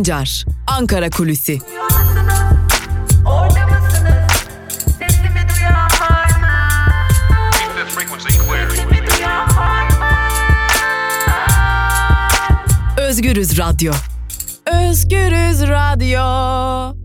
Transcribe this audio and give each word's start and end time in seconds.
Sancar, 0.00 0.44
Ankara 0.66 1.10
Kulüsi. 1.10 1.58
Özgürüz 12.98 13.58
Radyo. 13.58 13.92
Özgürüz 14.66 15.62
Radyo. 15.68 17.00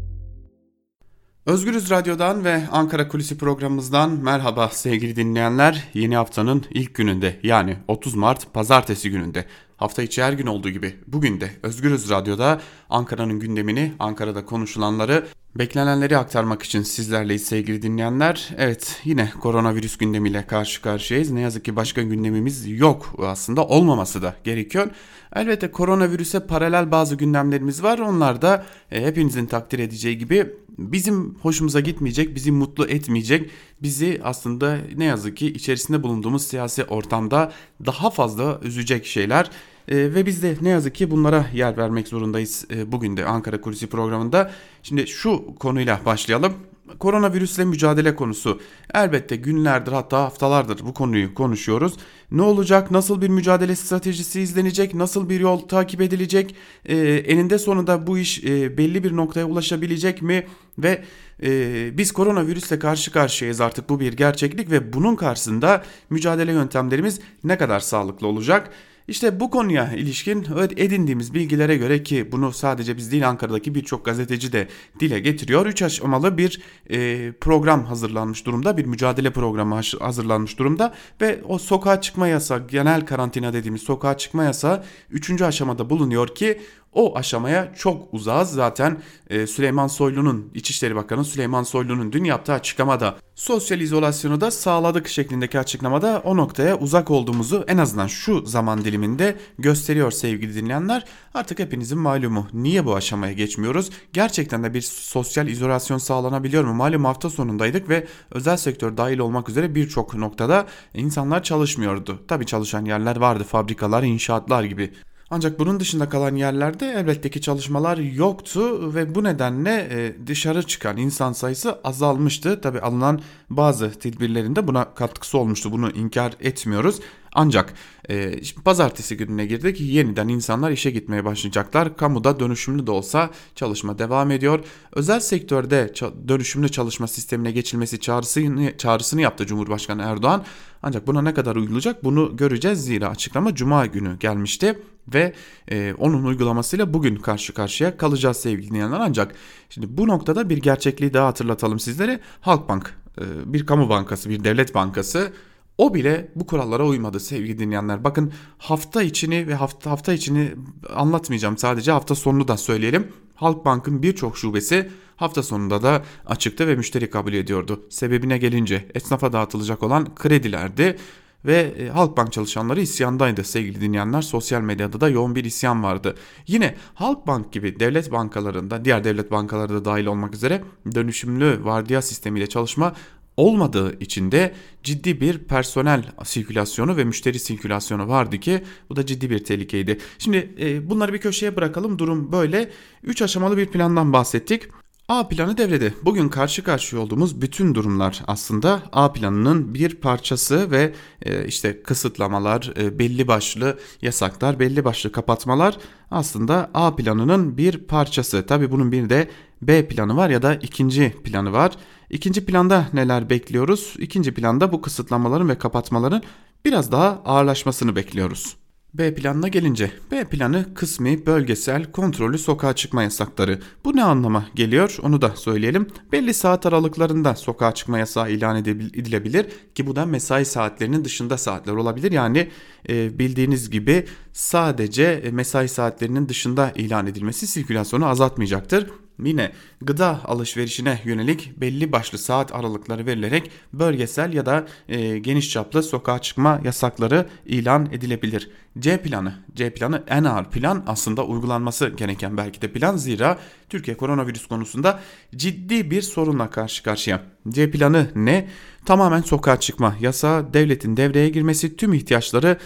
Özgürüz 1.46 1.90
Radyo'dan 1.90 2.46
ve 2.46 2.64
Ankara 2.72 3.08
Kulisi 3.08 3.38
programımızdan 3.38 4.10
merhaba 4.10 4.70
sevgili 4.70 5.16
dinleyenler. 5.16 5.84
Yeni 5.94 6.16
haftanın 6.16 6.66
ilk 6.70 6.96
gününde 6.96 7.40
yani 7.44 7.78
30 7.88 8.16
Mart 8.16 8.54
pazartesi 8.54 9.10
gününde 9.10 9.46
hafta 9.78 10.04
içi 10.04 10.24
her 10.24 10.34
gün 10.34 10.48
olduğu 10.48 10.70
gibi 10.70 10.96
bugün 11.08 11.42
de 11.42 11.52
Özgürüz 11.64 12.10
Radyo'da 12.10 12.62
Ankara'nın 12.90 13.40
gündemini, 13.40 13.94
Ankara'da 14.00 14.46
konuşulanları, 14.46 15.28
beklenenleri 15.56 16.18
aktarmak 16.18 16.64
için 16.64 16.82
sizlerleyiz 16.82 17.46
sevgili 17.46 17.82
dinleyenler. 17.82 18.50
Evet 18.58 19.02
yine 19.04 19.32
koronavirüs 19.42 19.98
gündemiyle 19.98 20.48
karşı 20.48 20.82
karşıyayız. 20.82 21.32
Ne 21.32 21.42
yazık 21.42 21.66
ki 21.66 21.76
başka 21.76 22.02
gündemimiz 22.02 22.68
yok 22.68 23.16
aslında 23.20 23.68
olmaması 23.68 24.22
da 24.22 24.36
gerekiyor. 24.44 24.88
Elbette 25.36 25.72
koronavirüse 25.72 26.40
paralel 26.48 26.92
bazı 26.92 27.16
gündemlerimiz 27.16 27.84
var. 27.84 28.00
Onlar 28.00 28.42
da 28.42 28.66
e, 28.92 29.06
hepinizin 29.06 29.46
takdir 29.46 29.80
edeceği 29.80 30.18
gibi 30.18 30.54
bizim 30.78 31.36
hoşumuza 31.36 31.80
gitmeyecek, 31.80 32.36
bizi 32.36 32.52
mutlu 32.52 32.88
etmeyecek, 32.88 33.50
bizi 33.82 34.22
aslında 34.24 34.78
ne 34.96 35.06
yazık 35.06 35.38
ki 35.38 35.48
içerisinde 35.48 36.04
bulunduğumuz 36.04 36.48
siyasi 36.48 36.84
ortamda 36.84 37.52
daha 37.86 38.10
fazla 38.10 38.60
üzecek 38.64 39.06
şeyler. 39.06 39.50
E, 39.88 39.96
ve 39.98 40.26
biz 40.26 40.44
de 40.44 40.56
ne 40.62 40.70
yazık 40.70 40.96
ki 40.96 41.12
bunlara 41.12 41.46
yer 41.54 41.78
vermek 41.78 42.08
zorundayız 42.08 42.66
e, 42.74 42.92
bugün 42.92 43.18
de 43.18 43.26
Ankara 43.26 43.62
Kulisi 43.62 43.88
programında. 43.88 44.52
Şimdi 44.84 45.08
şu 45.08 45.56
konuyla 45.60 46.00
başlayalım. 46.06 46.54
Koronavirüsle 47.00 47.66
mücadele 47.66 48.16
konusu. 48.16 48.60
Elbette 48.94 49.36
günlerdir 49.36 49.92
hatta 49.92 50.18
haftalardır 50.22 50.80
bu 50.86 50.94
konuyu 50.94 51.34
konuşuyoruz. 51.34 51.94
Ne 52.32 52.42
olacak? 52.42 52.92
Nasıl 52.92 53.22
bir 53.22 53.30
mücadele 53.30 53.76
stratejisi 53.76 54.42
izlenecek? 54.42 54.94
Nasıl 54.94 55.30
bir 55.30 55.40
yol 55.40 55.60
takip 55.60 56.02
edilecek? 56.02 56.56
E, 56.86 56.98
eninde 56.98 57.58
sonunda 57.58 58.08
bu 58.08 58.18
iş 58.18 58.44
e, 58.44 58.78
belli 58.78 59.04
bir 59.04 59.16
noktaya 59.16 59.46
ulaşabilecek 59.46 60.22
mi? 60.22 60.48
Ve 60.78 61.04
e, 61.44 61.98
biz 61.98 62.12
koronavirüsle 62.12 62.80
karşı 62.80 63.12
karşıyayız 63.12 63.62
artık 63.62 63.90
bu 63.90 64.00
bir 64.00 64.14
gerçeklik 64.14 64.72
ve 64.72 64.94
bunun 64.94 65.16
karşısında 65.16 65.84
mücadele 66.10 66.52
yöntemlerimiz 66.52 67.20
ne 67.44 67.58
kadar 67.58 67.80
sağlıklı 67.80 68.28
olacak? 68.28 68.72
İşte 69.08 69.40
bu 69.40 69.50
konuya 69.50 69.94
ilişkin 69.94 70.46
edindiğimiz 70.78 71.34
bilgilere 71.34 71.78
göre 71.78 72.04
ki 72.04 72.32
bunu 72.32 72.52
sadece 72.52 72.98
biz 72.98 73.12
değil 73.12 73.30
Ankara'daki 73.30 73.76
birçok 73.76 74.06
gazeteci 74.06 74.52
de 74.52 74.68
dile 75.00 75.20
getiriyor. 75.20 75.66
Üç 75.66 75.82
aşamalı 75.82 76.38
bir 76.38 76.62
e, 76.90 77.32
program 77.32 77.86
hazırlanmış 77.86 78.46
durumda. 78.46 78.78
Bir 78.78 78.86
mücadele 78.86 79.34
programı 79.34 79.82
hazırlanmış 80.00 80.60
durumda. 80.60 80.94
Ve 81.22 81.42
o 81.48 81.58
sokağa 81.58 82.02
çıkma 82.02 82.28
yasağı 82.28 82.68
genel 82.68 83.06
karantina 83.06 83.54
dediğimiz 83.54 83.82
sokağa 83.82 84.18
çıkma 84.18 84.44
yasağı 84.44 84.84
üçüncü 85.10 85.46
aşamada 85.46 85.90
bulunuyor 85.90 86.28
ki 86.28 86.60
o 86.96 87.18
aşamaya 87.18 87.74
çok 87.78 88.14
uzağız. 88.14 88.50
Zaten 88.50 88.98
e, 89.30 89.48
Süleyman 89.48 89.88
Soylu'nun 89.88 90.52
İçişleri 90.54 90.96
Bakanı 90.96 91.26
Süleyman 91.26 91.64
Soylu'nun 91.64 92.12
dün 92.12 92.24
yaptığı 92.24 92.54
açıklamada 92.54 93.16
sosyal 93.36 93.80
izolasyonu 93.80 94.42
da 94.42 94.52
sağladık 94.52 95.08
şeklindeki 95.08 95.60
açıklamada 95.60 96.22
o 96.26 96.38
noktaya 96.38 96.80
uzak 96.80 97.12
olduğumuzu 97.12 97.66
en 97.68 97.78
azından 97.78 98.08
şu 98.08 98.46
zaman 98.46 98.86
diliminde 98.86 99.36
gösteriyor 99.60 100.12
sevgili 100.12 100.56
dinleyenler. 100.56 101.06
Artık 101.34 101.60
hepinizin 101.60 102.00
malumu. 102.00 102.48
Niye 102.54 102.86
bu 102.86 102.96
aşamaya 102.96 103.34
geçmiyoruz? 103.34 103.90
Gerçekten 104.14 104.64
de 104.64 104.74
bir 104.74 104.82
sosyal 104.82 105.48
izolasyon 105.48 105.98
sağlanabiliyor 105.98 106.64
mu? 106.64 106.74
Malum 106.74 107.06
hafta 107.06 107.30
sonundaydık 107.30 107.90
ve 107.90 108.08
özel 108.32 108.58
sektör 108.58 108.98
dahil 108.98 109.20
olmak 109.20 109.50
üzere 109.50 109.76
birçok 109.76 110.16
noktada 110.16 110.66
insanlar 110.94 111.44
çalışmıyordu. 111.44 112.24
Tabii 112.28 112.46
çalışan 112.46 112.86
yerler 112.86 113.16
vardı. 113.16 113.44
Fabrikalar, 113.44 114.04
inşaatlar 114.04 114.64
gibi. 114.64 114.94
Ancak 115.30 115.60
bunun 115.60 115.80
dışında 115.80 116.10
kalan 116.10 116.36
yerlerde 116.36 116.94
elbette 116.98 117.30
ki 117.30 117.42
çalışmalar 117.42 117.98
yoktu 117.98 118.96
ve 118.96 119.16
bu 119.16 119.24
nedenle 119.24 119.88
e, 119.92 120.28
dışarı 120.28 120.64
çıkan 120.64 120.98
insan 120.98 121.34
sayısı 121.34 121.80
azalmıştı. 121.84 122.62
Tabi 122.62 122.80
alınan 122.80 123.22
bazı 123.50 123.92
tedbirlerinde 123.92 124.68
buna 124.68 124.94
katkısı 124.94 125.38
olmuştu. 125.38 125.72
Bunu 125.72 125.92
inkar 125.92 126.34
etmiyoruz. 126.40 127.00
Ancak 127.36 127.74
e, 128.10 128.42
pazartesi 128.66 129.18
gününe 129.18 129.46
girdik. 129.46 129.82
Yeniden 129.82 130.28
insanlar 130.28 130.72
işe 130.72 130.92
gitmeye 130.92 131.26
başlayacaklar. 131.26 131.98
Kamuda 131.98 132.40
dönüşümlü 132.40 132.88
de 132.88 132.92
olsa 132.92 133.30
çalışma 133.56 134.00
devam 134.00 134.32
ediyor. 134.32 134.60
Özel 134.94 135.20
sektörde 135.20 135.94
dönüşümlü 136.28 136.70
çalışma 136.70 137.08
sistemine 137.08 137.52
geçilmesi 137.52 138.00
çağrısını, 138.00 138.78
çağrısını 138.78 139.22
yaptı 139.22 139.46
Cumhurbaşkanı 139.46 140.02
Erdoğan. 140.02 140.44
Ancak 140.84 141.08
buna 141.08 141.22
ne 141.22 141.34
kadar 141.34 141.56
uyulacak 141.56 142.04
bunu 142.04 142.38
göreceğiz. 142.38 142.86
Zira 142.86 143.10
açıklama 143.10 143.56
Cuma 143.56 143.86
günü 143.86 144.20
gelmişti 144.20 144.80
ve 145.14 145.34
e, 145.72 145.94
onun 145.98 146.24
uygulamasıyla 146.24 146.94
bugün 146.94 147.16
karşı 147.16 147.54
karşıya 147.54 147.98
kalacağız 147.98 148.38
sevgili 148.38 148.70
dinleyenler. 148.70 149.00
Ancak 149.00 149.36
şimdi 149.70 149.98
bu 149.98 150.08
noktada 150.08 150.50
bir 150.50 150.58
gerçekliği 150.58 151.14
daha 151.14 151.28
hatırlatalım 151.28 151.80
sizlere. 151.80 152.20
Halkbank 152.42 152.96
e, 153.18 153.54
bir 153.54 153.66
kamu 153.66 153.90
bankası, 153.90 154.30
bir 154.30 154.44
devlet 154.44 154.76
bankası 154.76 155.32
o 155.78 155.94
bile 155.94 156.32
bu 156.36 156.46
kurallara 156.46 156.86
uymadı 156.86 157.20
sevgili 157.20 157.60
dinleyenler. 157.60 158.04
Bakın 158.04 158.34
hafta 158.58 159.04
içini 159.04 159.48
ve 159.48 159.56
hafta 159.56 159.92
hafta 159.92 160.14
içini 160.14 160.52
anlatmayacağım. 160.96 161.58
Sadece 161.58 161.92
hafta 161.92 162.16
sonunu 162.16 162.48
da 162.48 162.58
söyleyelim. 162.58 163.08
Halkbank'ın 163.36 164.04
birçok 164.04 164.38
şubesi 164.38 164.90
hafta 165.16 165.44
sonunda 165.44 165.84
da 165.84 166.04
açıktı 166.26 166.68
ve 166.68 166.76
müşteri 166.76 167.10
kabul 167.10 167.34
ediyordu. 167.34 167.84
Sebebine 167.90 168.38
gelince 168.38 168.86
esnafa 168.96 169.34
dağıtılacak 169.34 169.84
olan 169.84 170.16
kredilerdi 170.16 170.98
ve 171.46 171.74
e, 171.78 171.88
Halkbank 171.90 172.34
çalışanları 172.34 172.82
isyandaydı 172.82 173.44
sevgili 173.44 173.82
dinleyenler. 173.82 174.22
Sosyal 174.22 174.62
medyada 174.62 175.02
da 175.02 175.10
yoğun 175.10 175.36
bir 175.36 175.44
isyan 175.46 175.84
vardı. 175.84 176.16
Yine 176.48 176.76
Halkbank 176.94 177.54
gibi 177.54 177.80
devlet 177.80 178.12
bankalarında 178.12 178.86
diğer 178.86 179.04
devlet 179.04 179.32
bankaları 179.32 179.74
da 179.74 179.86
dahil 179.86 180.06
olmak 180.06 180.36
üzere 180.36 180.64
dönüşümlü 180.96 181.66
vardiya 181.66 182.02
sistemiyle 182.02 182.48
çalışma 182.48 182.94
olmadığı 183.38 184.00
için 184.00 184.32
de 184.32 184.54
ciddi 184.84 185.22
bir 185.22 185.38
personel 185.38 186.04
sirkülasyonu 186.24 186.98
ve 186.98 187.04
müşteri 187.04 187.40
sirkülasyonu 187.40 188.08
vardı 188.08 188.40
ki 188.40 188.64
bu 188.90 188.96
da 188.96 189.06
ciddi 189.06 189.30
bir 189.30 189.44
tehlikeydi. 189.44 189.98
Şimdi 190.20 190.56
e, 190.60 190.90
bunları 190.90 191.14
bir 191.14 191.20
köşeye 191.20 191.56
bırakalım 191.56 192.00
durum 192.00 192.32
böyle. 192.32 192.70
3 193.04 193.22
aşamalı 193.22 193.58
bir 193.58 193.66
plandan 193.66 194.14
bahsettik. 194.14 194.64
A 195.08 195.28
planı 195.28 195.58
devrede. 195.58 195.94
Bugün 196.04 196.30
karşı 196.30 196.64
karşıya 196.64 197.02
olduğumuz 197.02 197.42
bütün 197.42 197.76
durumlar 197.76 198.24
aslında 198.28 198.84
A 198.92 199.14
planının 199.14 199.74
bir 199.74 199.96
parçası 199.96 200.72
ve 200.72 200.94
e, 201.22 201.46
işte 201.48 201.84
kısıtlamalar, 201.84 202.74
e, 202.78 203.00
belli 203.00 203.28
başlı 203.28 203.80
yasaklar, 204.02 204.60
belli 204.60 204.86
başlı 204.86 205.12
kapatmalar 205.12 205.78
aslında 206.12 206.72
A 206.74 206.96
planının 206.96 207.58
bir 207.58 207.78
parçası. 207.78 208.46
Tabi 208.46 208.72
bunun 208.72 208.92
bir 208.92 209.10
de 209.10 209.30
B 209.62 209.88
planı 209.88 210.18
var 210.18 210.30
ya 210.30 210.42
da 210.42 210.56
ikinci 210.56 211.16
planı 211.24 211.52
var. 211.52 211.72
İkinci 212.10 212.46
planda 212.46 212.88
neler 212.94 213.30
bekliyoruz? 213.30 213.96
İkinci 214.00 214.34
planda 214.34 214.72
bu 214.72 214.82
kısıtlamaların 214.82 215.50
ve 215.50 215.58
kapatmaların 215.58 216.22
biraz 216.66 216.92
daha 216.92 217.22
ağırlaşmasını 217.26 217.96
bekliyoruz. 217.96 218.58
B 218.98 219.16
planına 219.16 219.48
gelince 219.48 219.92
B 220.12 220.24
planı 220.24 220.74
kısmi 220.74 221.26
bölgesel 221.26 221.92
kontrollü 221.92 222.38
sokağa 222.38 222.74
çıkma 222.74 223.04
yasakları. 223.04 223.60
Bu 223.86 223.96
ne 223.96 224.04
anlama 224.04 224.46
geliyor 224.56 224.98
onu 225.02 225.22
da 225.22 225.30
söyleyelim. 225.30 225.88
Belli 226.12 226.34
saat 226.34 226.66
aralıklarında 226.66 227.36
sokağa 227.36 227.74
çıkma 227.74 228.00
yasağı 228.00 228.32
ilan 228.32 228.56
edilebilir 228.56 229.46
ki 229.76 229.88
bu 229.88 229.96
da 229.96 230.06
mesai 230.06 230.46
saatlerinin 230.46 231.06
dışında 231.06 231.38
saatler 231.38 231.74
olabilir. 231.74 232.12
Yani 232.12 232.50
e, 232.90 233.20
bildiğiniz 233.20 233.70
gibi 233.70 234.06
sadece 234.34 235.30
mesai 235.32 235.70
saatlerinin 235.70 236.30
dışında 236.30 236.72
ilan 236.76 237.08
edilmesi 237.08 237.48
sirkülasyonu 237.48 238.06
azaltmayacaktır 238.06 238.90
yine 239.24 239.52
gıda 239.82 240.20
alışverişine 240.26 241.02
yönelik 241.04 241.62
belli 241.62 241.92
başlı 241.92 242.18
saat 242.18 242.56
aralıkları 242.56 243.06
verilerek 243.06 243.52
bölgesel 243.74 244.34
ya 244.34 244.46
da 244.46 244.68
e, 244.88 245.18
geniş 245.18 245.52
çaplı 245.52 245.84
sokağa 245.84 246.20
çıkma 246.20 246.62
yasakları 246.64 247.26
ilan 247.46 247.86
edilebilir. 247.92 248.50
C 248.80 249.02
planı, 249.02 249.34
C 249.56 249.74
planı 249.74 250.04
en 250.08 250.24
ağır 250.24 250.46
plan 250.46 250.84
aslında 250.88 251.26
uygulanması 251.26 251.90
gereken 251.90 252.38
belki 252.38 252.62
de 252.62 252.72
plan 252.72 252.98
zira 252.98 253.38
Türkiye 253.70 253.98
koronavirüs 253.98 254.48
konusunda 254.48 255.00
ciddi 255.36 255.92
bir 255.92 256.02
sorunla 256.02 256.50
karşı 256.50 256.84
karşıya. 256.84 257.22
C 257.50 257.72
planı 257.72 258.12
ne? 258.16 258.50
Tamamen 258.86 259.22
sokağa 259.22 259.60
çıkma 259.60 259.96
yasağı, 260.00 260.54
devletin 260.54 260.98
devreye 260.98 261.30
girmesi, 261.30 261.76
tüm 261.78 261.94
ihtiyaçları 261.94 262.58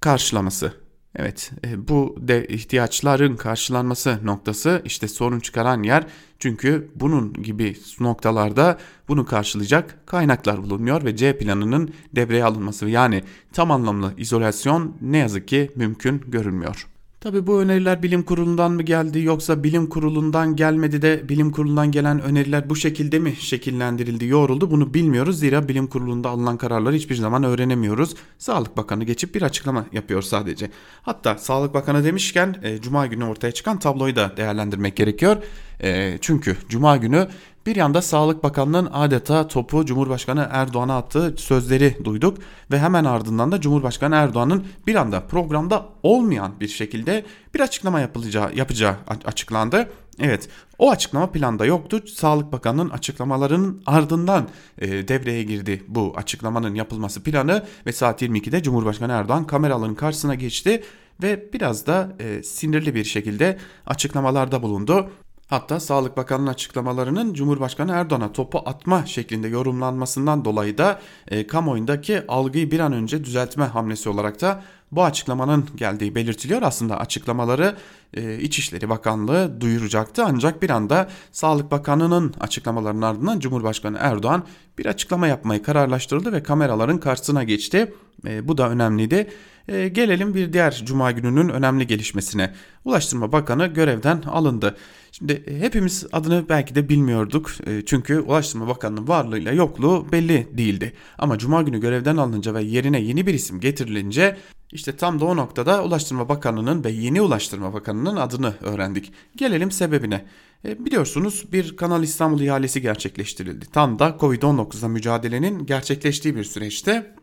karşılaması. 0.00 0.85
Evet 1.18 1.52
e, 1.64 1.88
bu 1.88 2.16
de 2.20 2.46
ihtiyaçların 2.46 3.36
karşılanması 3.36 4.18
noktası 4.24 4.82
işte 4.84 5.08
sorun 5.08 5.40
çıkaran 5.40 5.82
yer 5.82 6.06
çünkü 6.38 6.88
bunun 6.94 7.32
gibi 7.32 7.76
noktalarda 8.00 8.78
bunu 9.08 9.26
karşılayacak 9.26 10.06
kaynaklar 10.06 10.62
bulunmuyor 10.62 11.04
ve 11.04 11.16
C 11.16 11.38
planının 11.38 11.94
devreye 12.14 12.44
alınması 12.44 12.88
yani 12.88 13.22
tam 13.52 13.70
anlamlı 13.70 14.14
izolasyon 14.16 14.96
ne 15.00 15.18
yazık 15.18 15.48
ki 15.48 15.70
mümkün 15.76 16.22
görünmüyor. 16.28 16.86
Tabi 17.26 17.46
bu 17.46 17.60
öneriler 17.60 18.02
bilim 18.02 18.22
kurulundan 18.22 18.72
mı 18.72 18.82
geldi 18.82 19.20
yoksa 19.20 19.64
bilim 19.64 19.86
kurulundan 19.86 20.56
gelmedi 20.56 21.02
de 21.02 21.28
bilim 21.28 21.52
kurulundan 21.52 21.90
gelen 21.90 22.20
öneriler 22.22 22.70
bu 22.70 22.76
şekilde 22.76 23.18
mi 23.18 23.36
şekillendirildi, 23.36 24.26
yoğruldu 24.26 24.70
bunu 24.70 24.94
bilmiyoruz. 24.94 25.38
Zira 25.38 25.68
bilim 25.68 25.86
kurulunda 25.86 26.28
alınan 26.28 26.56
kararları 26.56 26.94
hiçbir 26.94 27.14
zaman 27.14 27.44
öğrenemiyoruz. 27.44 28.14
Sağlık 28.38 28.76
Bakanı 28.76 29.04
geçip 29.04 29.34
bir 29.34 29.42
açıklama 29.42 29.86
yapıyor 29.92 30.22
sadece. 30.22 30.70
Hatta 31.02 31.38
Sağlık 31.38 31.74
Bakanı 31.74 32.04
demişken 32.04 32.56
e, 32.62 32.80
Cuma 32.80 33.06
günü 33.06 33.24
ortaya 33.24 33.52
çıkan 33.52 33.78
tabloyu 33.78 34.16
da 34.16 34.36
değerlendirmek 34.36 34.96
gerekiyor. 34.96 35.36
E, 35.82 36.18
çünkü 36.20 36.56
Cuma 36.68 36.96
günü 36.96 37.28
bir 37.66 37.76
yanda 37.76 38.02
Sağlık 38.02 38.44
Bakanlığı'nın 38.44 38.90
adeta 38.92 39.48
topu 39.48 39.84
Cumhurbaşkanı 39.84 40.48
Erdoğan'a 40.50 40.96
attığı 40.96 41.34
sözleri 41.36 42.04
duyduk 42.04 42.38
ve 42.70 42.78
hemen 42.78 43.04
ardından 43.04 43.52
da 43.52 43.60
Cumhurbaşkanı 43.60 44.14
Erdoğan'ın 44.14 44.66
bir 44.86 44.94
anda 44.94 45.20
programda 45.20 45.86
olmayan 46.02 46.60
bir 46.60 46.68
şekilde 46.68 47.24
bir 47.54 47.60
açıklama 47.60 48.00
yapılacağı 48.00 48.54
yapacağı 48.54 48.96
açıklandı. 49.24 49.90
Evet 50.20 50.48
o 50.78 50.90
açıklama 50.90 51.32
planda 51.32 51.66
yoktu. 51.66 52.02
Sağlık 52.14 52.52
Bakanı'nın 52.52 52.90
açıklamalarının 52.90 53.82
ardından 53.86 54.48
e, 54.78 55.08
devreye 55.08 55.42
girdi 55.42 55.84
bu 55.88 56.12
açıklamanın 56.16 56.74
yapılması 56.74 57.22
planı 57.22 57.64
ve 57.86 57.92
saat 57.92 58.22
22'de 58.22 58.62
Cumhurbaşkanı 58.62 59.12
Erdoğan 59.12 59.46
kameraların 59.46 59.94
karşısına 59.94 60.34
geçti 60.34 60.82
ve 61.22 61.52
biraz 61.52 61.86
da 61.86 62.16
e, 62.20 62.42
sinirli 62.42 62.94
bir 62.94 63.04
şekilde 63.04 63.58
açıklamalarda 63.86 64.62
bulundu. 64.62 65.10
Hatta 65.46 65.80
Sağlık 65.80 66.16
Bakanı'nın 66.16 66.46
açıklamalarının 66.50 67.34
Cumhurbaşkanı 67.34 67.92
Erdoğan'a 67.92 68.32
topu 68.32 68.62
atma 68.66 69.06
şeklinde 69.06 69.48
yorumlanmasından 69.48 70.44
dolayı 70.44 70.78
da 70.78 71.00
e, 71.28 71.46
kamuoyundaki 71.46 72.26
algıyı 72.28 72.70
bir 72.70 72.80
an 72.80 72.92
önce 72.92 73.24
düzeltme 73.24 73.64
hamlesi 73.64 74.08
olarak 74.08 74.40
da 74.40 74.62
bu 74.96 75.04
açıklamanın 75.04 75.66
geldiği 75.76 76.14
belirtiliyor. 76.14 76.62
Aslında 76.62 76.98
açıklamaları 76.98 77.76
e, 78.14 78.38
İçişleri 78.38 78.88
Bakanlığı 78.88 79.60
duyuracaktı 79.60 80.24
ancak 80.24 80.62
bir 80.62 80.70
anda 80.70 81.08
Sağlık 81.32 81.70
Bakanı'nın 81.70 82.34
açıklamalarının 82.40 83.02
ardından 83.02 83.40
Cumhurbaşkanı 83.40 83.96
Erdoğan 84.00 84.44
bir 84.78 84.86
açıklama 84.86 85.26
yapmayı 85.26 85.62
kararlaştırdı 85.62 86.32
ve 86.32 86.42
kameraların 86.42 87.00
karşısına 87.00 87.44
geçti. 87.44 87.92
E, 88.26 88.48
bu 88.48 88.58
da 88.58 88.70
önemliydi. 88.70 89.30
E, 89.68 89.88
gelelim 89.88 90.34
bir 90.34 90.52
diğer 90.52 90.82
cuma 90.86 91.12
gününün 91.12 91.48
önemli 91.48 91.86
gelişmesine. 91.86 92.54
Ulaştırma 92.84 93.32
Bakanı 93.32 93.66
görevden 93.66 94.22
alındı. 94.22 94.76
Şimdi 95.12 95.32
e, 95.32 95.58
hepimiz 95.60 96.06
adını 96.12 96.44
belki 96.48 96.74
de 96.74 96.88
bilmiyorduk. 96.88 97.50
E, 97.66 97.84
çünkü 97.86 98.20
Ulaştırma 98.20 98.68
Bakanı'nın 98.68 99.08
varlığıyla 99.08 99.52
yokluğu 99.52 100.12
belli 100.12 100.48
değildi. 100.58 100.92
Ama 101.18 101.38
cuma 101.38 101.62
günü 101.62 101.80
görevden 101.80 102.16
alınınca 102.16 102.54
ve 102.54 102.62
yerine 102.62 103.00
yeni 103.00 103.26
bir 103.26 103.34
isim 103.34 103.60
getirilince 103.60 104.36
işte 104.72 104.96
tam 104.96 105.20
da 105.20 105.24
o 105.24 105.36
noktada 105.36 105.84
Ulaştırma 105.84 106.28
Bakanı'nın 106.28 106.84
ve 106.84 106.90
yeni 106.90 107.20
Ulaştırma 107.20 107.72
Bakanı'nın 107.72 108.16
adını 108.16 108.54
öğrendik. 108.60 109.12
Gelelim 109.36 109.70
sebebine. 109.70 110.26
E, 110.64 110.84
biliyorsunuz 110.84 111.44
bir 111.52 111.76
Kanal 111.76 112.02
İstanbul 112.02 112.40
ihalesi 112.40 112.82
gerçekleştirildi. 112.82 113.66
Tam 113.72 113.98
da 113.98 114.16
Covid-19'la 114.20 114.88
mücadelenin 114.88 115.66
gerçekleştiği 115.66 116.36
bir 116.36 116.44
süreçte 116.44 117.14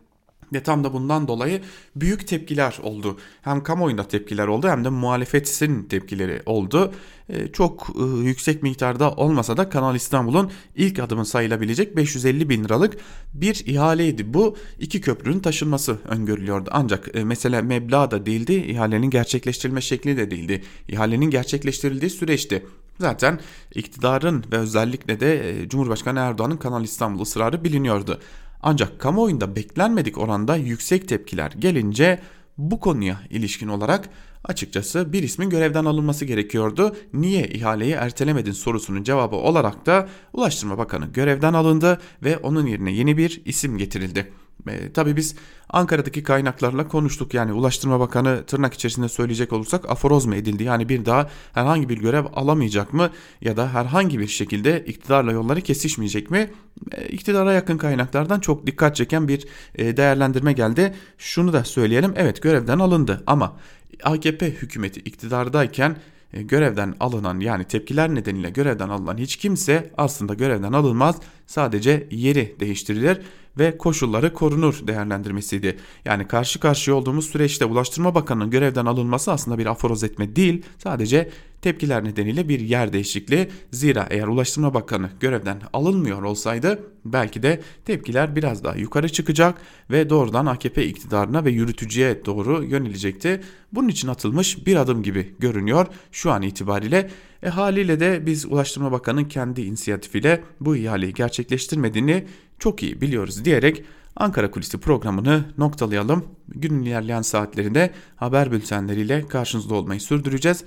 ve 0.53 0.63
tam 0.63 0.83
da 0.83 0.93
bundan 0.93 1.27
dolayı 1.27 1.61
büyük 1.95 2.27
tepkiler 2.27 2.77
oldu. 2.83 3.17
Hem 3.41 3.63
kamuoyunda 3.63 4.07
tepkiler 4.07 4.47
oldu 4.47 4.67
hem 4.67 4.85
de 4.85 4.89
muhalefetin 4.89 5.83
tepkileri 5.83 6.41
oldu. 6.45 6.93
Ee, 7.29 7.47
çok 7.47 7.87
e, 7.99 8.03
yüksek 8.03 8.63
miktarda 8.63 9.11
olmasa 9.11 9.57
da 9.57 9.69
Kanal 9.69 9.95
İstanbul'un 9.95 10.51
ilk 10.75 10.99
adımı 10.99 11.25
sayılabilecek 11.25 11.97
550 11.97 12.49
bin 12.49 12.63
liralık 12.63 12.97
bir 13.33 13.63
ihaleydi. 13.65 14.33
Bu 14.33 14.57
iki 14.79 15.01
köprünün 15.01 15.39
taşınması 15.39 15.97
öngörülüyordu. 16.07 16.69
Ancak 16.73 17.15
e, 17.15 17.23
mesele 17.23 17.61
meblağ 17.61 18.11
da 18.11 18.25
değildi, 18.25 18.53
ihalenin 18.53 19.09
gerçekleştirilme 19.09 19.81
şekli 19.81 20.17
de 20.17 20.31
değildi. 20.31 20.63
İhalenin 20.87 21.29
gerçekleştirildiği 21.29 22.11
süreçti. 22.11 22.65
Zaten 22.99 23.39
iktidarın 23.75 24.43
ve 24.51 24.57
özellikle 24.57 25.19
de 25.19 25.49
e, 25.49 25.69
Cumhurbaşkanı 25.69 26.19
Erdoğan'ın 26.19 26.57
Kanal 26.57 26.83
İstanbul 26.83 27.21
ısrarı 27.21 27.63
biliniyordu. 27.63 28.19
Ancak 28.63 28.99
kamuoyunda 28.99 29.55
beklenmedik 29.55 30.17
oranda 30.17 30.55
yüksek 30.55 31.07
tepkiler 31.07 31.51
gelince 31.51 32.19
bu 32.57 32.79
konuya 32.79 33.19
ilişkin 33.29 33.67
olarak 33.67 34.09
açıkçası 34.43 35.13
bir 35.13 35.23
ismin 35.23 35.49
görevden 35.49 35.85
alınması 35.85 36.25
gerekiyordu. 36.25 36.95
Niye 37.13 37.47
ihaleyi 37.47 37.91
ertelemedin 37.91 38.51
sorusunun 38.51 39.03
cevabı 39.03 39.35
olarak 39.35 39.85
da 39.85 40.07
Ulaştırma 40.33 40.77
Bakanı 40.77 41.05
görevden 41.05 41.53
alındı 41.53 42.01
ve 42.23 42.37
onun 42.37 42.67
yerine 42.67 42.91
yeni 42.91 43.17
bir 43.17 43.41
isim 43.45 43.77
getirildi. 43.77 44.33
E, 44.67 44.93
tabii 44.93 45.15
biz 45.15 45.35
Ankara'daki 45.69 46.23
kaynaklarla 46.23 46.87
konuştuk. 46.87 47.33
Yani 47.33 47.53
Ulaştırma 47.53 47.99
Bakanı 47.99 48.43
tırnak 48.45 48.73
içerisinde 48.73 49.09
söyleyecek 49.09 49.53
olursak 49.53 49.89
aforoz 49.89 50.25
mu 50.25 50.35
edildi? 50.35 50.63
Yani 50.63 50.89
bir 50.89 51.05
daha 51.05 51.29
herhangi 51.53 51.89
bir 51.89 51.97
görev 51.97 52.25
alamayacak 52.33 52.93
mı? 52.93 53.09
Ya 53.41 53.57
da 53.57 53.73
herhangi 53.73 54.19
bir 54.19 54.27
şekilde 54.27 54.85
iktidarla 54.85 55.31
yolları 55.31 55.61
kesişmeyecek 55.61 56.31
mi? 56.31 56.51
E, 56.91 57.07
iktidara 57.07 57.53
yakın 57.53 57.77
kaynaklardan 57.77 58.39
çok 58.39 58.67
dikkat 58.67 58.95
çeken 58.95 59.27
bir 59.27 59.47
e, 59.75 59.97
değerlendirme 59.97 60.53
geldi. 60.53 60.95
Şunu 61.17 61.53
da 61.53 61.63
söyleyelim. 61.63 62.13
Evet 62.15 62.41
görevden 62.41 62.79
alındı 62.79 63.23
ama 63.27 63.57
AKP 64.03 64.51
hükümeti 64.51 64.99
iktidardayken 64.99 65.95
görevden 66.33 66.95
alınan 66.99 67.39
yani 67.39 67.63
tepkiler 67.63 68.15
nedeniyle 68.15 68.49
görevden 68.49 68.89
alınan 68.89 69.17
hiç 69.17 69.35
kimse 69.35 69.91
aslında 69.97 70.33
görevden 70.33 70.73
alınmaz. 70.73 71.15
Sadece 71.47 72.07
yeri 72.11 72.55
değiştirilir 72.59 73.21
ve 73.59 73.77
koşulları 73.77 74.33
korunur 74.33 74.87
değerlendirmesiydi. 74.87 75.77
Yani 76.05 76.27
karşı 76.27 76.59
karşıya 76.59 76.97
olduğumuz 76.97 77.29
süreçte 77.29 77.65
Ulaştırma 77.65 78.15
Bakanı'nın 78.15 78.49
görevden 78.49 78.85
alınması 78.85 79.31
aslında 79.31 79.57
bir 79.57 79.65
aforoz 79.65 80.03
etme 80.03 80.35
değil 80.35 80.63
sadece 80.77 81.29
tepkiler 81.63 82.03
nedeniyle 82.03 82.49
bir 82.49 82.59
yer 82.59 82.93
değişikliği. 82.93 83.49
Zira 83.71 84.07
eğer 84.09 84.27
Ulaştırma 84.27 84.73
Bakanı 84.73 85.09
görevden 85.19 85.61
alınmıyor 85.73 86.23
olsaydı 86.23 86.79
belki 87.05 87.43
de 87.43 87.61
tepkiler 87.85 88.35
biraz 88.35 88.63
daha 88.63 88.75
yukarı 88.75 89.09
çıkacak 89.09 89.61
ve 89.91 90.09
doğrudan 90.09 90.45
AKP 90.45 90.85
iktidarına 90.85 91.45
ve 91.45 91.51
yürütücüye 91.51 92.25
doğru 92.25 92.63
yönelecekti. 92.63 93.41
Bunun 93.71 93.87
için 93.87 94.07
atılmış 94.07 94.67
bir 94.67 94.75
adım 94.75 95.03
gibi 95.03 95.35
görünüyor 95.39 95.87
şu 96.11 96.31
an 96.31 96.41
itibariyle. 96.41 97.09
E 97.43 97.49
haliyle 97.49 97.99
de 97.99 98.25
biz 98.25 98.45
Ulaştırma 98.45 98.91
Bakanı'nın 98.91 99.25
kendi 99.25 99.61
inisiyatifiyle 99.61 100.43
bu 100.59 100.75
ihaleyi 100.75 101.13
gerçekleştirmediğini 101.13 102.25
çok 102.59 102.83
iyi 102.83 103.01
biliyoruz 103.01 103.45
diyerek 103.45 103.83
Ankara 104.15 104.51
Kulisi 104.51 104.77
programını 104.77 105.45
noktalayalım. 105.57 106.25
Günün 106.47 106.83
ilerleyen 106.83 107.21
saatlerinde 107.21 107.93
haber 108.15 108.51
bültenleriyle 108.51 109.27
karşınızda 109.27 109.75
olmayı 109.75 110.01
sürdüreceğiz. 110.01 110.63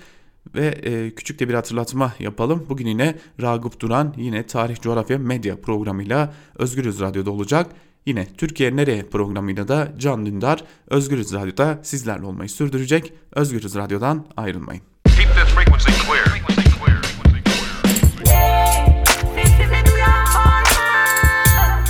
Ve 0.57 0.67
e, 0.67 1.15
küçük 1.15 1.39
de 1.39 1.49
bir 1.49 1.55
hatırlatma 1.55 2.13
yapalım. 2.19 2.67
Bugün 2.69 2.87
yine 2.87 3.15
Ragıp 3.43 3.81
Duran 3.81 4.15
yine 4.17 4.47
Tarih 4.47 4.81
Coğrafya 4.81 5.19
Medya 5.19 5.61
programıyla 5.61 6.35
Özgürüz 6.59 7.01
Radyo'da 7.01 7.31
olacak. 7.31 7.67
Yine 8.07 8.27
Türkiye 8.39 8.77
Nereye 8.77 9.03
programıyla 9.03 9.69
da 9.69 9.93
Can 9.99 10.27
Dündar 10.27 10.65
Özgürüz 10.89 11.33
Radyo'da 11.33 11.81
sizlerle 11.83 12.27
olmayı 12.27 12.51
sürdürecek. 12.51 13.13
Özgürüz 13.33 13.75
Radyo'dan 13.75 14.27
ayrılmayın. 14.37 14.83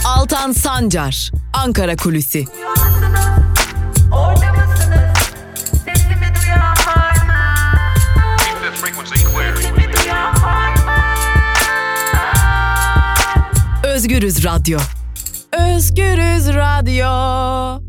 Altan 0.06 0.52
Sancar, 0.52 1.32
Ankara 1.52 1.96
Kulüsi. 1.96 2.44
Özgürüz 14.06 14.44
Radyo. 14.44 14.78
Özgürüz 15.52 16.48
Radyo. 16.48 17.82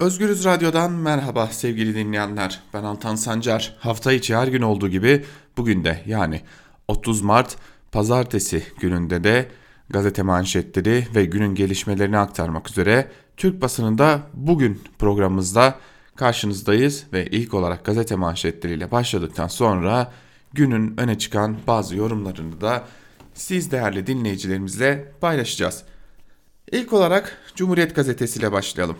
Özgürüz 0.00 0.44
Radyo'dan 0.44 0.92
merhaba 0.92 1.46
sevgili 1.46 1.94
dinleyenler. 1.94 2.60
Ben 2.74 2.84
Altan 2.84 3.14
Sancar. 3.14 3.76
Hafta 3.78 4.12
içi 4.12 4.36
her 4.36 4.48
gün 4.48 4.62
olduğu 4.62 4.88
gibi 4.88 5.24
bugün 5.56 5.84
de 5.84 6.02
yani 6.06 6.40
30 6.88 7.22
Mart 7.22 7.56
pazartesi 7.92 8.62
gününde 8.80 9.24
de 9.24 9.48
gazete 9.90 10.22
manşetleri 10.22 11.06
ve 11.14 11.24
günün 11.24 11.54
gelişmelerini 11.54 12.18
aktarmak 12.18 12.70
üzere 12.70 13.10
Türk 13.36 13.62
basınında 13.62 14.22
bugün 14.32 14.82
programımızda 14.98 15.78
karşınızdayız 16.16 17.04
ve 17.12 17.26
ilk 17.26 17.54
olarak 17.54 17.84
gazete 17.84 18.16
manşetleriyle 18.16 18.90
başladıktan 18.90 19.48
sonra 19.48 20.12
günün 20.52 20.94
öne 21.00 21.18
çıkan 21.18 21.56
bazı 21.66 21.96
yorumlarını 21.96 22.60
da 22.60 22.84
siz 23.34 23.70
değerli 23.70 24.06
dinleyicilerimizle 24.06 25.12
paylaşacağız. 25.20 25.82
İlk 26.72 26.92
olarak 26.92 27.38
Cumhuriyet 27.54 27.94
Gazetesi 27.94 28.38
ile 28.38 28.52
başlayalım. 28.52 28.96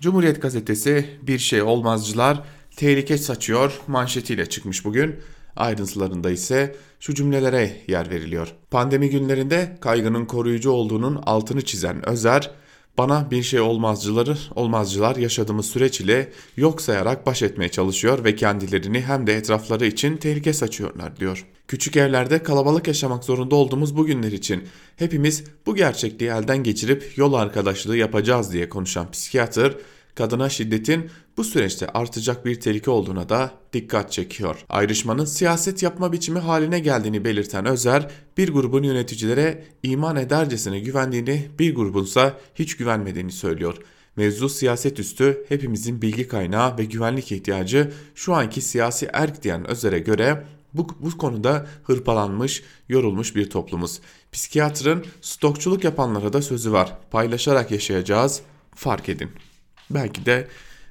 Cumhuriyet 0.00 0.42
Gazetesi 0.42 1.06
bir 1.22 1.38
şey 1.38 1.62
olmazcılar 1.62 2.42
tehlike 2.76 3.18
saçıyor 3.18 3.80
manşetiyle 3.86 4.46
çıkmış 4.46 4.84
bugün. 4.84 5.16
Ayrıntılarında 5.56 6.30
ise 6.30 6.76
şu 7.00 7.14
cümlelere 7.14 7.82
yer 7.86 8.10
veriliyor. 8.10 8.54
Pandemi 8.70 9.10
günlerinde 9.10 9.78
kaygının 9.80 10.26
koruyucu 10.26 10.70
olduğunun 10.70 11.22
altını 11.26 11.62
çizen 11.62 12.08
Özer, 12.08 12.50
Bana 12.98 13.30
bir 13.30 13.42
şey 13.42 13.60
olmazcıları, 13.60 14.36
olmazcılar 14.54 15.16
yaşadığımız 15.16 15.66
süreç 15.66 16.00
ile 16.00 16.32
yok 16.56 16.80
sayarak 16.80 17.26
baş 17.26 17.42
etmeye 17.42 17.68
çalışıyor 17.68 18.24
ve 18.24 18.36
kendilerini 18.36 19.00
hem 19.00 19.26
de 19.26 19.36
etrafları 19.36 19.86
için 19.86 20.16
tehlike 20.16 20.52
saçıyorlar 20.52 21.16
diyor. 21.16 21.46
Küçük 21.68 21.96
evlerde 21.96 22.42
kalabalık 22.42 22.86
yaşamak 22.86 23.24
zorunda 23.24 23.56
olduğumuz 23.56 23.96
bu 23.96 24.06
günler 24.06 24.32
için 24.32 24.64
hepimiz 24.96 25.44
bu 25.66 25.74
gerçekliği 25.74 26.30
elden 26.30 26.62
geçirip 26.62 27.12
yol 27.18 27.34
arkadaşlığı 27.34 27.96
yapacağız 27.96 28.52
diye 28.52 28.68
konuşan 28.68 29.10
psikiyatr, 29.10 29.76
kadına 30.16 30.48
şiddetin 30.48 31.10
bu 31.36 31.44
süreçte 31.44 31.86
artacak 31.86 32.44
bir 32.44 32.60
tehlike 32.60 32.90
olduğuna 32.90 33.28
da 33.28 33.50
dikkat 33.72 34.12
çekiyor. 34.12 34.64
Ayrışmanın 34.68 35.24
siyaset 35.24 35.82
yapma 35.82 36.12
biçimi 36.12 36.38
haline 36.38 36.78
geldiğini 36.78 37.24
belirten 37.24 37.66
Özer, 37.66 38.10
bir 38.36 38.52
grubun 38.52 38.82
yöneticilere 38.82 39.64
iman 39.82 40.16
edercesine 40.16 40.80
güvendiğini, 40.80 41.48
bir 41.58 41.74
grubunsa 41.74 42.34
hiç 42.54 42.76
güvenmediğini 42.76 43.32
söylüyor. 43.32 43.76
Mevzu 44.16 44.48
siyaset 44.48 44.98
üstü 44.98 45.44
hepimizin 45.48 46.02
bilgi 46.02 46.28
kaynağı 46.28 46.78
ve 46.78 46.84
güvenlik 46.84 47.32
ihtiyacı 47.32 47.92
şu 48.14 48.34
anki 48.34 48.60
siyasi 48.60 49.08
erk 49.12 49.42
diyen 49.42 49.70
Özer'e 49.70 49.98
göre 49.98 50.44
bu, 50.74 50.88
bu 51.00 51.18
konuda 51.18 51.66
hırpalanmış, 51.82 52.62
yorulmuş 52.88 53.36
bir 53.36 53.50
toplumuz. 53.50 54.00
Psikiyatrın 54.32 55.04
stokçuluk 55.20 55.84
yapanlara 55.84 56.32
da 56.32 56.42
sözü 56.42 56.72
var. 56.72 56.98
Paylaşarak 57.10 57.70
yaşayacağız, 57.70 58.40
fark 58.74 59.08
edin. 59.08 59.30
Belki 59.90 60.26
de 60.26 60.48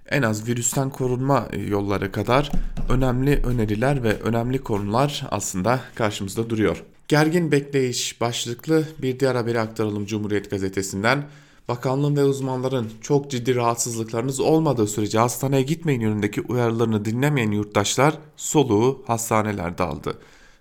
en 0.09 0.21
az 0.21 0.47
virüsten 0.47 0.89
korunma 0.89 1.47
yolları 1.67 2.11
kadar 2.11 2.51
önemli 2.89 3.41
öneriler 3.45 4.03
ve 4.03 4.19
önemli 4.19 4.57
konular 4.57 5.27
aslında 5.31 5.81
karşımızda 5.95 6.49
duruyor. 6.49 6.83
Gergin 7.07 7.51
bekleyiş 7.51 8.21
başlıklı 8.21 8.83
bir 9.01 9.19
diğer 9.19 9.35
haberi 9.35 9.59
aktaralım 9.59 10.05
Cumhuriyet 10.05 10.51
Gazetesi'nden. 10.51 11.23
Bakanlığın 11.67 12.15
ve 12.15 12.23
uzmanların 12.23 12.89
çok 13.01 13.31
ciddi 13.31 13.55
rahatsızlıklarınız 13.55 14.39
olmadığı 14.39 14.87
sürece 14.87 15.19
hastaneye 15.19 15.61
gitmeyin 15.61 16.01
yönündeki 16.01 16.41
uyarılarını 16.41 17.05
dinlemeyen 17.05 17.51
yurttaşlar 17.51 18.17
soluğu 18.37 19.03
hastanelerde 19.07 19.83
aldı. 19.83 20.17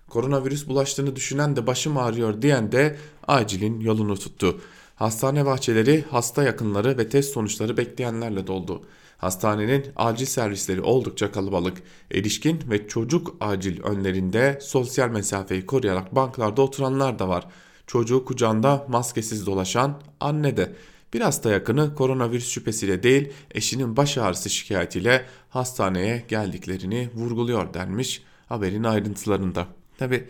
Koronavirüs 0.09 0.67
bulaştığını 0.67 1.15
düşünen 1.15 1.55
de 1.55 1.67
başım 1.67 1.97
ağrıyor 1.97 2.41
diyen 2.41 2.71
de 2.71 2.97
acilin 3.27 3.79
yolunu 3.79 4.17
tuttu. 4.17 4.59
Hastane 4.95 5.45
bahçeleri 5.45 6.03
hasta 6.11 6.43
yakınları 6.43 6.97
ve 6.97 7.09
test 7.09 7.33
sonuçları 7.33 7.77
bekleyenlerle 7.77 8.47
doldu. 8.47 8.81
Hastanenin 9.17 9.85
acil 9.95 10.25
servisleri 10.25 10.81
oldukça 10.81 11.31
kalabalık. 11.31 11.77
Erişkin 12.11 12.59
ve 12.69 12.87
çocuk 12.87 13.35
acil 13.39 13.83
önlerinde 13.83 14.59
sosyal 14.61 15.09
mesafeyi 15.09 15.65
koruyarak 15.65 16.15
banklarda 16.15 16.61
oturanlar 16.61 17.19
da 17.19 17.29
var. 17.29 17.47
Çocuğu 17.87 18.25
kucağında 18.25 18.85
maskesiz 18.89 19.45
dolaşan 19.45 20.01
anne 20.19 20.57
de. 20.57 20.75
Bir 21.13 21.21
hasta 21.21 21.51
yakını 21.51 21.95
koronavirüs 21.95 22.49
şüphesiyle 22.49 23.03
değil 23.03 23.31
eşinin 23.51 23.97
baş 23.97 24.17
ağrısı 24.17 24.49
şikayetiyle 24.49 25.25
hastaneye 25.49 26.25
geldiklerini 26.27 27.09
vurguluyor 27.15 27.73
denmiş 27.73 28.23
haberin 28.49 28.83
ayrıntılarında. 28.83 29.67
Tabi 29.97 30.27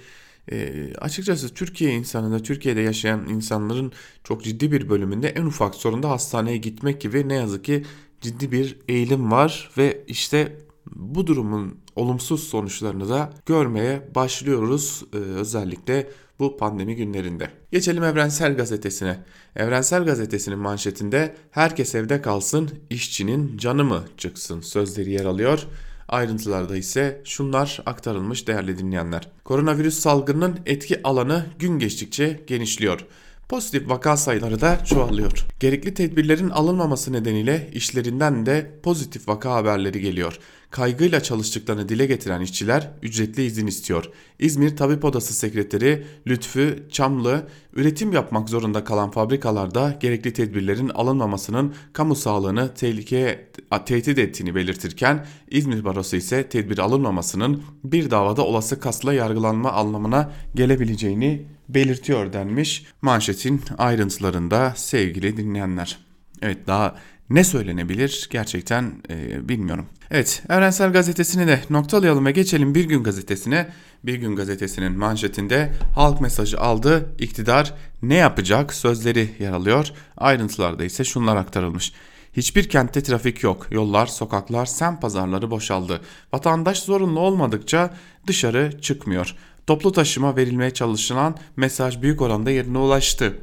e, 0.52 0.90
açıkçası 0.98 1.54
Türkiye 1.54 1.92
insanında, 1.92 2.40
Türkiye'de 2.40 2.82
yaşayan 2.82 3.30
insanların 3.30 3.92
çok 4.24 4.44
ciddi 4.44 4.72
bir 4.72 4.90
bölümünde 4.90 5.30
en 5.30 5.46
ufak 5.46 5.76
sorunda 5.76 6.10
hastaneye 6.10 6.58
gitmek 6.58 7.02
gibi 7.02 7.30
ne 7.30 7.36
yazık 7.36 7.66
ki 7.66 7.86
ciddi 8.22 8.52
bir 8.52 8.78
eğilim 8.88 9.32
var 9.32 9.72
ve 9.78 10.04
işte 10.08 10.58
bu 10.96 11.28
durumun 11.28 11.78
olumsuz 11.96 12.44
sonuçlarını 12.44 13.10
da 13.10 13.34
görmeye 13.46 14.10
başlıyoruz 14.16 15.04
e, 15.14 15.18
özellikle 15.18 16.08
bu 16.40 16.58
pandemi 16.58 16.96
günlerinde. 16.96 17.50
Geçelim 17.72 18.04
Evrensel 18.04 18.58
Gazetesi'ne. 18.58 19.20
Evrensel 19.56 20.06
Gazetesi'nin 20.06 20.60
manşetinde 20.60 21.36
herkes 21.52 21.96
evde 21.96 22.22
kalsın, 22.22 22.70
işçinin 22.90 23.58
canı 23.58 23.84
mı 23.84 24.04
çıksın 24.18 24.62
sözleri 24.62 25.12
yer 25.12 25.26
alıyor. 25.26 25.68
Ayrıntılarda 26.10 26.78
ise 26.78 27.22
şunlar 27.24 27.82
aktarılmış 27.86 28.48
değerli 28.48 28.78
dinleyenler. 28.78 29.28
Koronavirüs 29.44 30.00
salgınının 30.00 30.60
etki 30.66 31.04
alanı 31.04 31.46
gün 31.60 31.80
geçtikçe 31.80 32.44
genişliyor. 32.48 33.06
Pozitif 33.50 33.90
vaka 33.90 34.18
sayıları 34.18 34.62
da 34.62 34.86
çoğalıyor. 34.86 35.46
Gerekli 35.60 35.94
tedbirlerin 35.94 36.50
alınmaması 36.50 37.14
nedeniyle 37.14 37.70
işlerinden 37.74 38.46
de 38.46 38.80
pozitif 38.84 39.28
vaka 39.28 39.54
haberleri 39.54 40.02
geliyor. 40.02 40.40
Kaygıyla 40.72 41.24
çalıştıklarını 41.24 41.90
dile 41.90 42.06
getiren 42.06 42.42
işçiler 42.42 42.92
ücretli 43.02 43.44
izin 43.44 43.68
istiyor. 43.68 44.06
İzmir 44.40 44.78
Tabip 44.78 45.06
Odası 45.06 45.34
Sekreteri 45.34 46.06
Lütfü 46.28 46.88
Çamlı, 46.92 47.48
üretim 47.74 48.14
yapmak 48.14 48.50
zorunda 48.50 48.84
kalan 48.84 49.12
fabrikalarda 49.12 49.98
gerekli 50.00 50.34
tedbirlerin 50.34 50.90
alınmamasının 50.90 51.74
kamu 51.94 52.16
sağlığını 52.16 52.74
tehlikeye 52.74 53.50
tehdit 53.86 54.18
ettiğini 54.18 54.56
belirtirken 54.56 55.26
İzmir 55.52 55.86
Barosu 55.86 56.16
ise 56.16 56.50
tedbir 56.50 56.78
alınmamasının 56.78 57.64
bir 57.84 58.12
davada 58.12 58.46
olası 58.46 58.80
kasla 58.80 59.14
yargılanma 59.14 59.72
anlamına 59.72 60.32
gelebileceğini 60.56 61.55
belirtiyor 61.70 62.34
denmiş 62.34 62.86
manşetin 63.02 63.62
ayrıntılarında 63.78 64.74
sevgili 64.76 65.38
dinleyenler. 65.38 65.98
Evet 66.42 66.68
daha 66.68 66.96
ne 67.30 67.44
söylenebilir 67.44 68.28
gerçekten 68.32 68.94
e, 69.10 69.50
bilmiyorum. 69.50 69.86
Evet 70.12 70.44
Evrensel 70.50 70.94
Gazetesi'ni 70.94 71.48
de 71.48 71.60
noktalayalım 71.70 72.26
ve 72.26 72.32
geçelim 72.32 72.76
Bir 72.76 72.86
Gün 72.86 73.04
Gazetesi'ne. 73.04 73.68
Bir 74.04 74.16
Gün 74.16 74.36
Gazetesi'nin 74.36 74.98
manşetinde 74.98 75.72
halk 75.96 76.22
mesajı 76.22 76.60
aldı, 76.60 77.10
iktidar 77.20 77.74
ne 78.02 78.16
yapacak 78.16 78.74
sözleri 78.74 79.30
yer 79.40 79.52
alıyor. 79.52 79.92
Ayrıntılarda 80.18 80.84
ise 80.84 81.04
şunlar 81.04 81.36
aktarılmış. 81.36 81.94
Hiçbir 82.34 82.70
kentte 82.70 83.04
trafik 83.04 83.44
yok. 83.44 83.68
Yollar, 83.72 84.08
sokaklar, 84.08 84.66
sem 84.66 85.00
pazarları 85.00 85.52
boşaldı. 85.52 86.02
Vatandaş 86.34 86.80
zorunlu 86.80 87.20
olmadıkça 87.20 87.94
dışarı 88.28 88.82
çıkmıyor. 88.82 89.36
Toplu 89.68 89.92
taşıma 89.92 90.36
verilmeye 90.36 90.72
çalışılan 90.72 91.38
mesaj 91.56 92.02
büyük 92.02 92.22
oranda 92.22 92.52
yerine 92.52 92.78
ulaştı. 92.78 93.42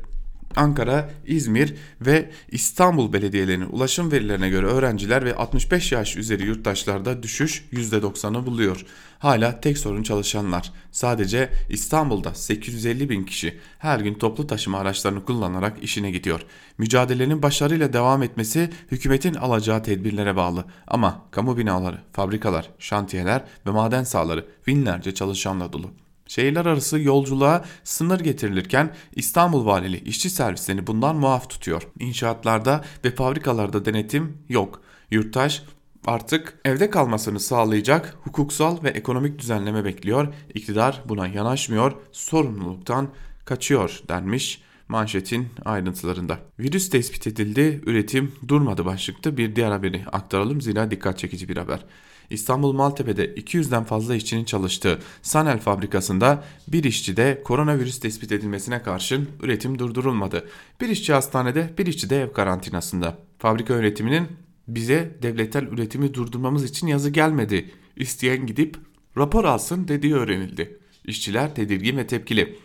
Ankara, 0.57 1.11
İzmir 1.27 1.75
ve 2.01 2.31
İstanbul 2.49 3.13
belediyelerinin 3.13 3.69
ulaşım 3.71 4.13
verilerine 4.13 4.49
göre 4.49 4.67
öğrenciler 4.67 5.25
ve 5.25 5.37
65 5.37 5.93
yaş 5.93 6.17
üzeri 6.17 6.45
yurttaşlarda 6.45 7.23
düşüş 7.23 7.65
%90'ı 7.73 8.47
buluyor. 8.47 8.87
Hala 9.19 9.61
tek 9.61 9.79
sorun 9.79 10.03
çalışanlar. 10.03 10.73
Sadece 10.91 11.51
İstanbul'da 11.71 12.35
850 12.35 13.09
bin 13.11 13.25
kişi 13.25 13.59
her 13.79 14.01
gün 14.01 14.15
toplu 14.15 14.47
taşıma 14.47 14.79
araçlarını 14.79 15.25
kullanarak 15.25 15.83
işine 15.83 16.11
gidiyor. 16.11 16.41
Mücadelenin 16.79 17.43
başarıyla 17.43 17.93
devam 17.93 18.23
etmesi 18.23 18.71
hükümetin 18.91 19.35
alacağı 19.35 19.83
tedbirlere 19.83 20.37
bağlı. 20.37 20.65
Ama 20.87 21.23
kamu 21.31 21.57
binaları, 21.57 21.99
fabrikalar, 22.13 22.71
şantiyeler 22.79 23.45
ve 23.67 23.71
maden 23.71 24.05
sahaları 24.05 24.47
binlerce 24.67 25.15
çalışanla 25.15 25.73
dolu. 25.73 25.91
Şehirler 26.33 26.67
arası 26.67 27.01
yolculuğa 27.01 27.65
sınır 27.85 28.21
getirilirken 28.21 28.95
İstanbul 29.17 29.67
Valiliği 29.67 30.05
işçi 30.05 30.31
servislerini 30.31 30.87
bundan 30.87 31.17
muaf 31.17 31.51
tutuyor. 31.51 31.89
İnşaatlarda 31.99 32.85
ve 33.05 33.15
fabrikalarda 33.15 33.85
denetim 33.85 34.39
yok. 34.49 34.83
Yurttaş 35.11 35.63
artık 36.07 36.59
evde 36.65 36.91
kalmasını 36.91 37.41
sağlayacak 37.41 38.17
hukuksal 38.21 38.83
ve 38.83 38.89
ekonomik 38.89 39.39
düzenleme 39.39 39.85
bekliyor. 39.85 40.35
İktidar 40.55 41.03
buna 41.09 41.27
yanaşmıyor, 41.27 41.93
sorumluluktan 42.13 43.09
kaçıyor 43.45 44.03
denmiş 44.09 44.63
manşetin 44.89 45.49
ayrıntılarında. 45.65 46.39
Virüs 46.59 46.91
tespit 46.91 47.27
edildi, 47.27 47.81
üretim 47.87 48.33
durmadı 48.49 48.85
başlıkta 48.85 49.37
bir 49.37 49.57
diğer 49.57 49.71
haberi 49.71 50.05
aktaralım 50.13 50.61
zira 50.61 50.91
dikkat 50.91 51.19
çekici 51.19 51.49
bir 51.49 51.57
haber. 51.57 51.85
İstanbul 52.33 52.73
Maltepe'de 52.73 53.35
200'den 53.35 53.85
fazla 53.85 54.15
işçinin 54.15 54.45
çalıştığı 54.45 54.99
Sanel 55.23 55.59
fabrikasında 55.59 56.45
bir 56.69 56.85
işçide 56.85 57.43
koronavirüs 57.45 58.01
tespit 58.01 58.33
edilmesine 58.33 58.83
karşın 58.83 59.29
üretim 59.43 59.79
durdurulmadı. 59.79 60.49
Bir 60.81 60.89
işçi 60.89 61.13
hastanede, 61.13 61.71
bir 61.79 61.87
işçi 61.87 62.11
de 62.11 62.23
ev 62.23 62.33
karantinasında. 62.33 63.19
Fabrika 63.39 63.75
yönetiminin 63.75 64.29
bize 64.69 65.19
devletel 65.23 65.63
üretimi 65.63 66.15
durdurmamız 66.15 66.65
için 66.65 66.87
yazı 66.87 67.11
gelmedi. 67.11 67.71
İsteyen 67.97 68.47
gidip 68.47 68.77
rapor 69.17 69.45
alsın 69.45 69.89
dediği 69.89 70.15
öğrenildi. 70.15 70.79
İşçiler 71.05 71.55
tedirgin 71.55 71.97
ve 71.97 72.07
tepkili. 72.07 72.59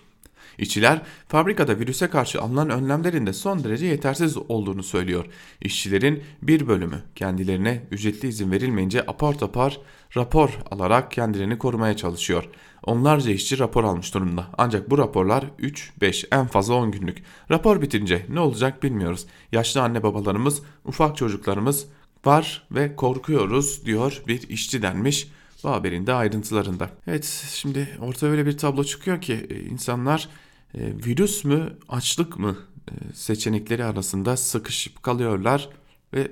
İşçiler 0.57 1.01
fabrikada 1.27 1.79
virüse 1.79 2.07
karşı 2.07 2.41
alınan 2.41 2.69
önlemlerin 2.69 3.25
de 3.25 3.33
son 3.33 3.63
derece 3.63 3.85
yetersiz 3.85 4.37
olduğunu 4.37 4.83
söylüyor. 4.83 5.25
İşçilerin 5.61 6.23
bir 6.41 6.67
bölümü 6.67 7.03
kendilerine 7.15 7.83
ücretli 7.91 8.27
izin 8.27 8.51
verilmeyince 8.51 9.01
apar 9.01 9.37
topar 9.37 9.79
rapor 10.17 10.49
alarak 10.71 11.11
kendilerini 11.11 11.57
korumaya 11.57 11.97
çalışıyor. 11.97 12.49
Onlarca 12.83 13.31
işçi 13.31 13.59
rapor 13.59 13.83
almış 13.83 14.13
durumda. 14.13 14.47
Ancak 14.57 14.89
bu 14.89 14.97
raporlar 14.97 15.45
3, 15.59 15.93
5 16.01 16.25
en 16.31 16.47
fazla 16.47 16.73
10 16.73 16.91
günlük. 16.91 17.23
Rapor 17.51 17.81
bitince 17.81 18.25
ne 18.29 18.39
olacak 18.39 18.83
bilmiyoruz. 18.83 19.25
Yaşlı 19.51 19.81
anne 19.81 20.03
babalarımız, 20.03 20.61
ufak 20.85 21.17
çocuklarımız 21.17 21.85
var 22.25 22.67
ve 22.71 22.95
korkuyoruz 22.95 23.85
diyor 23.85 24.21
bir 24.27 24.49
işçi 24.49 24.81
denmiş 24.81 25.27
bu 25.63 25.69
haberin 25.69 26.07
de 26.07 26.13
ayrıntılarında. 26.13 26.89
Evet 27.07 27.45
şimdi 27.53 27.97
ortaya 28.01 28.27
öyle 28.27 28.45
bir 28.45 28.57
tablo 28.57 28.83
çıkıyor 28.83 29.21
ki 29.21 29.47
insanlar 29.71 30.19
e, 30.19 30.27
virüs 31.05 31.45
mü 31.45 31.77
açlık 31.89 32.39
mı 32.39 32.57
e, 32.91 33.13
seçenekleri 33.13 33.83
arasında 33.83 34.37
sıkışıp 34.37 35.03
kalıyorlar 35.03 35.69
ve 36.13 36.31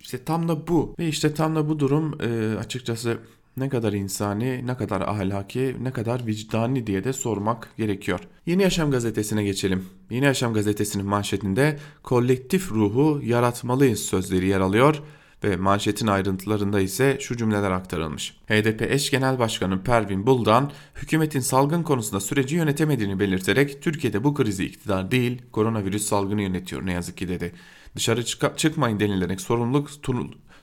işte 0.00 0.24
tam 0.24 0.48
da 0.48 0.66
bu 0.66 0.94
ve 0.98 1.08
işte 1.08 1.34
tam 1.34 1.56
da 1.56 1.68
bu 1.68 1.78
durum 1.78 2.22
e, 2.22 2.56
açıkçası 2.58 3.18
ne 3.56 3.68
kadar 3.68 3.92
insani, 3.92 4.66
ne 4.66 4.76
kadar 4.76 5.00
ahlaki, 5.00 5.76
ne 5.82 5.92
kadar 5.92 6.26
vicdani 6.26 6.86
diye 6.86 7.04
de 7.04 7.12
sormak 7.12 7.68
gerekiyor. 7.76 8.20
Yeni 8.46 8.62
Yaşam 8.62 8.90
gazetesine 8.90 9.44
geçelim. 9.44 9.84
Yeni 10.10 10.24
Yaşam 10.24 10.54
gazetesinin 10.54 11.06
manşetinde 11.06 11.78
kolektif 12.02 12.72
ruhu 12.72 13.20
yaratmalıyız 13.24 14.00
sözleri 14.00 14.46
yer 14.46 14.60
alıyor 14.60 15.02
ve 15.44 15.56
manşetin 15.56 16.06
ayrıntılarında 16.06 16.80
ise 16.80 17.18
şu 17.20 17.36
cümleler 17.36 17.70
aktarılmış. 17.70 18.36
HDP 18.46 18.82
eş 18.82 19.10
genel 19.10 19.38
başkanı 19.38 19.82
Pervin 19.82 20.26
Buldan 20.26 20.70
hükümetin 20.94 21.40
salgın 21.40 21.82
konusunda 21.82 22.20
süreci 22.20 22.56
yönetemediğini 22.56 23.20
belirterek 23.20 23.82
Türkiye'de 23.82 24.24
bu 24.24 24.34
krizi 24.34 24.64
iktidar 24.64 25.10
değil 25.10 25.42
koronavirüs 25.52 26.06
salgını 26.06 26.42
yönetiyor 26.42 26.86
ne 26.86 26.92
yazık 26.92 27.16
ki 27.16 27.28
dedi. 27.28 27.52
Dışarı 27.96 28.24
çık 28.24 28.58
çıkmayın 28.58 29.00
denilerek 29.00 29.40
sorumluluk 29.40 29.90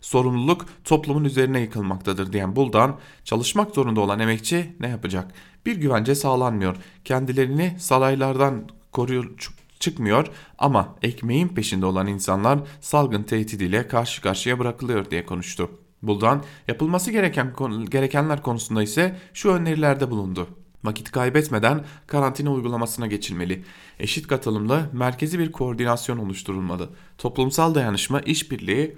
sorumluluk 0.02 0.66
toplumun 0.84 1.24
üzerine 1.24 1.60
yıkılmaktadır 1.60 2.34
diyen 2.34 2.56
Buldan, 2.56 3.00
çalışmak 3.24 3.76
zorunda 3.76 4.02
olan 4.02 4.20
emekçi 4.20 4.76
ne 4.80 4.88
yapacak? 4.90 5.32
Bir 5.66 5.76
güvence 5.76 6.16
sağlanmıyor. 6.16 6.76
Kendilerini 7.06 7.76
salaylardan 7.80 8.70
koruyor, 8.92 9.36
çıkmıyor 9.80 10.28
ama 10.58 10.96
ekmeğin 11.02 11.48
peşinde 11.48 11.86
olan 11.86 12.08
insanlar 12.08 12.60
salgın 12.82 13.24
tehdidiyle 13.24 13.88
karşı 13.88 14.22
karşıya 14.22 14.60
bırakılıyor 14.60 15.12
diye 15.12 15.26
konuştu. 15.26 15.70
Buldan 16.02 16.44
yapılması 16.68 17.12
gereken 17.12 17.54
gerekenler 17.90 18.42
konusunda 18.42 18.84
ise 18.84 19.16
şu 19.34 19.50
önerilerde 19.50 20.12
bulundu. 20.12 20.48
Vakit 20.84 21.12
kaybetmeden 21.12 21.86
karantina 22.08 22.52
uygulamasına 22.52 23.08
geçilmeli. 23.08 23.64
Eşit 24.00 24.28
katılımlı, 24.28 24.90
merkezi 24.94 25.40
bir 25.40 25.52
koordinasyon 25.52 26.18
oluşturulmalı. 26.18 26.90
Toplumsal 27.18 27.76
dayanışma, 27.76 28.20
işbirliği 28.20 28.96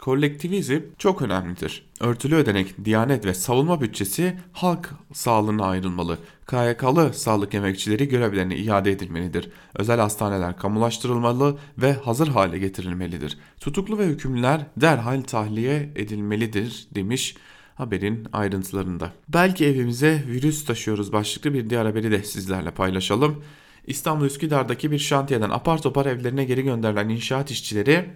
Kolektivizm 0.00 0.80
çok 0.98 1.22
önemlidir. 1.22 1.86
Örtülü 2.00 2.34
ödenek, 2.34 2.84
diyanet 2.84 3.26
ve 3.26 3.34
savunma 3.34 3.80
bütçesi 3.80 4.36
halk 4.52 4.90
sağlığına 5.12 5.64
ayrılmalı. 5.64 6.18
KYK'lı 6.50 7.14
sağlık 7.14 7.54
emekçileri 7.54 8.08
görevlerine 8.08 8.56
iade 8.56 8.90
edilmelidir. 8.90 9.50
Özel 9.74 10.00
hastaneler 10.00 10.56
kamulaştırılmalı 10.56 11.58
ve 11.78 11.92
hazır 11.92 12.28
hale 12.28 12.58
getirilmelidir. 12.58 13.38
Tutuklu 13.60 13.98
ve 13.98 14.06
hükümlüler 14.06 14.60
derhal 14.76 15.22
tahliye 15.22 15.92
edilmelidir 15.96 16.86
demiş 16.94 17.36
haberin 17.74 18.28
ayrıntılarında. 18.32 19.12
Belki 19.28 19.66
evimize 19.66 20.24
virüs 20.28 20.64
taşıyoruz 20.64 21.12
başlıklı 21.12 21.54
bir 21.54 21.70
diğer 21.70 21.86
haberi 21.86 22.10
de 22.10 22.22
sizlerle 22.22 22.70
paylaşalım. 22.70 23.42
İstanbul 23.86 24.24
Üsküdar'daki 24.24 24.90
bir 24.90 24.98
şantiyeden 24.98 25.50
apar 25.50 25.82
topar 25.82 26.06
evlerine 26.06 26.44
geri 26.44 26.62
gönderilen 26.62 27.08
inşaat 27.08 27.50
işçileri 27.50 28.10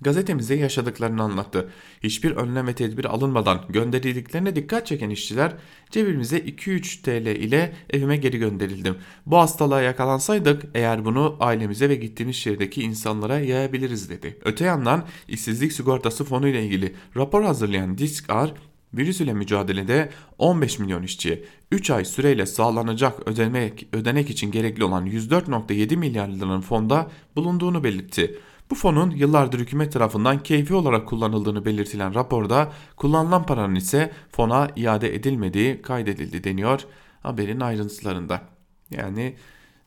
Gazetemize 0.00 0.54
yaşadıklarını 0.54 1.22
anlattı. 1.22 1.70
Hiçbir 2.02 2.30
önlem 2.30 2.66
ve 2.66 2.72
tedbir 2.74 3.04
alınmadan 3.04 3.60
gönderildiklerine 3.68 4.56
dikkat 4.56 4.86
çeken 4.86 5.10
işçiler 5.10 5.52
cebimize 5.90 6.38
2-3 6.38 7.02
TL 7.02 7.26
ile 7.26 7.72
evime 7.90 8.16
geri 8.16 8.38
gönderildim. 8.38 8.96
Bu 9.26 9.38
hastalığa 9.38 9.82
yakalansaydık 9.82 10.62
eğer 10.74 11.04
bunu 11.04 11.36
ailemize 11.40 11.88
ve 11.88 11.94
gittiğimiz 11.94 12.36
şehirdeki 12.36 12.82
insanlara 12.82 13.38
yayabiliriz 13.38 14.10
dedi. 14.10 14.38
Öte 14.44 14.64
yandan 14.64 15.04
işsizlik 15.28 15.72
sigortası 15.72 16.24
fonu 16.24 16.48
ile 16.48 16.64
ilgili 16.64 16.94
rapor 17.16 17.42
hazırlayan 17.44 17.98
Diskar 17.98 18.52
virüs 18.94 19.20
ile 19.20 19.32
mücadelede 19.34 20.10
15 20.38 20.78
milyon 20.78 21.02
işçiye 21.02 21.44
3 21.72 21.90
ay 21.90 22.04
süreyle 22.04 22.46
sağlanacak 22.46 23.28
ödemek, 23.28 23.86
ödenek 23.92 24.30
için 24.30 24.50
gerekli 24.50 24.84
olan 24.84 25.06
104.7 25.06 25.96
milyar 25.96 26.28
liranın 26.28 26.60
fonda 26.60 27.10
bulunduğunu 27.36 27.84
belirtti. 27.84 28.38
Bu 28.70 28.74
fonun 28.74 29.10
yıllardır 29.10 29.58
hükümet 29.58 29.92
tarafından 29.92 30.42
keyfi 30.42 30.74
olarak 30.74 31.08
kullanıldığını 31.08 31.64
belirtilen 31.64 32.14
raporda 32.14 32.72
kullanılan 32.96 33.46
paranın 33.46 33.74
ise 33.74 34.12
fona 34.32 34.70
iade 34.76 35.14
edilmediği 35.14 35.82
kaydedildi 35.82 36.44
deniyor 36.44 36.80
haberin 37.22 37.60
ayrıntılarında. 37.60 38.42
Yani 38.90 39.36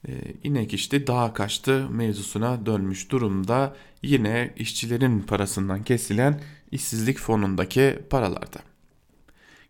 e, 0.07 0.11
inek 0.43 0.73
işte 0.73 1.07
dağa 1.07 1.33
kaçtı 1.33 1.89
mevzusuna 1.89 2.65
dönmüş 2.65 3.11
durumda 3.11 3.75
yine 4.03 4.53
işçilerin 4.57 5.21
parasından 5.21 5.83
kesilen 5.83 6.41
işsizlik 6.71 7.19
fonundaki 7.19 7.99
paralarda. 8.09 8.59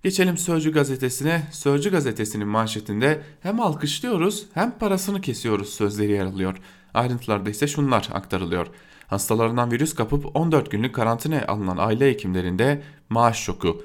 Geçelim 0.04 0.38
Sözcü 0.38 0.74
gazetesine. 0.74 1.43
Sözcü 1.52 1.91
gazetesinin 1.91 2.48
manşetinde 2.48 3.22
hem 3.41 3.60
alkışlıyoruz 3.60 4.45
hem 4.54 4.78
parasını 4.80 5.22
kesiyoruz 5.22 5.69
sözleri 5.69 6.12
yer 6.12 6.26
alıyor. 6.26 6.58
Ayrıntılarda 6.93 7.50
ise 7.50 7.67
şunlar 7.67 8.10
aktarılıyor 8.13 8.67
hastalarından 9.10 9.72
virüs 9.72 9.95
kapıp 9.95 10.36
14 10.36 10.72
günlük 10.72 10.95
karantinaya 10.95 11.48
alınan 11.48 11.78
aile 11.78 12.10
hekimlerinde 12.10 12.82
maaş 13.10 13.39
şoku. 13.39 13.84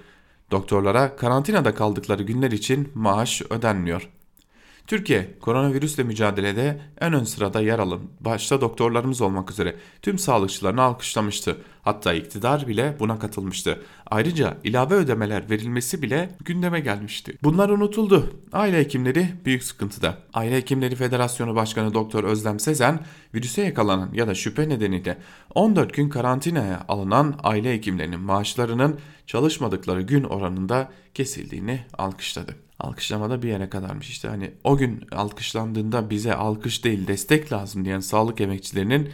Doktorlara 0.50 1.16
karantinada 1.16 1.74
kaldıkları 1.74 2.22
günler 2.22 2.50
için 2.50 2.92
maaş 2.94 3.42
ödenmiyor. 3.50 4.10
Türkiye 4.86 5.38
koronavirüsle 5.40 6.02
mücadelede 6.02 6.80
en 7.00 7.12
ön 7.12 7.24
sırada 7.24 7.60
yer 7.60 7.78
alın 7.78 8.10
başta 8.20 8.60
doktorlarımız 8.60 9.20
olmak 9.20 9.50
üzere 9.50 9.76
tüm 10.02 10.18
sağlıkçılarını 10.18 10.82
alkışlamıştı. 10.82 11.56
Hatta 11.82 12.14
iktidar 12.14 12.68
bile 12.68 12.96
buna 13.00 13.18
katılmıştı. 13.18 13.82
Ayrıca 14.06 14.58
ilave 14.64 14.94
ödemeler 14.94 15.50
verilmesi 15.50 16.02
bile 16.02 16.30
gündeme 16.44 16.80
gelmişti. 16.80 17.38
Bunlar 17.42 17.68
unutuldu. 17.68 18.30
Aile 18.52 18.78
hekimleri 18.78 19.28
büyük 19.44 19.64
sıkıntıda. 19.64 20.18
Aile 20.34 20.56
Hekimleri 20.56 20.96
Federasyonu 20.96 21.54
Başkanı 21.54 21.94
Doktor 21.94 22.24
Özlem 22.24 22.60
Sezen 22.60 23.00
virüse 23.34 23.62
yakalanan 23.62 24.10
ya 24.12 24.28
da 24.28 24.34
şüphe 24.34 24.68
nedeniyle 24.68 25.18
14 25.54 25.94
gün 25.94 26.08
karantinaya 26.08 26.84
alınan 26.88 27.34
aile 27.42 27.74
hekimlerinin 27.74 28.20
maaşlarının 28.20 28.98
çalışmadıkları 29.26 30.02
gün 30.02 30.24
oranında 30.24 30.92
kesildiğini 31.14 31.80
alkışladı. 31.98 32.63
Alkışlamada 32.78 33.42
bir 33.42 33.48
yere 33.48 33.68
kadarmış 33.68 34.10
işte 34.10 34.28
hani 34.28 34.50
o 34.64 34.76
gün 34.76 35.04
alkışlandığında 35.12 36.10
bize 36.10 36.34
alkış 36.34 36.84
değil 36.84 37.06
destek 37.06 37.52
lazım 37.52 37.84
diyen 37.84 38.00
sağlık 38.00 38.40
emekçilerinin 38.40 39.10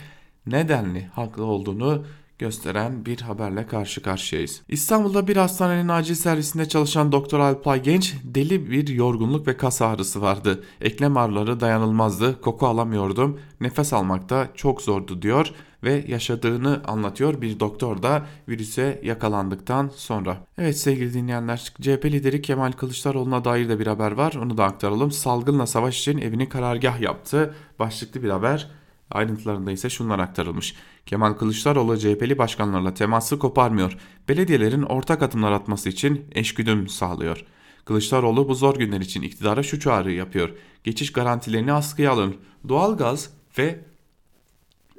nedenli 0.47 1.05
haklı 1.05 1.45
olduğunu 1.45 2.05
gösteren 2.39 3.07
bir 3.07 3.21
haberle 3.21 3.67
karşı 3.67 4.03
karşıyayız. 4.03 4.63
İstanbul'da 4.69 5.29
bir 5.29 5.37
hastanenin 5.37 5.89
acil 5.89 6.15
servisinde 6.15 6.69
çalışan 6.69 7.13
Doktor 7.13 7.39
Alpay 7.39 7.83
Genç 7.83 8.15
deli 8.25 8.71
bir 8.71 8.89
yorgunluk 8.89 9.47
ve 9.47 9.57
kas 9.57 9.83
ağrısı 9.83 10.23
vardı. 10.23 10.65
Eklem 10.81 11.17
ağrıları 11.17 11.61
dayanılmazdı, 11.61 12.41
koku 12.41 12.67
alamıyordum, 12.67 13.41
nefes 13.61 13.93
almakta 13.93 14.49
çok 14.55 14.83
zordu 14.83 15.23
diyor 15.23 15.53
ve 15.83 16.05
yaşadığını 16.09 16.83
anlatıyor 16.85 17.41
bir 17.41 17.61
doktor 17.61 18.03
da 18.03 18.27
virüse 18.49 19.01
yakalandıktan 19.05 19.91
sonra. 19.97 20.37
Evet 20.59 20.79
sevgili 20.79 21.15
dinleyenler 21.15 21.73
CHP 21.81 22.05
lideri 22.05 22.43
Kemal 22.43 22.73
Kılıçdaroğlu'na 22.73 23.45
dair 23.45 23.69
de 23.69 23.79
bir 23.79 23.87
haber 23.87 24.13
var 24.13 24.35
onu 24.43 24.57
da 24.57 24.65
aktaralım. 24.65 25.11
Salgınla 25.11 25.67
savaş 25.67 26.01
için 26.01 26.19
evini 26.19 26.49
karargah 26.49 27.01
yaptı 27.01 27.55
başlıklı 27.79 28.23
bir 28.23 28.31
haber. 28.31 28.71
Ayrıntılarında 29.11 29.73
ise 29.73 29.91
şunlar 29.91 30.19
aktarılmış. 30.19 30.75
Kemal 31.07 31.33
Kılıçdaroğlu 31.33 31.99
CHP'li 31.99 32.39
başkanlarla 32.39 32.95
teması 32.95 33.39
koparmıyor. 33.39 33.97
Belediyelerin 34.29 34.83
ortak 34.83 35.23
adımlar 35.23 35.53
atması 35.53 35.89
için 35.89 36.25
eşgüdüm 36.33 36.89
sağlıyor. 36.89 37.45
Kılıçdaroğlu 37.85 38.49
bu 38.49 38.55
zor 38.55 38.77
günler 38.77 39.01
için 39.01 39.23
iktidara 39.23 39.63
şu 39.63 39.81
çağrıyı 39.81 40.17
yapıyor. 40.17 40.51
Geçiş 40.85 41.13
garantilerini 41.13 41.73
askıya 41.73 42.13
alın. 42.13 42.37
Doğalgaz 42.69 43.31
ve 43.59 43.81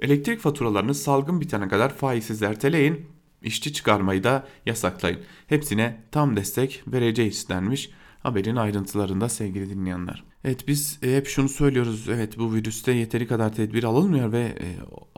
elektrik 0.01 0.39
faturalarını 0.39 0.95
salgın 0.95 1.41
bitene 1.41 1.67
kadar 1.67 1.95
faizsiz 1.95 2.41
erteleyin. 2.43 3.05
İşçi 3.41 3.73
çıkarmayı 3.73 4.23
da 4.23 4.47
yasaklayın. 4.65 5.19
Hepsine 5.47 6.03
tam 6.11 6.35
destek 6.35 6.83
vereceğiz 6.87 7.49
denmiş 7.49 7.89
haberin 8.23 8.55
ayrıntılarında 8.55 9.29
sevgili 9.29 9.69
dinleyenler. 9.69 10.23
Evet 10.43 10.67
biz 10.67 10.99
e, 11.03 11.15
hep 11.15 11.27
şunu 11.27 11.49
söylüyoruz. 11.49 12.09
Evet 12.09 12.37
bu 12.37 12.53
virüste 12.53 12.91
yeteri 12.91 13.27
kadar 13.27 13.55
tedbir 13.55 13.83
alınmıyor 13.83 14.31
ve 14.31 14.41
e, 14.41 14.67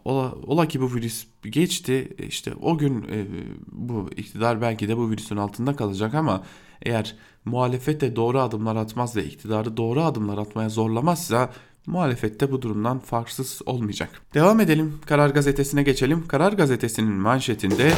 ola, 0.05 0.31
ola 0.31 0.67
ki 0.67 0.81
bu 0.81 0.93
virüs 0.93 1.27
geçti. 1.43 2.15
E, 2.19 2.25
işte 2.25 2.53
o 2.61 2.77
gün 2.77 3.03
e, 3.03 3.25
bu 3.71 4.09
iktidar 4.17 4.61
belki 4.61 4.87
de 4.87 4.97
bu 4.97 5.11
virüsün 5.11 5.37
altında 5.37 5.75
kalacak 5.75 6.13
ama 6.13 6.43
eğer 6.81 7.15
muhalefet 7.45 8.01
de 8.01 8.15
doğru 8.15 8.39
adımlar 8.39 8.75
atmaz 8.75 9.15
ve 9.15 9.25
iktidarı 9.25 9.77
doğru 9.77 10.01
adımlar 10.01 10.37
atmaya 10.37 10.69
zorlamazsa 10.69 11.53
muhalefette 11.85 12.51
bu 12.51 12.61
durumdan 12.61 12.99
farksız 12.99 13.61
olmayacak. 13.65 14.09
Devam 14.33 14.59
edelim. 14.59 14.99
Karar 15.05 15.29
Gazetesi'ne 15.29 15.83
geçelim. 15.83 16.27
Karar 16.27 16.53
Gazetesi'nin 16.53 17.13
manşetinde 17.13 17.93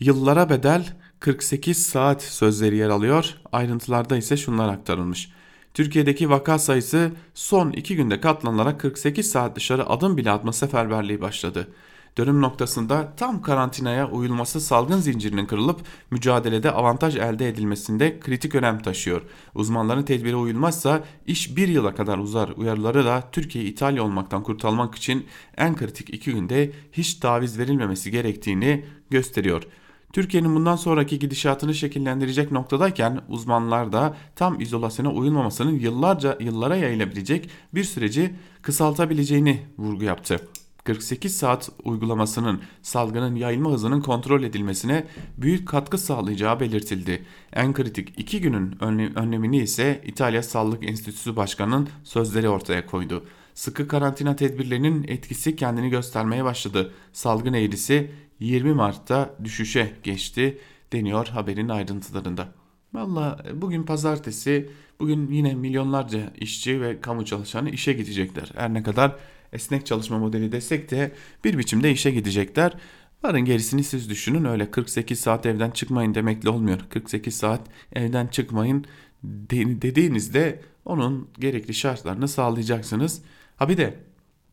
yıllara 0.00 0.50
bedel 0.50 0.88
48 1.20 1.86
saat 1.86 2.22
sözleri 2.22 2.76
yer 2.76 2.88
alıyor. 2.88 3.34
Ayrıntılarda 3.52 4.16
ise 4.16 4.36
şunlar 4.36 4.68
aktarılmış. 4.68 5.30
Türkiye'deki 5.74 6.30
vaka 6.30 6.58
sayısı 6.58 7.10
son 7.34 7.72
2 7.72 7.96
günde 7.96 8.20
katlanarak 8.20 8.80
48 8.80 9.30
saat 9.30 9.56
dışarı 9.56 9.88
adım 9.88 10.16
bile 10.16 10.30
atma 10.30 10.52
seferberliği 10.52 11.20
başladı. 11.20 11.68
Dönüm 12.18 12.40
noktasında 12.40 13.12
tam 13.16 13.42
karantinaya 13.42 14.10
uyulması 14.10 14.60
salgın 14.60 14.98
zincirinin 14.98 15.46
kırılıp 15.46 15.80
mücadelede 16.10 16.70
avantaj 16.70 17.16
elde 17.16 17.48
edilmesinde 17.48 18.20
kritik 18.20 18.54
önem 18.54 18.82
taşıyor. 18.82 19.22
Uzmanların 19.54 20.02
tedbire 20.02 20.36
uyulmazsa 20.36 21.04
iş 21.26 21.56
bir 21.56 21.68
yıla 21.68 21.94
kadar 21.94 22.18
uzar 22.18 22.48
uyarıları 22.48 23.04
da 23.04 23.24
Türkiye 23.32 23.64
İtalya 23.64 24.02
olmaktan 24.02 24.42
kurtulmak 24.42 24.94
için 24.94 25.26
en 25.56 25.76
kritik 25.76 26.14
iki 26.14 26.32
günde 26.32 26.72
hiç 26.92 27.14
taviz 27.14 27.58
verilmemesi 27.58 28.10
gerektiğini 28.10 28.84
gösteriyor. 29.10 29.62
Türkiye'nin 30.12 30.54
bundan 30.54 30.76
sonraki 30.76 31.18
gidişatını 31.18 31.74
şekillendirecek 31.74 32.52
noktadayken 32.52 33.20
uzmanlar 33.28 33.92
da 33.92 34.16
tam 34.36 34.60
izolasyona 34.60 35.12
uyulmamasının 35.12 35.78
yıllarca 35.78 36.38
yıllara 36.40 36.76
yayılabilecek 36.76 37.50
bir 37.74 37.84
süreci 37.84 38.34
kısaltabileceğini 38.62 39.62
vurgu 39.78 40.04
yaptı. 40.04 40.40
48 40.84 41.36
saat 41.36 41.70
uygulamasının 41.84 42.60
salgının 42.82 43.36
yayılma 43.36 43.70
hızının 43.70 44.00
kontrol 44.00 44.42
edilmesine 44.42 45.06
büyük 45.38 45.68
katkı 45.68 45.98
sağlayacağı 45.98 46.60
belirtildi. 46.60 47.24
En 47.52 47.72
kritik 47.72 48.14
iki 48.16 48.40
günün 48.40 48.82
önlemini 49.16 49.58
ise 49.58 50.02
İtalya 50.04 50.42
Sağlık 50.42 50.88
Enstitüsü 50.88 51.36
Başkanı'nın 51.36 51.88
sözleri 52.04 52.48
ortaya 52.48 52.86
koydu. 52.86 53.24
Sıkı 53.54 53.88
karantina 53.88 54.36
tedbirlerinin 54.36 55.04
etkisi 55.08 55.56
kendini 55.56 55.90
göstermeye 55.90 56.44
başladı. 56.44 56.92
Salgın 57.12 57.52
eğrisi 57.52 58.10
20 58.40 58.74
Mart'ta 58.74 59.34
düşüşe 59.44 59.92
geçti 60.02 60.58
deniyor 60.92 61.26
haberin 61.26 61.68
ayrıntılarında. 61.68 62.48
Valla 62.94 63.44
bugün 63.54 63.82
pazartesi 63.82 64.70
bugün 65.00 65.30
yine 65.30 65.54
milyonlarca 65.54 66.32
işçi 66.36 66.80
ve 66.80 67.00
kamu 67.00 67.24
çalışanı 67.24 67.70
işe 67.70 67.92
gidecekler. 67.92 68.52
Her 68.56 68.74
ne 68.74 68.82
kadar 68.82 69.16
esnek 69.54 69.86
çalışma 69.86 70.18
modeli 70.18 70.52
desek 70.52 70.90
de 70.90 71.12
bir 71.44 71.58
biçimde 71.58 71.90
işe 71.90 72.10
gidecekler. 72.10 72.72
Varın 73.22 73.44
gerisini 73.44 73.84
siz 73.84 74.10
düşünün 74.10 74.44
öyle 74.44 74.70
48 74.70 75.20
saat 75.20 75.46
evden 75.46 75.70
çıkmayın 75.70 76.14
demekle 76.14 76.48
olmuyor. 76.48 76.80
48 76.90 77.36
saat 77.36 77.60
evden 77.92 78.26
çıkmayın 78.26 78.84
dediğinizde 79.82 80.60
onun 80.84 81.28
gerekli 81.38 81.74
şartlarını 81.74 82.28
sağlayacaksınız. 82.28 83.22
Ha 83.56 83.68
bir 83.68 83.76
de 83.76 83.94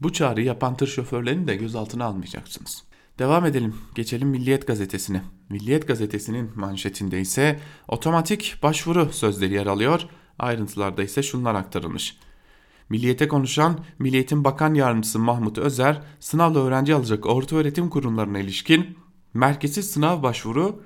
bu 0.02 0.14
çağrıyı 0.14 0.46
yapan 0.46 0.78
tır 0.78 0.88
şoförlerini 0.88 1.48
de 1.48 1.56
gözaltına 1.56 2.06
almayacaksınız. 2.06 2.84
Devam 3.20 3.46
edelim. 3.46 3.76
Geçelim 3.96 4.28
Milliyet 4.28 4.68
Gazetesi'ne. 4.68 5.22
Milliyet 5.50 5.88
Gazetesi'nin 5.88 6.52
manşetinde 6.56 7.22
ise 7.22 7.60
otomatik 7.88 8.56
başvuru 8.64 9.14
sözleri 9.14 9.54
yer 9.54 9.66
alıyor. 9.66 10.02
Ayrıntılarda 10.40 11.04
ise 11.04 11.24
şunlar 11.24 11.56
aktarılmış. 11.56 12.18
Milliyete 12.92 13.28
konuşan 13.28 13.80
Milliyet'in 14.00 14.44
Bakan 14.44 14.74
Yardımcısı 14.74 15.20
Mahmut 15.20 15.58
Özer, 15.58 16.02
sınavla 16.20 16.60
öğrenci 16.60 16.96
alacak 16.96 17.26
orta 17.26 17.56
öğretim 17.56 17.90
kurumlarına 17.90 18.40
ilişkin 18.40 18.98
merkezi 19.34 19.84
sınav 19.84 20.24
başvuru 20.24 20.84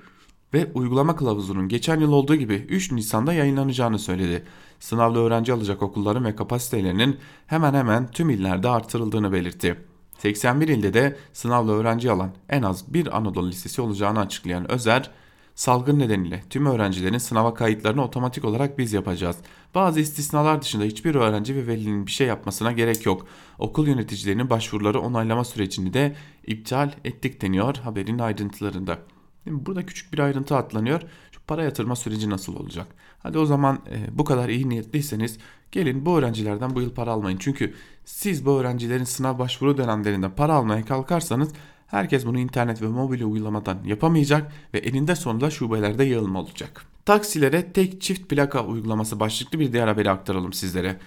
ve 0.54 0.72
uygulama 0.74 1.16
kılavuzunun 1.16 1.68
geçen 1.68 2.00
yıl 2.00 2.12
olduğu 2.12 2.36
gibi 2.36 2.54
3 2.54 2.92
Nisan'da 2.92 3.34
yayınlanacağını 3.34 4.00
söyledi. 4.00 4.44
Sınavla 4.80 5.20
öğrenci 5.20 5.54
alacak 5.54 5.82
okulların 5.84 6.26
ve 6.26 6.36
kapasitelerinin 6.36 7.18
hemen 7.48 7.74
hemen 7.74 8.12
tüm 8.12 8.30
illerde 8.30 8.70
artırıldığını 8.70 9.32
belirtti. 9.32 9.76
81 10.18 10.68
ilde 10.68 10.94
de 10.94 11.18
sınavla 11.34 11.72
öğrenci 11.72 12.12
alan 12.12 12.32
en 12.50 12.62
az 12.62 12.94
bir 12.94 13.18
Anadolu 13.18 13.50
Lisesi 13.50 13.82
olacağını 13.82 14.20
açıklayan 14.20 14.72
Özer, 14.72 15.12
salgın 15.56 16.00
nedeniyle 16.00 16.44
tüm 16.50 16.66
öğrencilerin 16.66 17.18
sınava 17.18 17.54
kayıtlarını 17.54 18.04
otomatik 18.04 18.46
olarak 18.46 18.78
biz 18.78 18.94
yapacağız. 18.94 19.38
Bazı 19.76 20.00
istisnalar 20.00 20.62
dışında 20.62 20.84
hiçbir 20.84 21.16
öğrenci 21.16 21.56
ve 21.56 21.68
velinin 21.68 22.06
bir 22.06 22.12
şey 22.12 22.28
yapmasına 22.28 22.72
gerek 22.72 23.06
yok. 23.06 23.28
Okul 23.60 23.88
yöneticilerinin 23.88 24.50
başvuruları 24.50 25.00
onaylama 25.00 25.44
sürecini 25.44 25.94
de 25.94 26.16
iptal 26.48 26.92
ettik 27.06 27.42
deniyor 27.42 27.76
haberin 27.76 28.20
ayrıntılarında. 28.20 29.00
Burada 29.46 29.86
küçük 29.86 30.14
bir 30.14 30.20
ayrıntı 30.20 30.56
atlanıyor. 30.56 31.02
Şu 31.32 31.42
para 31.48 31.64
yatırma 31.64 31.96
süreci 31.96 32.30
nasıl 32.30 32.56
olacak? 32.56 32.88
Hadi 33.20 33.38
o 33.38 33.46
zaman 33.46 33.80
e, 33.92 34.18
bu 34.18 34.24
kadar 34.24 34.50
iyi 34.50 34.70
niyetliyseniz 34.70 35.38
gelin 35.72 36.06
bu 36.06 36.18
öğrencilerden 36.18 36.76
bu 36.76 36.82
yıl 36.82 36.94
para 36.94 37.12
almayın. 37.12 37.38
Çünkü 37.38 37.74
siz 38.06 38.46
bu 38.46 38.60
öğrencilerin 38.60 39.04
sınav 39.04 39.40
başvuru 39.40 39.78
dönemlerinde 39.78 40.30
para 40.30 40.54
almaya 40.54 40.86
kalkarsanız 40.86 41.50
herkes 41.88 42.26
bunu 42.26 42.40
internet 42.40 42.82
ve 42.82 42.88
mobil 42.88 43.22
uygulamadan 43.22 43.78
yapamayacak 43.86 44.52
ve 44.74 44.78
elinde 44.78 45.16
sonunda 45.16 45.50
şubelerde 45.50 46.04
yığılma 46.04 46.40
olacak. 46.40 46.86
Taksilere 47.06 47.72
tek 47.72 48.02
çift 48.02 48.30
plaka 48.30 48.66
uygulaması 48.66 49.20
başlıklı 49.20 49.60
bir 49.60 49.74
diğer 49.74 49.88
haberi 49.88 50.12
aktaralım 50.12 50.54
sizlere. 50.54 50.98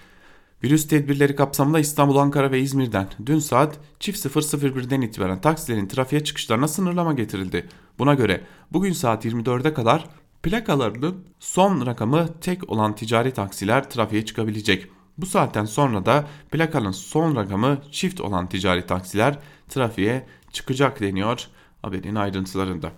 Virüs 0.65 0.89
tedbirleri 0.89 1.37
kapsamında 1.37 1.81
İstanbul, 1.81 2.17
Ankara 2.17 2.51
ve 2.51 2.61
İzmir'den 2.61 3.09
dün 3.27 3.39
saat 3.39 3.79
çift 4.01 4.27
001'den 4.27 5.01
itibaren 5.01 5.41
taksilerin 5.41 5.89
trafiğe 5.89 6.25
çıkışlarına 6.25 6.69
sınırlama 6.69 7.13
getirildi. 7.13 7.67
Buna 7.99 8.15
göre 8.15 8.41
bugün 8.73 8.93
saat 8.93 9.25
24'e 9.25 9.75
kadar 9.75 10.09
plakalarının 10.43 11.25
son 11.41 11.87
rakamı 11.87 12.29
tek 12.41 12.71
olan 12.71 12.95
ticari 12.95 13.33
taksiler 13.33 13.91
trafiğe 13.91 14.25
çıkabilecek. 14.25 14.87
Bu 15.19 15.27
saatten 15.27 15.65
sonra 15.65 16.07
da 16.07 16.27
plakanın 16.51 16.93
son 16.93 17.37
rakamı 17.37 17.79
çift 17.91 18.21
olan 18.21 18.49
ticari 18.49 18.87
taksiler 18.87 19.39
trafiğe 19.69 20.27
çıkacak 20.59 21.01
deniyor 21.01 21.47
haberin 21.83 22.15
ayrıntılarında. 22.15 22.93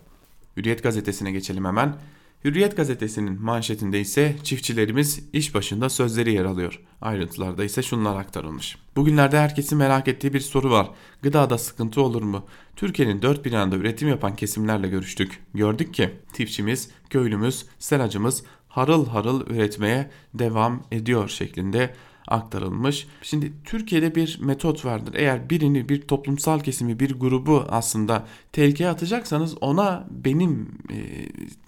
Hürriyet 0.56 0.82
gazetesine 0.82 1.32
geçelim 1.32 1.64
hemen. 1.64 1.96
Hürriyet 2.44 2.76
gazetesinin 2.76 3.42
manşetinde 3.42 4.00
ise 4.00 4.36
çiftçilerimiz 4.44 5.20
iş 5.32 5.54
başında 5.54 5.88
sözleri 5.88 6.32
yer 6.32 6.44
alıyor. 6.44 6.80
Ayrıntılarda 7.00 7.64
ise 7.64 7.82
şunlar 7.82 8.16
aktarılmış. 8.16 8.78
Bugünlerde 8.96 9.38
herkesin 9.38 9.78
merak 9.78 10.08
ettiği 10.08 10.34
bir 10.34 10.40
soru 10.40 10.70
var. 10.70 10.90
Gıdada 11.22 11.58
sıkıntı 11.58 12.02
olur 12.02 12.22
mu? 12.22 12.44
Türkiye'nin 12.76 13.22
dört 13.22 13.44
bir 13.44 13.52
yanında 13.52 13.76
üretim 13.76 14.08
yapan 14.08 14.36
kesimlerle 14.36 14.88
görüştük. 14.88 15.42
Gördük 15.54 15.94
ki 15.94 16.10
çiftçimiz, 16.36 16.90
köylümüz, 17.10 17.66
seracımız 17.78 18.44
harıl 18.70 19.06
harıl 19.06 19.46
üretmeye 19.46 20.10
devam 20.34 20.82
ediyor 20.90 21.28
şeklinde 21.28 21.94
aktarılmış. 22.28 23.06
Şimdi 23.22 23.52
Türkiye'de 23.64 24.14
bir 24.14 24.38
metot 24.40 24.84
vardır. 24.84 25.14
Eğer 25.16 25.50
birini 25.50 25.88
bir 25.88 26.00
toplumsal 26.02 26.60
kesimi 26.60 27.00
bir 27.00 27.10
grubu 27.10 27.66
aslında 27.68 28.26
tehlikeye 28.52 28.90
atacaksanız 28.90 29.54
ona 29.60 30.06
benim 30.10 30.68
e, 30.90 30.96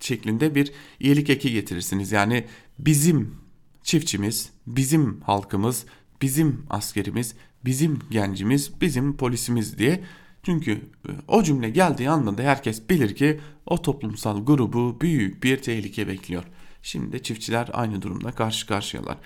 şeklinde 0.01 0.55
bir 0.55 0.73
iyilik 1.01 1.31
eki 1.31 1.53
getirirsiniz. 1.53 2.12
Yani 2.12 2.45
bizim 2.79 3.35
çiftçimiz, 3.83 4.51
bizim 4.67 5.21
halkımız, 5.21 5.87
bizim 6.23 6.67
askerimiz, 6.71 7.35
bizim 7.65 7.99
gencimiz, 8.11 8.81
bizim 8.81 9.17
polisimiz 9.17 9.79
diye 9.79 10.05
çünkü 10.43 10.73
e, 10.73 11.11
o 11.29 11.43
cümle 11.43 11.71
geldiği 11.71 12.11
anda 12.11 12.38
da 12.38 12.43
herkes 12.43 12.88
bilir 12.91 13.15
ki 13.15 13.41
o 13.67 13.83
toplumsal 13.83 14.45
grubu 14.45 15.01
büyük 15.01 15.45
bir 15.45 15.62
tehlike 15.62 16.09
bekliyor. 16.09 16.45
Şimdi 16.83 17.12
de 17.12 17.23
çiftçiler 17.23 17.71
aynı 17.73 18.03
durumda 18.03 18.33
karşı 18.33 18.66
karşıyalar. 18.66 19.16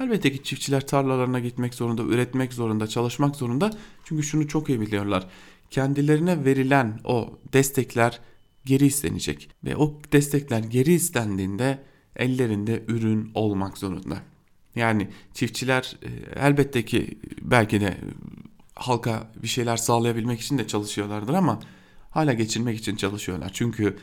Elbette 0.00 0.32
ki 0.32 0.42
çiftçiler 0.42 0.86
tarlalarına 0.86 1.40
gitmek 1.40 1.74
zorunda, 1.74 2.02
üretmek 2.02 2.52
zorunda, 2.52 2.86
çalışmak 2.86 3.36
zorunda. 3.36 3.70
Çünkü 4.04 4.22
şunu 4.22 4.48
çok 4.48 4.68
iyi 4.68 4.80
biliyorlar. 4.80 5.26
Kendilerine 5.70 6.44
verilen 6.44 7.00
o 7.04 7.38
destekler 7.52 8.20
geri 8.64 8.86
istenecek. 8.86 9.50
Ve 9.64 9.76
o 9.76 10.00
destekler 10.12 10.58
geri 10.58 10.92
istendiğinde 10.92 11.78
ellerinde 12.16 12.84
ürün 12.88 13.30
olmak 13.34 13.78
zorunda. 13.78 14.16
Yani 14.74 15.08
çiftçiler 15.34 15.96
e, 16.02 16.40
elbette 16.40 16.84
ki 16.84 17.18
belki 17.42 17.80
de 17.80 17.96
halka 18.74 19.30
bir 19.42 19.48
şeyler 19.48 19.76
sağlayabilmek 19.76 20.40
için 20.40 20.58
de 20.58 20.66
çalışıyorlardır 20.66 21.34
ama 21.34 21.60
hala 22.10 22.32
geçirmek 22.32 22.78
için 22.78 22.96
çalışıyorlar. 22.96 23.50
Çünkü 23.52 23.96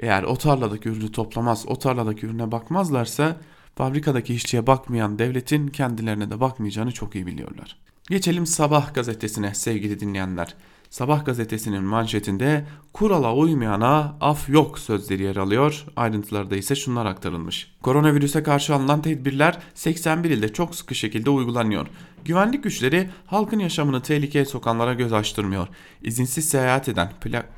eğer 0.00 0.22
o 0.22 0.36
tarladaki 0.36 0.88
ürünü 0.88 1.12
toplamaz, 1.12 1.64
o 1.68 1.78
tarladaki 1.78 2.26
ürüne 2.26 2.52
bakmazlarsa 2.52 3.36
fabrikadaki 3.76 4.34
işçiye 4.34 4.66
bakmayan 4.66 5.18
devletin 5.18 5.68
kendilerine 5.68 6.30
de 6.30 6.40
bakmayacağını 6.40 6.92
çok 6.92 7.14
iyi 7.14 7.26
biliyorlar. 7.26 7.76
Geçelim 8.10 8.46
Sabah 8.46 8.94
gazetesine 8.94 9.54
sevgili 9.54 10.00
dinleyenler. 10.00 10.54
Sabah 10.90 11.24
gazetesinin 11.24 11.84
manşetinde 11.84 12.64
kurala 12.92 13.34
uymayana 13.34 14.16
af 14.20 14.48
yok 14.48 14.78
sözleri 14.78 15.22
yer 15.22 15.36
alıyor. 15.36 15.84
Ayrıntılarda 15.96 16.56
ise 16.56 16.74
şunlar 16.74 17.06
aktarılmış. 17.06 17.72
Koronavirüse 17.82 18.42
karşı 18.42 18.74
alınan 18.74 19.02
tedbirler 19.02 19.58
81 19.74 20.30
ilde 20.30 20.52
çok 20.52 20.74
sıkı 20.74 20.94
şekilde 20.94 21.30
uygulanıyor. 21.30 21.86
Güvenlik 22.26 22.64
güçleri 22.64 23.10
halkın 23.26 23.58
yaşamını 23.58 24.02
tehlikeye 24.02 24.44
sokanlara 24.44 24.94
göz 24.94 25.12
açtırmıyor. 25.12 25.68
İzinsiz 26.02 26.48
seyahat 26.48 26.88
eden 26.88 27.12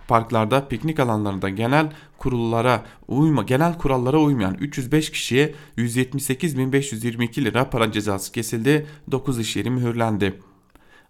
parklarda, 0.09 0.68
piknik 0.68 1.00
alanlarında 1.00 1.48
genel 1.48 1.92
kurullara 2.18 2.85
uyma, 3.09 3.42
genel 3.42 3.78
kurallara 3.78 4.18
uymayan 4.18 4.54
305 4.54 5.11
kişiye 5.11 5.54
178.522 5.78 7.44
lira 7.44 7.70
para 7.70 7.92
cezası 7.92 8.33
kesildi. 8.33 8.87
9 9.11 9.38
iş 9.38 9.57
yeri 9.57 9.70
mühürlendi. 9.70 10.40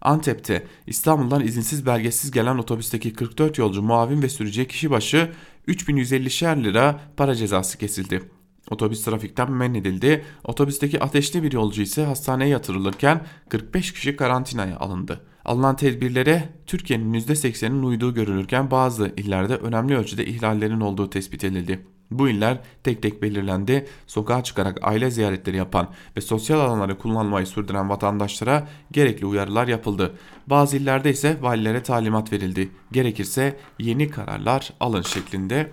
Antep'te 0.01 0.66
İstanbul'dan 0.87 1.44
izinsiz 1.44 1.87
belgesiz 1.87 2.31
gelen 2.31 2.59
otobüsteki 2.59 3.12
44 3.12 3.59
yolcu 3.59 3.83
muavin 3.83 4.23
ve 4.23 4.29
sürücüye 4.29 4.66
kişi 4.66 4.90
başı 4.90 5.33
3150'şer 5.68 6.64
lira 6.64 7.01
para 7.16 7.35
cezası 7.35 7.79
kesildi. 7.79 8.38
Otobüs 8.71 9.05
trafikten 9.05 9.53
men 9.53 9.75
edildi. 9.75 10.25
Otobüsteki 10.45 11.01
ateşli 11.01 11.43
bir 11.43 11.53
yolcu 11.53 11.83
ise 11.83 12.05
hastaneye 12.05 12.51
yatırılırken 12.51 13.21
45 13.49 13.93
kişi 13.93 14.17
karantinaya 14.17 14.77
alındı. 14.77 15.21
Alınan 15.45 15.77
tedbirlere 15.77 16.49
Türkiye'nin 16.67 17.15
%80'inin 17.15 17.83
uyduğu 17.83 18.15
görülürken 18.15 18.71
bazı 18.71 19.13
illerde 19.17 19.57
önemli 19.57 19.97
ölçüde 19.97 20.27
ihlallerin 20.27 20.81
olduğu 20.81 21.11
tespit 21.11 21.45
edildi. 21.45 21.87
Bu 22.11 22.29
iller 22.29 22.61
tek 22.85 23.03
tek 23.03 23.23
belirlendi. 23.23 23.87
Sokağa 24.07 24.45
çıkarak 24.45 24.79
aile 24.83 25.11
ziyaretleri 25.11 25.57
yapan 25.57 25.89
ve 26.17 26.21
sosyal 26.21 26.61
alanları 26.61 26.99
kullanmayı 26.99 27.47
sürdüren 27.47 27.89
vatandaşlara 27.89 28.69
gerekli 28.93 29.27
uyarılar 29.27 29.69
yapıldı. 29.69 30.15
Bazı 30.47 30.77
illerde 30.77 31.11
ise 31.11 31.37
valilere 31.41 31.83
talimat 31.83 32.33
verildi. 32.33 32.71
Gerekirse 32.93 33.57
yeni 33.79 34.11
kararlar 34.11 34.73
alın 34.81 35.03
şeklinde. 35.03 35.71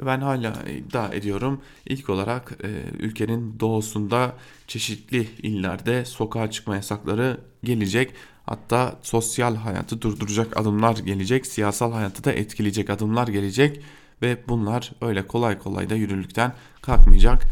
Ve 0.00 0.06
ben 0.06 0.20
hala 0.20 0.62
iddia 0.62 1.14
ediyorum 1.14 1.60
ilk 1.86 2.10
olarak 2.10 2.52
e, 2.64 2.68
ülkenin 2.98 3.60
doğusunda 3.60 4.32
çeşitli 4.66 5.28
illerde 5.42 6.04
sokağa 6.04 6.50
çıkma 6.50 6.76
yasakları 6.76 7.40
gelecek. 7.64 8.12
Hatta 8.46 8.98
sosyal 9.02 9.56
hayatı 9.56 10.02
durduracak 10.02 10.56
adımlar 10.56 10.96
gelecek, 10.96 11.46
siyasal 11.46 11.92
hayatı 11.92 12.24
da 12.24 12.32
etkileyecek 12.32 12.90
adımlar 12.90 13.28
gelecek 13.28 13.80
ve 14.22 14.38
bunlar 14.48 14.92
öyle 15.00 15.26
kolay 15.26 15.58
kolay 15.58 15.90
da 15.90 15.94
yürürlükten 15.94 16.52
kalkmayacak. 16.82 17.42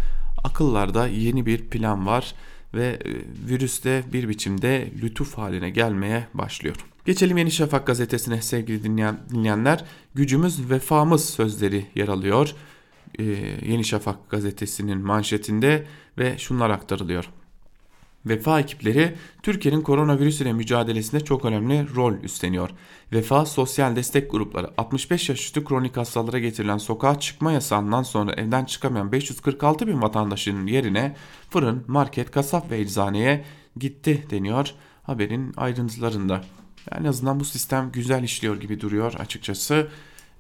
Akıllarda 0.45 1.07
yeni 1.09 1.47
bir 1.47 1.59
plan 1.59 2.07
var 2.07 2.35
ve 2.75 2.87
e, 2.87 2.99
virüs 3.49 3.85
de 3.85 4.03
bir 4.13 4.29
biçimde 4.29 4.91
lütuf 5.03 5.39
haline 5.39 5.71
gelmeye 5.71 6.27
başlıyor. 6.35 6.94
Geçelim 7.05 7.37
Yeni 7.37 7.51
Şafak 7.51 7.87
gazetesine 7.87 8.43
sevgili 8.43 8.85
dinleyen, 8.85 9.19
dinleyenler. 9.31 9.85
Gücümüz 10.15 10.71
vefamız 10.71 11.31
sözleri 11.31 11.87
yer 11.95 12.09
alıyor. 12.09 12.55
Ee, 13.19 13.23
Yeni 13.67 13.85
Şafak 13.85 14.31
gazetesinin 14.31 14.99
manşetinde 14.99 15.87
ve 16.19 16.39
şunlar 16.39 16.71
aktarılıyor. 16.71 17.31
Vefa 18.27 18.61
ekipleri 18.61 19.15
Türkiye'nin 19.43 19.81
koronavirüs 19.81 20.41
ile 20.41 20.53
mücadelesinde 20.53 21.25
çok 21.25 21.45
önemli 21.45 21.95
rol 21.95 22.15
üstleniyor. 22.23 22.71
Vefa 23.13 23.47
sosyal 23.47 23.97
destek 23.97 24.31
grupları 24.31 24.71
65 24.79 25.29
yaş 25.29 25.41
üstü 25.41 25.65
kronik 25.65 25.97
hastalara 25.97 26.39
getirilen 26.39 26.79
sokağa 26.79 27.21
çıkma 27.21 27.53
yasağından 27.53 28.03
sonra 28.03 28.33
evden 28.33 28.65
çıkamayan 28.65 29.13
546 29.13 29.87
bin 29.87 30.03
vatandaşının 30.03 30.67
yerine 30.67 31.17
fırın, 31.51 31.85
market, 31.87 32.31
kasap 32.31 32.71
ve 32.71 32.81
eczaneye 32.81 33.45
gitti 33.77 34.27
deniyor 34.31 34.75
haberin 35.05 35.53
ayrıntılarında. 35.57 36.45
En 36.93 37.05
azından 37.05 37.41
bu 37.41 37.45
sistem 37.45 37.91
güzel 37.93 38.23
işliyor 38.23 38.61
gibi 38.61 38.81
duruyor 38.81 39.15
açıkçası 39.15 39.89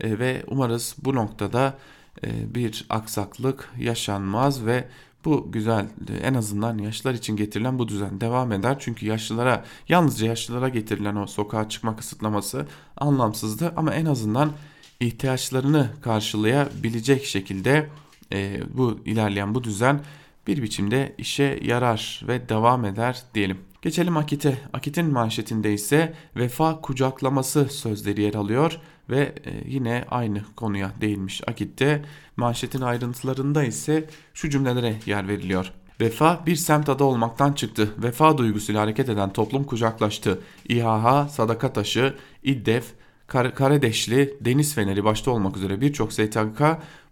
e, 0.00 0.18
ve 0.18 0.44
umarız 0.46 0.96
bu 1.05 1.14
noktada 1.14 1.79
e, 2.24 2.55
bir 2.55 2.87
aksaklık 2.90 3.70
yaşanmaz 3.79 4.66
ve 4.66 4.88
bu 5.24 5.53
güzel 5.53 5.87
en 6.22 6.35
azından 6.35 6.79
yaşlılar 6.79 7.14
için 7.14 7.37
getirilen 7.37 7.79
bu 7.79 7.88
düzen 7.88 8.20
devam 8.20 8.53
eder. 8.53 8.77
Çünkü 8.79 9.07
yaşlılara 9.07 9.64
yalnızca 9.88 10.27
yaşlılara 10.27 10.68
getirilen 10.68 11.16
o 11.16 11.27
sokağa 11.27 11.68
çıkma 11.68 11.96
kısıtlaması 11.96 12.66
anlamsızdı 12.96 13.72
ama 13.77 13.94
en 13.94 14.07
azından 14.07 14.53
ihtiyaçlarını 15.00 15.90
karşılayabilecek 16.03 17.24
şekilde 17.24 17.88
e, 18.33 18.61
bu 18.74 19.00
ilerleyen 19.05 19.55
bu 19.55 19.64
düzen 19.64 20.00
bir 20.46 20.62
biçimde 20.62 21.14
işe 21.18 21.59
yarar 21.62 22.24
ve 22.29 22.48
devam 22.48 22.85
eder 22.85 23.22
diyelim. 23.35 23.59
Geçelim 23.85 24.16
Akit'e. 24.16 24.59
Akit'in 24.73 25.12
manşetinde 25.12 25.73
ise 25.73 26.14
vefa 26.37 26.81
kucaklaması 26.81 27.64
sözleri 27.64 28.23
yer 28.23 28.35
alıyor 28.35 28.81
ve 29.11 29.35
e, 29.44 29.62
yine 29.66 30.05
aynı 30.11 30.42
konuya 30.57 30.92
değinmiş 31.01 31.42
Akit'te. 31.49 32.05
Manşetin 32.37 32.81
ayrıntılarında 32.81 33.64
ise 33.64 34.09
şu 34.35 34.51
cümlelere 34.51 34.97
yer 35.07 35.29
veriliyor. 35.29 35.73
Vefa 36.01 36.42
bir 36.47 36.57
semt 36.57 36.88
adı 36.88 37.05
olmaktan 37.05 37.53
çıktı. 37.53 37.94
Vefa 38.03 38.38
duygusuyla 38.38 38.83
hareket 38.83 39.09
eden 39.09 39.33
toplum 39.33 39.64
kucaklaştı. 39.64 40.40
İHH, 40.68 41.29
Sadaka 41.29 41.73
Taşı, 41.73 42.14
İddef, 42.42 42.92
Kar 43.27 43.55
Karadeşli, 43.55 44.38
Deniz 44.40 44.75
Feneri 44.75 45.05
başta 45.05 45.31
olmak 45.31 45.57
üzere 45.57 45.81
birçok 45.81 46.12
STK 46.12 46.62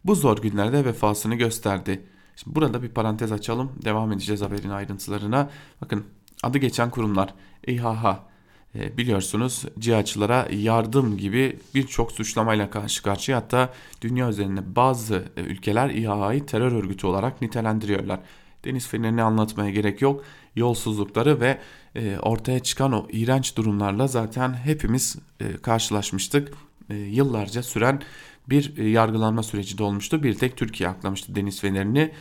bu 0.04 0.14
zor 0.14 0.38
günlerde 0.38 0.84
vefasını 0.84 1.34
gösterdi. 1.34 2.02
Şimdi 2.36 2.56
burada 2.56 2.82
bir 2.82 2.88
parantez 2.88 3.32
açalım. 3.32 3.72
Devam 3.84 4.12
edeceğiz 4.12 4.42
haberin 4.42 4.70
ayrıntılarına. 4.70 5.50
Bakın 5.80 6.04
adı 6.42 6.58
geçen 6.58 6.90
kurumlar 6.90 7.34
İHH 7.66 8.32
e, 8.74 8.96
biliyorsunuz 8.96 9.64
cihatçılara 9.78 10.48
yardım 10.50 11.16
gibi 11.16 11.58
birçok 11.74 12.12
suçlamayla 12.12 12.70
karşı 12.70 13.02
karşıya 13.02 13.38
hatta 13.38 13.72
dünya 14.02 14.28
üzerinde 14.28 14.76
bazı 14.76 15.24
e, 15.36 15.40
ülkeler 15.40 15.90
İHH'yı 15.90 16.46
terör 16.46 16.72
örgütü 16.72 17.06
olarak 17.06 17.42
nitelendiriyorlar. 17.42 18.20
Deniz 18.64 18.88
fenerini 18.88 19.22
anlatmaya 19.22 19.70
gerek 19.70 20.02
yok. 20.02 20.24
Yolsuzlukları 20.56 21.40
ve 21.40 21.58
e, 21.96 22.18
ortaya 22.18 22.58
çıkan 22.58 22.92
o 22.92 23.06
iğrenç 23.12 23.56
durumlarla 23.56 24.06
zaten 24.06 24.54
hepimiz 24.54 25.16
karşılaşmıştık. 25.62 26.52
Yıllarca 26.88 27.62
süren 27.62 28.02
bir 28.48 28.76
yargılanma 28.76 29.42
süreci 29.42 29.78
de 29.78 29.82
olmuştu. 29.82 30.22
Bir 30.22 30.34
tek 30.34 30.56
Türkiye 30.56 30.88
aklamıştı 30.88 31.34
deniz 31.34 31.60
fenerini. 31.60 32.12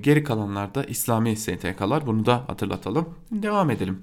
Geri 0.00 0.24
kalanlarda 0.24 0.84
İslami 0.84 1.36
STK'lar 1.36 2.06
bunu 2.06 2.26
da 2.26 2.44
hatırlatalım. 2.48 3.14
Devam 3.30 3.70
edelim. 3.70 4.02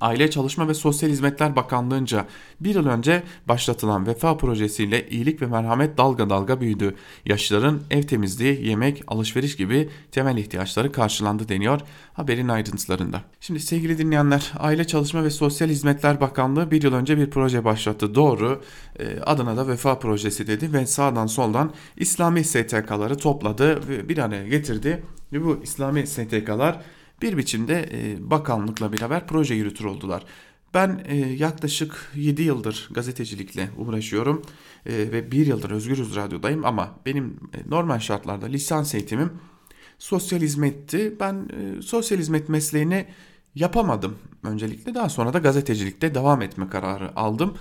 Aile 0.00 0.30
Çalışma 0.30 0.68
ve 0.68 0.74
Sosyal 0.74 1.10
Hizmetler 1.10 1.56
Bakanlığı'nca 1.56 2.26
bir 2.60 2.74
yıl 2.74 2.86
önce 2.86 3.22
başlatılan 3.48 4.06
vefa 4.06 4.36
projesiyle 4.36 5.08
iyilik 5.08 5.42
ve 5.42 5.46
merhamet 5.46 5.98
dalga 5.98 6.30
dalga 6.30 6.60
büyüdü. 6.60 6.94
Yaşlıların 7.26 7.80
ev 7.90 8.02
temizliği, 8.02 8.68
yemek, 8.68 9.04
alışveriş 9.06 9.56
gibi 9.56 9.88
temel 10.12 10.36
ihtiyaçları 10.36 10.92
karşılandı 10.92 11.48
deniyor 11.48 11.80
haberin 12.12 12.48
ayrıntılarında. 12.48 13.22
Şimdi 13.40 13.60
sevgili 13.60 13.98
dinleyenler 13.98 14.52
Aile 14.58 14.86
Çalışma 14.86 15.24
ve 15.24 15.30
Sosyal 15.30 15.68
Hizmetler 15.68 16.20
Bakanlığı 16.20 16.70
bir 16.70 16.82
yıl 16.82 16.94
önce 16.94 17.18
bir 17.18 17.30
proje 17.30 17.64
başlattı. 17.64 18.14
Doğru 18.14 18.62
e, 18.98 19.20
adına 19.20 19.56
da 19.56 19.68
vefa 19.68 19.98
projesi 19.98 20.46
dedi 20.46 20.72
ve 20.72 20.86
sağdan 20.86 21.26
soldan 21.26 21.72
İslami 21.96 22.44
STK'ları 22.44 23.16
topladı 23.16 23.88
ve 23.88 24.08
bir 24.08 24.18
araya 24.18 24.48
getirdi. 24.48 25.02
Ve 25.32 25.44
bu 25.44 25.60
İslami 25.62 26.06
STK'lar 26.06 26.80
bir 27.22 27.36
biçimde 27.36 27.88
e, 27.92 28.30
bakanlıkla 28.30 28.92
beraber 28.92 29.26
proje 29.26 29.54
yürütür 29.54 29.84
oldular. 29.84 30.24
Ben 30.74 31.04
e, 31.08 31.16
yaklaşık 31.16 32.12
7 32.14 32.42
yıldır 32.42 32.88
gazetecilikle 32.90 33.70
uğraşıyorum 33.78 34.42
e, 34.86 34.92
ve 34.92 35.32
1 35.32 35.46
yıldır 35.46 35.70
Özgürüz 35.70 36.16
Radyo'dayım 36.16 36.64
ama 36.64 36.98
benim 37.06 37.40
normal 37.68 37.98
şartlarda 37.98 38.46
lisans 38.46 38.94
eğitimim 38.94 39.32
sosyal 39.98 40.40
hizmetti. 40.40 41.16
Ben 41.20 41.34
e, 41.34 41.82
sosyal 41.82 42.18
hizmet 42.18 42.48
mesleğini 42.48 43.06
yapamadım 43.54 44.18
öncelikle 44.42 44.94
daha 44.94 45.08
sonra 45.08 45.32
da 45.32 45.38
gazetecilikte 45.38 46.14
devam 46.14 46.42
etme 46.42 46.68
kararı 46.68 47.16
aldım. 47.16 47.54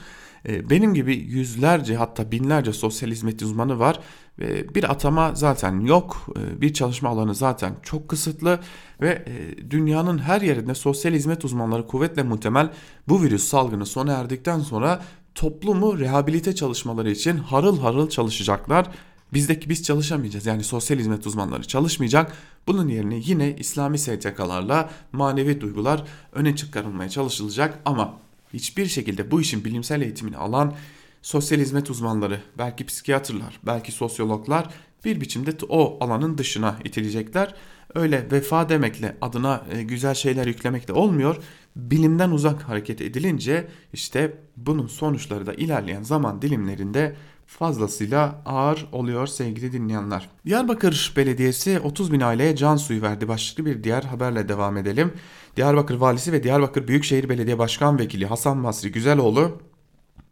Benim 0.69 0.93
gibi 0.93 1.15
yüzlerce 1.15 1.95
hatta 1.95 2.31
binlerce 2.31 2.73
sosyal 2.73 3.09
hizmet 3.09 3.41
uzmanı 3.41 3.79
var. 3.79 3.99
E, 4.41 4.75
bir 4.75 4.91
atama 4.91 5.35
zaten 5.35 5.79
yok. 5.79 6.27
E, 6.39 6.61
bir 6.61 6.73
çalışma 6.73 7.09
alanı 7.09 7.35
zaten 7.35 7.75
çok 7.83 8.09
kısıtlı 8.09 8.59
ve 9.01 9.25
dünyanın 9.69 10.17
her 10.17 10.41
yerinde 10.41 10.75
sosyal 10.75 11.13
hizmet 11.13 11.45
uzmanları 11.45 11.87
kuvvetle 11.87 12.23
muhtemel 12.23 12.69
bu 13.07 13.23
virüs 13.23 13.43
salgını 13.43 13.85
sona 13.85 14.13
erdikten 14.13 14.59
sonra 14.59 15.01
toplumu 15.35 15.99
rehabilite 15.99 16.55
çalışmaları 16.55 17.11
için 17.11 17.37
harıl 17.37 17.79
harıl 17.79 18.09
çalışacaklar. 18.09 18.87
Bizdeki 19.33 19.69
biz 19.69 19.83
çalışamayacağız. 19.83 20.45
Yani 20.45 20.63
sosyal 20.63 20.97
hizmet 20.97 21.27
uzmanları 21.27 21.63
çalışmayacak. 21.63 22.33
Bunun 22.67 22.87
yerine 22.87 23.21
yine 23.25 23.55
İslami 23.55 23.99
STK'larla 23.99 24.89
manevi 25.11 25.61
duygular 25.61 26.03
öne 26.33 26.55
çıkarılmaya 26.55 27.09
çalışılacak 27.09 27.79
ama 27.85 28.13
hiçbir 28.53 28.85
şekilde 28.85 29.31
bu 29.31 29.41
işin 29.41 29.65
bilimsel 29.65 30.01
eğitimini 30.01 30.37
alan 30.37 30.73
sosyal 31.21 31.59
hizmet 31.59 31.89
uzmanları, 31.89 32.41
belki 32.57 32.85
psikiyatrlar, 32.85 33.59
belki 33.65 33.91
sosyologlar 33.91 34.69
bir 35.05 35.21
biçimde 35.21 35.51
o 35.69 35.97
alanın 36.01 36.37
dışına 36.37 36.75
itilecekler. 36.83 37.55
Öyle 37.95 38.31
vefa 38.31 38.69
demekle 38.69 39.17
adına 39.21 39.65
e, 39.71 39.83
güzel 39.83 40.13
şeyler 40.13 40.47
yüklemekle 40.47 40.93
olmuyor. 40.93 41.37
Bilimden 41.75 42.29
uzak 42.29 42.61
hareket 42.61 43.01
edilince 43.01 43.67
işte 43.93 44.37
bunun 44.57 44.87
sonuçları 44.87 45.45
da 45.45 45.53
ilerleyen 45.53 46.03
zaman 46.03 46.41
dilimlerinde 46.41 47.15
fazlasıyla 47.45 48.41
ağır 48.45 48.87
oluyor 48.91 49.27
sevgili 49.27 49.71
dinleyenler. 49.71 50.29
Diyarbakır 50.45 51.13
Belediyesi 51.17 51.79
30 51.79 52.11
bin 52.11 52.19
aileye 52.19 52.55
can 52.55 52.75
suyu 52.75 53.01
verdi. 53.01 53.27
Başlıklı 53.27 53.65
bir 53.65 53.83
diğer 53.83 54.03
haberle 54.03 54.49
devam 54.49 54.77
edelim. 54.77 55.13
Diyarbakır 55.55 55.95
Valisi 55.95 56.31
ve 56.31 56.43
Diyarbakır 56.43 56.87
Büyükşehir 56.87 57.29
Belediye 57.29 57.57
Başkan 57.57 57.99
Vekili 57.99 58.25
Hasan 58.25 58.63
Basri 58.63 58.91
Güzeloğlu 58.91 59.59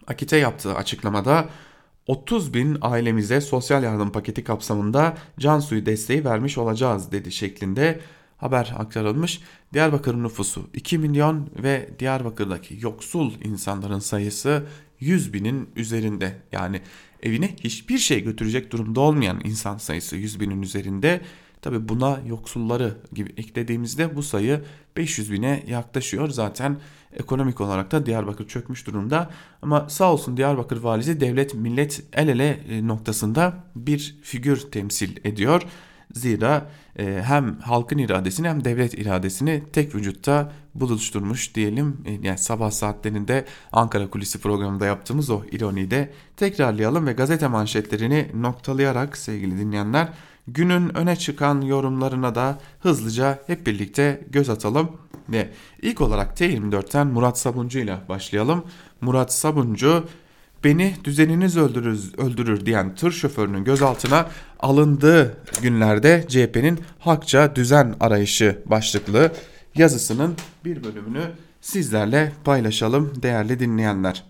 Akit'e 0.07 0.37
yaptığı 0.37 0.75
açıklamada 0.75 1.49
30 2.07 2.53
bin 2.53 2.77
ailemize 2.81 3.41
sosyal 3.41 3.83
yardım 3.83 4.11
paketi 4.11 4.43
kapsamında 4.43 5.17
can 5.39 5.59
suyu 5.59 5.85
desteği 5.85 6.25
vermiş 6.25 6.57
olacağız 6.57 7.11
dedi 7.11 7.31
şeklinde 7.31 7.99
haber 8.37 8.73
aktarılmış. 8.77 9.41
Diyarbakır 9.73 10.15
nüfusu 10.15 10.69
2 10.73 10.97
milyon 10.97 11.49
ve 11.63 11.89
Diyarbakır'daki 11.99 12.77
yoksul 12.81 13.31
insanların 13.43 13.99
sayısı 13.99 14.63
100 14.99 15.33
binin 15.33 15.69
üzerinde. 15.75 16.37
Yani 16.51 16.81
evine 17.23 17.55
hiçbir 17.63 17.97
şey 17.97 18.23
götürecek 18.23 18.71
durumda 18.71 19.01
olmayan 19.01 19.41
insan 19.43 19.77
sayısı 19.77 20.15
100 20.15 20.39
binin 20.39 20.61
üzerinde. 20.61 21.21
Tabi 21.61 21.89
buna 21.89 22.19
yoksulları 22.27 22.97
gibi 23.13 23.33
eklediğimizde 23.37 24.15
bu 24.15 24.23
sayı 24.23 24.61
500 24.97 25.31
bine 25.31 25.63
yaklaşıyor. 25.67 26.29
Zaten 26.29 26.77
ekonomik 27.19 27.61
olarak 27.61 27.91
da 27.91 28.05
Diyarbakır 28.05 28.47
çökmüş 28.47 28.87
durumda. 28.87 29.29
Ama 29.61 29.89
sağ 29.89 30.13
olsun 30.13 30.37
Diyarbakır 30.37 30.77
valisi 30.77 31.19
devlet 31.19 31.53
millet 31.53 32.03
el 32.13 32.27
ele 32.27 32.49
e, 32.69 32.87
noktasında 32.87 33.53
bir 33.75 34.17
figür 34.21 34.57
temsil 34.57 35.17
ediyor. 35.23 35.61
Zira 36.13 36.69
e, 36.99 37.21
hem 37.25 37.59
halkın 37.59 37.97
iradesini 37.97 38.49
hem 38.49 38.63
devlet 38.63 38.93
iradesini 38.93 39.63
tek 39.73 39.95
vücutta 39.95 40.51
buluşturmuş 40.75 41.55
diyelim. 41.55 41.97
E, 42.05 42.11
yani 42.11 42.37
sabah 42.37 42.71
saatlerinde 42.71 43.45
Ankara 43.71 44.09
Kulisi 44.09 44.41
programında 44.41 44.85
yaptığımız 44.85 45.29
o 45.29 45.41
ironiyi 45.51 45.91
de 45.91 46.13
tekrarlayalım 46.37 47.07
ve 47.07 47.13
gazete 47.13 47.47
manşetlerini 47.47 48.27
noktalayarak 48.33 49.17
sevgili 49.17 49.57
dinleyenler 49.57 50.07
günün 50.47 50.97
öne 50.97 51.15
çıkan 51.15 51.61
yorumlarına 51.61 52.35
da 52.35 52.59
hızlıca 52.79 53.39
hep 53.47 53.67
birlikte 53.67 54.21
göz 54.29 54.49
atalım. 54.49 54.91
Ve 55.29 55.49
ilk 55.81 56.01
olarak 56.01 56.39
T24'ten 56.39 57.07
Murat 57.07 57.39
Sabuncu 57.39 57.79
ile 57.79 57.97
başlayalım. 58.09 58.63
Murat 59.01 59.33
Sabuncu 59.33 60.03
beni 60.63 60.95
düzeniniz 61.03 61.57
öldürür, 61.57 62.13
öldürür 62.17 62.65
diyen 62.65 62.95
tır 62.95 63.11
şoförünün 63.11 63.63
gözaltına 63.63 64.29
alındığı 64.59 65.37
günlerde 65.61 66.25
CHP'nin 66.27 66.79
hakça 66.99 67.55
düzen 67.55 67.95
arayışı 67.99 68.61
başlıklı 68.65 69.31
yazısının 69.75 70.35
bir 70.65 70.83
bölümünü 70.83 71.23
sizlerle 71.61 72.31
paylaşalım 72.43 73.13
değerli 73.21 73.59
dinleyenler. 73.59 74.23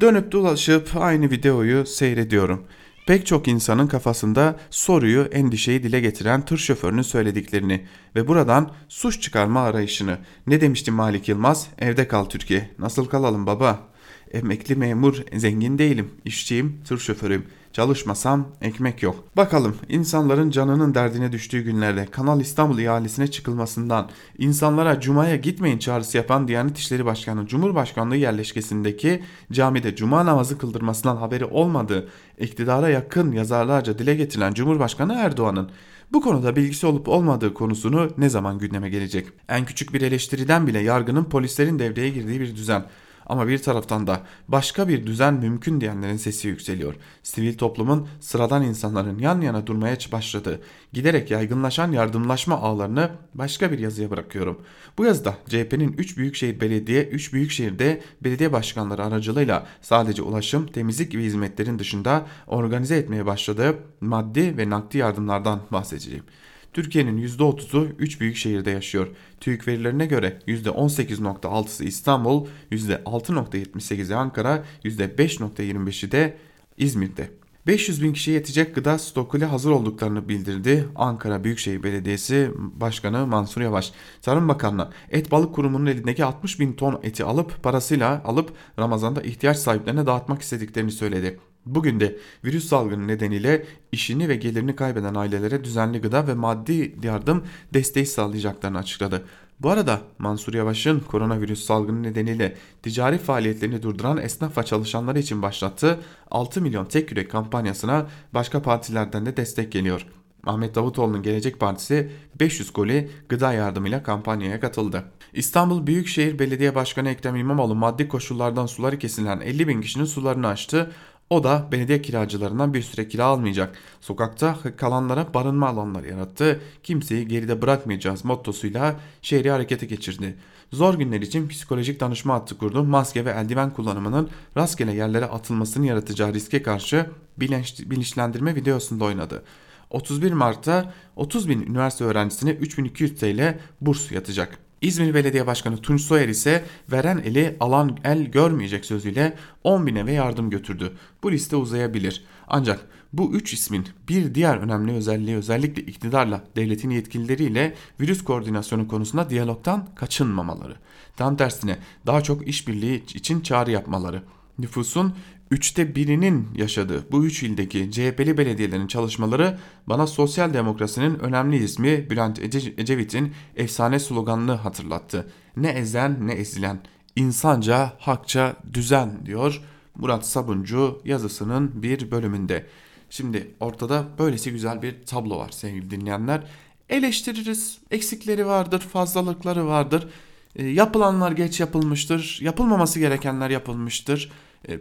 Dönüp 0.00 0.32
dolaşıp 0.32 0.96
aynı 0.96 1.30
videoyu 1.30 1.86
seyrediyorum. 1.86 2.64
Pek 3.08 3.26
çok 3.26 3.48
insanın 3.48 3.86
kafasında 3.86 4.56
soruyu, 4.70 5.22
endişeyi 5.22 5.82
dile 5.82 6.00
getiren 6.00 6.44
tır 6.44 6.58
şoförünün 6.58 7.02
söylediklerini 7.02 7.86
ve 8.16 8.28
buradan 8.28 8.70
suç 8.88 9.22
çıkarma 9.22 9.60
arayışını. 9.60 10.18
Ne 10.46 10.60
demişti 10.60 10.90
Malik 10.90 11.28
Yılmaz? 11.28 11.66
Evde 11.78 12.08
kal 12.08 12.24
Türkiye. 12.24 12.70
Nasıl 12.78 13.06
kalalım 13.06 13.46
baba? 13.46 13.88
Emekli 14.32 14.76
memur, 14.76 15.22
zengin 15.36 15.78
değilim, 15.78 16.10
işçiyim, 16.24 16.80
tır 16.88 16.98
şoförüyüm. 16.98 17.46
Çalışmasam 17.72 18.48
ekmek 18.62 19.02
yok. 19.02 19.24
Bakalım 19.36 19.76
insanların 19.88 20.50
canının 20.50 20.94
derdine 20.94 21.32
düştüğü 21.32 21.60
günlerde 21.60 22.06
Kanal 22.06 22.40
İstanbul 22.40 22.78
ihalesine 22.78 23.30
çıkılmasından 23.30 24.10
insanlara 24.38 25.00
cumaya 25.00 25.36
gitmeyin 25.36 25.78
çağrısı 25.78 26.16
yapan 26.16 26.48
Diyanet 26.48 26.78
İşleri 26.78 27.04
Başkanı 27.04 27.46
Cumhurbaşkanlığı 27.46 28.16
yerleşkesindeki 28.16 29.22
camide 29.52 29.96
cuma 29.96 30.26
namazı 30.26 30.58
kıldırmasından 30.58 31.16
haberi 31.16 31.44
olmadığı 31.44 32.08
iktidara 32.38 32.88
yakın 32.88 33.32
yazarlarca 33.32 33.98
dile 33.98 34.14
getirilen 34.14 34.54
Cumhurbaşkanı 34.54 35.14
Erdoğan'ın 35.14 35.70
bu 36.12 36.20
konuda 36.20 36.56
bilgisi 36.56 36.86
olup 36.86 37.08
olmadığı 37.08 37.54
konusunu 37.54 38.10
ne 38.18 38.28
zaman 38.28 38.58
gündeme 38.58 38.90
gelecek? 38.90 39.26
En 39.48 39.64
küçük 39.64 39.94
bir 39.94 40.02
eleştiriden 40.02 40.66
bile 40.66 40.78
yargının 40.78 41.24
polislerin 41.24 41.78
devreye 41.78 42.08
girdiği 42.10 42.40
bir 42.40 42.56
düzen 42.56 42.84
ama 43.28 43.48
bir 43.48 43.58
taraftan 43.58 44.06
da 44.06 44.20
başka 44.48 44.88
bir 44.88 45.06
düzen 45.06 45.34
mümkün 45.34 45.80
diyenlerin 45.80 46.16
sesi 46.16 46.48
yükseliyor. 46.48 46.94
Sivil 47.22 47.58
toplumun 47.58 48.08
sıradan 48.20 48.62
insanların 48.62 49.18
yan 49.18 49.40
yana 49.40 49.66
durmaya 49.66 49.98
başladığı, 50.12 50.60
giderek 50.92 51.30
yaygınlaşan 51.30 51.92
yardımlaşma 51.92 52.60
ağlarını 52.60 53.10
başka 53.34 53.72
bir 53.72 53.78
yazıya 53.78 54.10
bırakıyorum. 54.10 54.60
Bu 54.98 55.04
yazıda 55.04 55.34
CHP'nin 55.48 55.92
3 55.92 56.16
büyükşehir 56.16 56.60
belediye, 56.60 57.04
3 57.04 57.32
büyükşehirde 57.32 58.02
belediye 58.24 58.52
başkanları 58.52 59.04
aracılığıyla 59.04 59.66
sadece 59.82 60.22
ulaşım, 60.22 60.66
temizlik 60.66 61.12
gibi 61.12 61.24
hizmetlerin 61.24 61.78
dışında 61.78 62.26
organize 62.46 62.96
etmeye 62.96 63.26
başladığı 63.26 63.76
maddi 64.00 64.56
ve 64.56 64.70
nakdi 64.70 64.98
yardımlardan 64.98 65.60
bahsedeceğim. 65.72 66.24
Türkiye'nin 66.72 67.28
%30'u 67.28 67.88
3 67.98 68.20
büyük 68.20 68.36
şehirde 68.36 68.70
yaşıyor. 68.70 69.08
TÜİK 69.40 69.68
verilerine 69.68 70.06
göre 70.06 70.38
%18.6'sı 70.46 71.84
İstanbul, 71.84 72.46
%6.78'i 72.72 74.14
Ankara, 74.14 74.64
%5.25'i 74.84 76.12
de 76.12 76.36
İzmir'de. 76.78 77.30
500 77.68 78.02
bin 78.02 78.12
kişiye 78.12 78.36
yetecek 78.36 78.74
gıda 78.74 78.98
stokuyla 78.98 79.52
hazır 79.52 79.70
olduklarını 79.70 80.28
bildirdi 80.28 80.88
Ankara 80.96 81.44
Büyükşehir 81.44 81.82
Belediyesi 81.82 82.50
Başkanı 82.56 83.26
Mansur 83.26 83.60
Yavaş. 83.60 83.92
Tarım 84.22 84.48
Bakanlığı 84.48 84.92
et 85.10 85.30
balık 85.30 85.54
kurumunun 85.54 85.86
elindeki 85.86 86.24
60 86.24 86.60
bin 86.60 86.72
ton 86.72 87.00
eti 87.02 87.24
alıp 87.24 87.62
parasıyla 87.62 88.22
alıp 88.24 88.52
Ramazan'da 88.78 89.22
ihtiyaç 89.22 89.56
sahiplerine 89.56 90.06
dağıtmak 90.06 90.42
istediklerini 90.42 90.90
söyledi. 90.90 91.38
Bugün 91.74 92.00
de 92.00 92.18
virüs 92.44 92.68
salgını 92.68 93.08
nedeniyle 93.08 93.64
işini 93.92 94.28
ve 94.28 94.36
gelirini 94.36 94.76
kaybeden 94.76 95.14
ailelere 95.14 95.64
düzenli 95.64 96.00
gıda 96.00 96.26
ve 96.26 96.34
maddi 96.34 96.94
yardım 97.02 97.44
desteği 97.74 98.06
sağlayacaklarını 98.06 98.78
açıkladı. 98.78 99.24
Bu 99.60 99.70
arada 99.70 100.00
Mansur 100.18 100.54
Yavaş'ın 100.54 101.00
koronavirüs 101.00 101.64
salgını 101.64 102.02
nedeniyle 102.02 102.56
ticari 102.82 103.18
faaliyetlerini 103.18 103.82
durduran 103.82 104.18
esnaf 104.18 104.58
ve 104.58 104.62
çalışanları 104.62 105.18
için 105.18 105.42
başlattığı 105.42 106.00
6 106.30 106.62
milyon 106.62 106.84
tek 106.84 107.10
yürek 107.10 107.30
kampanyasına 107.30 108.06
başka 108.34 108.62
partilerden 108.62 109.26
de 109.26 109.36
destek 109.36 109.72
geliyor. 109.72 110.06
Ahmet 110.46 110.74
Davutoğlu'nun 110.74 111.22
Gelecek 111.22 111.60
Partisi 111.60 112.10
500 112.40 112.72
koli 112.72 113.10
gıda 113.28 113.52
yardımıyla 113.52 114.02
kampanyaya 114.02 114.60
katıldı. 114.60 115.04
İstanbul 115.32 115.86
Büyükşehir 115.86 116.38
Belediye 116.38 116.74
Başkanı 116.74 117.08
Ekrem 117.08 117.36
İmamoğlu 117.36 117.74
maddi 117.74 118.08
koşullardan 118.08 118.66
suları 118.66 118.98
kesilen 118.98 119.40
50 119.40 119.68
bin 119.68 119.80
kişinin 119.80 120.04
sularını 120.04 120.46
açtı. 120.46 120.92
O 121.30 121.44
da 121.44 121.68
belediye 121.72 122.02
kiracılarından 122.02 122.74
bir 122.74 122.82
süre 122.82 123.08
kira 123.08 123.24
almayacak. 123.24 123.78
Sokakta 124.00 124.56
kalanlara 124.76 125.34
barınma 125.34 125.68
alanları 125.68 126.08
yarattı. 126.08 126.60
Kimseyi 126.82 127.28
geride 127.28 127.62
bırakmayacağız 127.62 128.24
mottosuyla 128.24 129.00
şehri 129.22 129.50
harekete 129.50 129.86
geçirdi. 129.86 130.38
Zor 130.72 130.94
günler 130.94 131.20
için 131.20 131.48
psikolojik 131.48 132.00
danışma 132.00 132.34
hattı 132.34 132.58
kurdu. 132.58 132.84
Maske 132.84 133.24
ve 133.24 133.30
eldiven 133.30 133.70
kullanımının 133.70 134.30
rastgele 134.56 134.92
yerlere 134.92 135.24
atılmasını 135.24 135.86
yaratacağı 135.86 136.34
riske 136.34 136.62
karşı 136.62 137.06
bilinç, 137.36 137.80
bilinçlendirme 137.86 138.54
videosunda 138.54 139.04
oynadı. 139.04 139.42
31 139.90 140.32
Mart'ta 140.32 140.92
30 141.16 141.48
bin 141.48 141.62
üniversite 141.62 142.04
öğrencisine 142.04 142.50
3200 142.50 143.20
TL 143.20 143.58
burs 143.80 144.12
yatacak. 144.12 144.67
İzmir 144.82 145.14
Belediye 145.14 145.46
Başkanı 145.46 145.76
Tunç 145.76 146.00
Soyer 146.00 146.28
ise 146.28 146.64
veren 146.92 147.18
eli 147.18 147.56
alan 147.60 147.98
el 148.04 148.24
görmeyecek 148.24 148.84
sözüyle 148.84 149.36
10 149.64 149.86
bin 149.86 149.96
eve 149.96 150.12
yardım 150.12 150.50
götürdü. 150.50 150.92
Bu 151.22 151.32
liste 151.32 151.56
uzayabilir. 151.56 152.24
Ancak 152.48 152.86
bu 153.12 153.32
üç 153.32 153.52
ismin 153.52 153.86
bir 154.08 154.34
diğer 154.34 154.56
önemli 154.56 154.92
özelliği 154.92 155.36
özellikle 155.36 155.82
iktidarla 155.82 156.44
devletin 156.56 156.90
yetkilileriyle 156.90 157.74
virüs 158.00 158.24
koordinasyonu 158.24 158.88
konusunda 158.88 159.30
diyalogtan 159.30 159.88
kaçınmamaları. 159.94 160.76
Tam 161.16 161.36
tersine 161.36 161.78
daha 162.06 162.20
çok 162.20 162.48
işbirliği 162.48 163.04
için 163.14 163.40
çağrı 163.40 163.70
yapmaları. 163.70 164.22
Nüfusun 164.58 165.14
üçte 165.50 165.94
birinin 165.94 166.48
yaşadığı 166.56 167.12
bu 167.12 167.26
üç 167.26 167.42
ildeki 167.42 167.90
CHP'li 167.90 168.38
belediyelerin 168.38 168.86
çalışmaları 168.86 169.58
bana 169.86 170.06
sosyal 170.06 170.54
demokrasinin 170.54 171.18
önemli 171.18 171.64
ismi 171.64 172.10
Bülent 172.10 172.38
Ecevit'in 172.78 173.32
efsane 173.56 173.98
sloganını 173.98 174.52
hatırlattı. 174.52 175.32
Ne 175.56 175.68
ezen 175.68 176.26
ne 176.26 176.32
ezilen, 176.32 176.80
insanca, 177.16 177.92
hakça 177.98 178.56
düzen 178.74 179.26
diyor 179.26 179.62
Murat 179.96 180.26
Sabuncu 180.26 181.02
yazısının 181.04 181.82
bir 181.82 182.10
bölümünde. 182.10 182.66
Şimdi 183.10 183.54
ortada 183.60 184.04
böylesi 184.18 184.50
güzel 184.50 184.82
bir 184.82 184.94
tablo 185.06 185.38
var 185.38 185.50
sevgili 185.50 185.90
dinleyenler. 185.90 186.42
Eleştiririz, 186.88 187.78
eksikleri 187.90 188.46
vardır, 188.46 188.80
fazlalıkları 188.80 189.66
vardır. 189.66 190.08
E, 190.56 190.66
yapılanlar 190.66 191.32
geç 191.32 191.60
yapılmıştır, 191.60 192.38
yapılmaması 192.42 192.98
gerekenler 192.98 193.50
yapılmıştır 193.50 194.30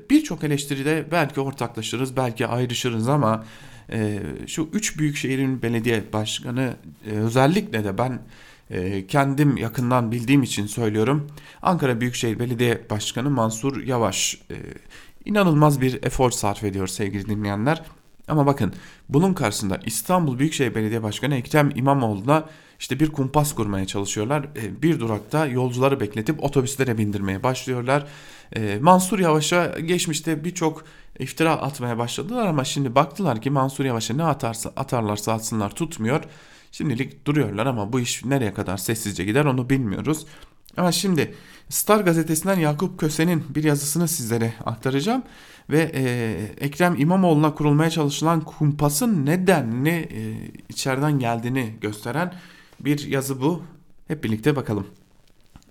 birçok 0.10 0.44
eleştiride 0.44 1.06
belki 1.12 1.42
ortaklaşırız, 1.42 2.18
belki 2.18 2.48
ayrışırız 2.48 3.08
ama 3.08 3.46
e, 3.92 4.20
şu 4.48 4.70
üç 4.74 5.00
büyük 5.00 5.18
şehrin 5.18 5.62
belediye 5.62 6.04
başkanı 6.14 6.76
e, 7.06 7.12
özellikle 7.12 7.84
de 7.84 7.98
ben 7.98 8.20
kendim 9.08 9.58
yakından 9.58 10.12
bildiğim 10.12 10.44
için 10.44 10.66
söylüyorum. 10.66 11.28
Ankara 11.62 12.02
Büyükşehir 12.02 12.40
Belediye 12.40 12.82
Başkanı 12.90 13.30
Mansur 13.30 13.84
Yavaş 13.84 14.42
inanılmaz 15.26 15.82
bir 15.82 16.04
efor 16.04 16.32
sarf 16.32 16.64
ediyor 16.64 16.88
sevgili 16.88 17.30
dinleyenler. 17.30 17.82
Ama 18.28 18.46
bakın 18.46 18.74
bunun 19.10 19.34
karşısında 19.34 19.80
İstanbul 19.86 20.40
Büyükşehir 20.40 20.76
Belediye 20.76 21.04
Başkanı 21.04 21.36
Ekrem 21.36 21.72
İmamoğlu'na 21.76 22.46
işte 22.80 23.00
bir 23.00 23.12
kumpas 23.12 23.56
kurmaya 23.56 23.88
çalışıyorlar. 23.88 24.48
Bir 24.82 25.00
durakta 25.00 25.46
yolcuları 25.46 26.00
bekletip 26.00 26.44
otobüslere 26.44 26.98
bindirmeye 26.98 27.44
başlıyorlar. 27.44 28.08
E, 28.56 28.80
Mansur 28.82 29.20
Yavaş'a 29.20 29.66
geçmişte 29.66 30.44
birçok 30.44 30.84
iftira 31.20 31.52
atmaya 31.52 31.98
başladılar 31.98 32.48
ama 32.48 32.64
şimdi 32.64 32.96
baktılar 32.96 33.42
ki 33.42 33.50
Mansur 33.50 33.86
Yavaş'a 33.86 34.14
ne 34.14 34.24
atarsa 34.24 34.72
atarlarsa 34.76 35.34
atsınlar 35.34 35.70
tutmuyor. 35.70 36.24
Şimdilik 36.72 37.26
duruyorlar 37.28 37.66
ama 37.66 37.94
bu 37.94 38.00
iş 38.00 38.26
nereye 38.26 38.54
kadar 38.54 38.78
sessizce 38.78 39.24
gider 39.24 39.46
onu 39.46 39.70
bilmiyoruz. 39.70 40.26
Ama 40.78 40.92
şimdi 40.92 41.36
Star 41.70 42.00
gazetesinden 42.00 42.60
Yakup 42.60 43.00
Köse'nin 43.00 43.44
bir 43.50 43.64
yazısını 43.64 44.08
sizlere 44.08 44.54
aktaracağım 44.66 45.24
ve 45.70 45.92
e, 45.94 46.66
Ekrem 46.66 46.96
İmamoğlu'na 47.00 47.56
kurulmaya 47.56 47.90
çalışılan 47.90 48.42
kumpasın 48.42 49.26
nedenli 49.26 49.90
e, 49.90 50.52
içeriden 50.70 51.20
geldiğini 51.20 51.74
gösteren 51.82 52.34
bir 52.80 53.08
yazı 53.08 53.42
bu. 53.42 53.64
Hep 54.08 54.24
birlikte 54.24 54.56
bakalım. 54.56 54.88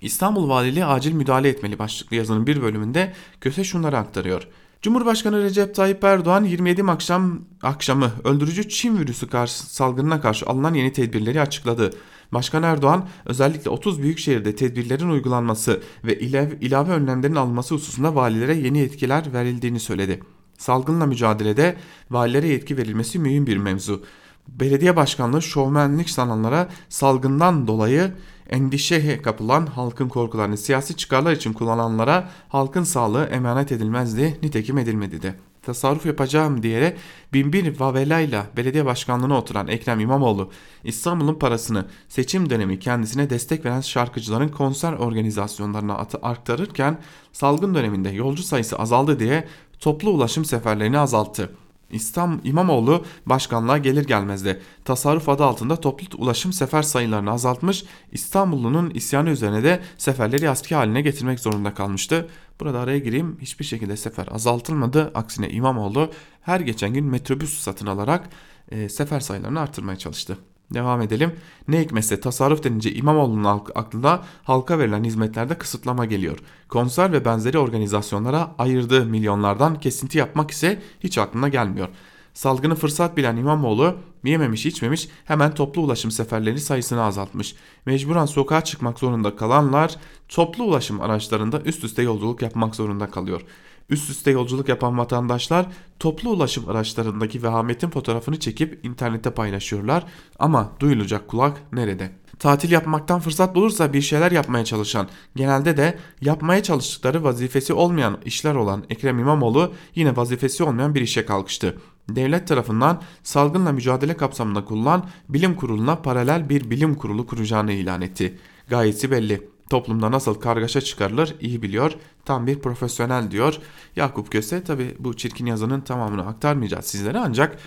İstanbul 0.01 0.49
Valiliği 0.49 0.84
acil 0.84 1.12
müdahale 1.12 1.49
etmeli 1.49 1.78
başlıklı 1.78 2.16
yazının 2.16 2.47
bir 2.47 2.62
bölümünde 2.62 3.12
Köse 3.40 3.64
şunları 3.64 3.99
aktarıyor. 3.99 4.49
Cumhurbaşkanı 4.82 5.42
Recep 5.42 5.74
Tayyip 5.74 6.05
Erdoğan 6.05 6.44
27 6.44 6.82
akşam 6.82 7.40
akşamı 7.62 8.12
öldürücü 8.24 8.68
Çin 8.68 8.99
virüsü 8.99 9.28
karşı, 9.28 9.66
salgınına 9.66 10.20
karşı 10.20 10.47
alınan 10.47 10.74
yeni 10.74 10.92
tedbirleri 10.92 11.40
açıkladı. 11.40 11.90
Başkan 12.32 12.62
Erdoğan 12.62 13.09
özellikle 13.26 13.70
30 13.70 14.03
büyük 14.03 14.18
şehirde 14.18 14.57
tedbirlerin 14.57 15.09
uygulanması 15.09 15.82
ve 16.05 16.18
ilave, 16.18 16.59
ilave 16.61 16.92
önlemlerin 16.92 17.34
alınması 17.34 17.74
hususunda 17.74 18.14
valilere 18.14 18.55
yeni 18.55 18.78
yetkiler 18.78 19.32
verildiğini 19.32 19.80
söyledi. 19.80 20.20
Salgınla 20.59 21.07
mücadelede 21.07 21.76
valilere 22.11 22.49
yetki 22.49 22.76
verilmesi 22.76 23.18
mühim 23.18 23.47
bir 23.47 23.57
mevzu. 23.57 24.03
Belediye 24.49 24.97
başkanlığı 24.97 25.42
şovmenlik 25.42 26.11
sananlara 26.11 26.68
salgından 26.88 27.66
dolayı 27.66 28.12
endişeye 28.51 29.22
kapılan 29.22 29.66
halkın 29.66 30.09
korkularını 30.09 30.57
siyasi 30.57 30.97
çıkarlar 30.97 31.32
için 31.32 31.53
kullananlara 31.53 32.28
halkın 32.49 32.84
sağlığı 32.84 33.24
emanet 33.24 33.72
edilmezdi, 33.72 34.38
nitekim 34.42 34.78
edilmedi 34.78 35.22
de. 35.22 35.34
Tasarruf 35.62 36.07
yapacağım 36.07 36.62
diyerek 36.62 36.99
binbir 37.32 37.80
vavelayla 37.80 38.47
belediye 38.57 38.86
başkanlığına 38.86 39.38
oturan 39.38 39.68
Ekrem 39.68 40.01
İmamoğlu 40.01 40.51
İstanbul'un 40.84 41.34
parasını 41.34 41.84
seçim 42.09 42.51
dönemi 42.51 42.78
kendisine 42.78 43.30
destek 43.30 43.64
veren 43.64 43.80
şarkıcıların 43.80 44.49
konser 44.49 44.92
organizasyonlarına 44.92 45.94
aktarırken 46.22 46.99
salgın 47.32 47.74
döneminde 47.74 48.09
yolcu 48.09 48.42
sayısı 48.42 48.78
azaldı 48.78 49.18
diye 49.18 49.49
toplu 49.80 50.11
ulaşım 50.11 50.44
seferlerini 50.44 50.99
azalttı. 50.99 51.51
İslam 51.91 52.41
İmamoğlu 52.45 53.05
başkanlığa 53.26 53.78
gelir 53.78 54.07
gelmez 54.07 54.45
de 54.45 54.61
tasarruf 54.84 55.28
adı 55.28 55.45
altında 55.45 55.76
toplu 55.76 56.18
ulaşım 56.18 56.53
sefer 56.53 56.82
sayılarını 56.82 57.30
azaltmış, 57.30 57.84
İstanbullunun 58.12 58.91
isyanı 58.91 59.30
üzerine 59.30 59.64
de 59.64 59.80
seferleri 59.99 60.51
aski 60.51 60.74
haline 60.74 61.01
getirmek 61.01 61.41
zorunda 61.41 61.74
kalmıştı. 61.74 62.28
Burada 62.61 62.80
araya 62.80 62.99
gireyim 62.99 63.39
hiçbir 63.41 63.64
şekilde 63.64 63.97
sefer 63.97 64.28
azaltılmadı. 64.30 65.11
Aksine 65.14 65.51
İmamoğlu 65.51 66.11
her 66.43 66.61
geçen 66.61 66.95
gün 66.95 67.05
metrobüs 67.05 67.59
satın 67.59 67.87
alarak 67.87 68.28
e, 68.70 68.89
sefer 68.89 69.20
sayılarını 69.20 69.61
arttırmaya 69.61 69.99
çalıştı. 69.99 70.39
Devam 70.75 71.03
edelim. 71.03 71.33
Ne 71.69 71.81
hikmetse 71.81 72.21
tasarruf 72.21 72.64
denince 72.64 72.93
İmamoğlu'nun 72.93 73.45
aklına 73.75 74.23
halka 74.45 74.79
verilen 74.79 75.05
hizmetlerde 75.05 75.59
kısıtlama 75.59 76.05
geliyor. 76.05 76.39
Konser 76.69 77.12
ve 77.12 77.25
benzeri 77.25 77.59
organizasyonlara 77.59 78.55
ayırdığı 78.59 79.07
milyonlardan 79.07 79.81
kesinti 79.81 80.19
yapmak 80.19 80.51
ise 80.51 80.83
hiç 81.01 81.19
aklına 81.19 81.49
gelmiyor. 81.49 81.89
Salgını 82.35 82.75
fırsat 82.75 83.17
bilen 83.17 83.37
İmamoğlu 83.37 83.97
yememiş 84.25 84.67
içmemiş 84.67 85.09
hemen 85.25 85.55
toplu 85.55 85.83
ulaşım 85.83 86.11
seferleri 86.11 86.61
sayısını 86.61 87.03
azaltmış. 87.03 87.55
Mecburen 87.87 88.27
sokağa 88.27 88.64
çıkmak 88.64 88.99
zorunda 88.99 89.37
kalanlar 89.37 89.97
toplu 90.29 90.64
ulaşım 90.64 91.01
araçlarında 91.01 91.61
üst 91.61 91.85
üste 91.85 92.03
yolculuk 92.03 92.43
yapmak 92.43 92.75
zorunda 92.75 93.11
kalıyor. 93.11 93.43
Üst 93.91 94.11
üste 94.11 94.30
yolculuk 94.30 94.68
yapan 94.68 94.99
vatandaşlar 94.99 95.66
toplu 95.99 96.30
ulaşım 96.30 96.68
araçlarındaki 96.68 97.43
vehametin 97.43 97.91
fotoğrafını 97.91 98.41
çekip 98.41 98.84
internette 98.84 99.30
paylaşıyorlar 99.30 100.05
ama 100.39 100.72
duyulacak 100.80 101.28
kulak 101.28 101.62
nerede? 101.72 102.11
Tatil 102.39 102.70
yapmaktan 102.70 103.20
fırsat 103.20 103.55
bulursa 103.55 103.93
bir 103.93 104.01
şeyler 104.01 104.32
yapmaya 104.32 104.64
çalışan, 104.64 105.09
genelde 105.37 105.76
de 105.76 105.99
yapmaya 106.20 106.62
çalıştıkları 106.62 107.24
vazifesi 107.24 107.72
olmayan 107.72 108.18
işler 108.24 108.55
olan 108.55 108.84
Ekrem 108.91 109.18
İmamoğlu 109.18 109.72
yine 109.95 110.16
vazifesi 110.16 110.64
olmayan 110.64 110.95
bir 110.95 111.01
işe 111.01 111.26
kalkıştı. 111.26 111.78
Devlet 112.09 112.49
tarafından 112.49 113.03
salgınla 113.22 113.72
mücadele 113.72 114.16
kapsamında 114.16 114.64
kurulan 114.64 115.05
bilim 115.28 115.55
kuruluna 115.55 115.97
paralel 115.97 116.49
bir 116.49 116.70
bilim 116.70 116.95
kurulu 116.95 117.26
kuracağını 117.26 117.72
ilan 117.72 118.03
etti. 118.03 118.39
Gayesi 118.68 119.11
belli 119.11 119.55
toplumda 119.71 120.11
nasıl 120.11 120.35
kargaşa 120.35 120.81
çıkarılır 120.81 121.35
iyi 121.41 121.62
biliyor. 121.62 121.93
Tam 122.25 122.47
bir 122.47 122.59
profesyonel 122.59 123.31
diyor. 123.31 123.59
Yakup 123.97 124.33
Köse 124.33 124.64
tabi 124.64 124.97
bu 124.99 125.17
çirkin 125.17 125.47
yazının 125.47 125.81
tamamını 125.81 126.27
aktarmayacağız 126.27 126.85
sizlere 126.85 127.19
ancak 127.19 127.59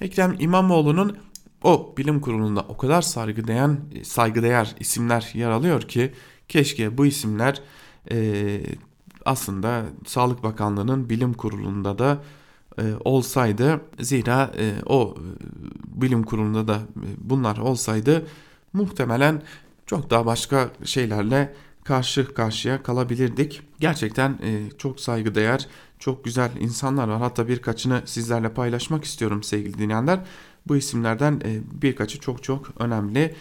Ekrem 0.00 0.36
İmamoğlu'nun 0.38 1.16
o 1.62 1.94
bilim 1.96 2.20
kurulunda 2.20 2.60
o 2.60 2.76
kadar 2.76 3.02
saygıdeğer, 3.02 3.70
saygıdeğer 4.02 4.74
isimler 4.80 5.30
yer 5.34 5.50
alıyor 5.50 5.82
ki 5.82 6.12
keşke 6.48 6.98
bu 6.98 7.06
isimler 7.06 7.62
e, 8.10 8.60
aslında 9.24 9.84
Sağlık 10.06 10.42
Bakanlığı'nın 10.42 11.10
bilim 11.10 11.32
kurulunda 11.32 11.98
da 11.98 12.22
e, 12.78 12.82
olsaydı 13.04 13.80
zira 14.00 14.52
e, 14.58 14.72
o 14.86 15.14
e, 15.18 16.02
bilim 16.02 16.22
kurulunda 16.22 16.68
da 16.68 16.74
e, 16.76 17.06
bunlar 17.18 17.58
olsaydı 17.58 18.26
muhtemelen 18.72 19.42
çok 19.86 20.10
daha 20.10 20.26
başka 20.26 20.70
şeylerle 20.84 21.54
karşı 21.84 22.34
karşıya 22.34 22.82
kalabilirdik. 22.82 23.62
Gerçekten 23.80 24.38
e, 24.42 24.70
çok 24.78 25.00
saygıdeğer, 25.00 25.68
çok 25.98 26.24
güzel 26.24 26.50
insanlar 26.60 27.08
var. 27.08 27.18
Hatta 27.18 27.48
birkaçını 27.48 28.02
sizlerle 28.04 28.48
paylaşmak 28.48 29.04
istiyorum 29.04 29.42
sevgili 29.42 29.78
dinleyenler. 29.78 30.20
Bu 30.68 30.76
isimlerden 30.76 31.40
e, 31.44 31.60
birkaçı 31.82 32.20
çok 32.20 32.42
çok 32.42 32.68
önemli. 32.78 33.34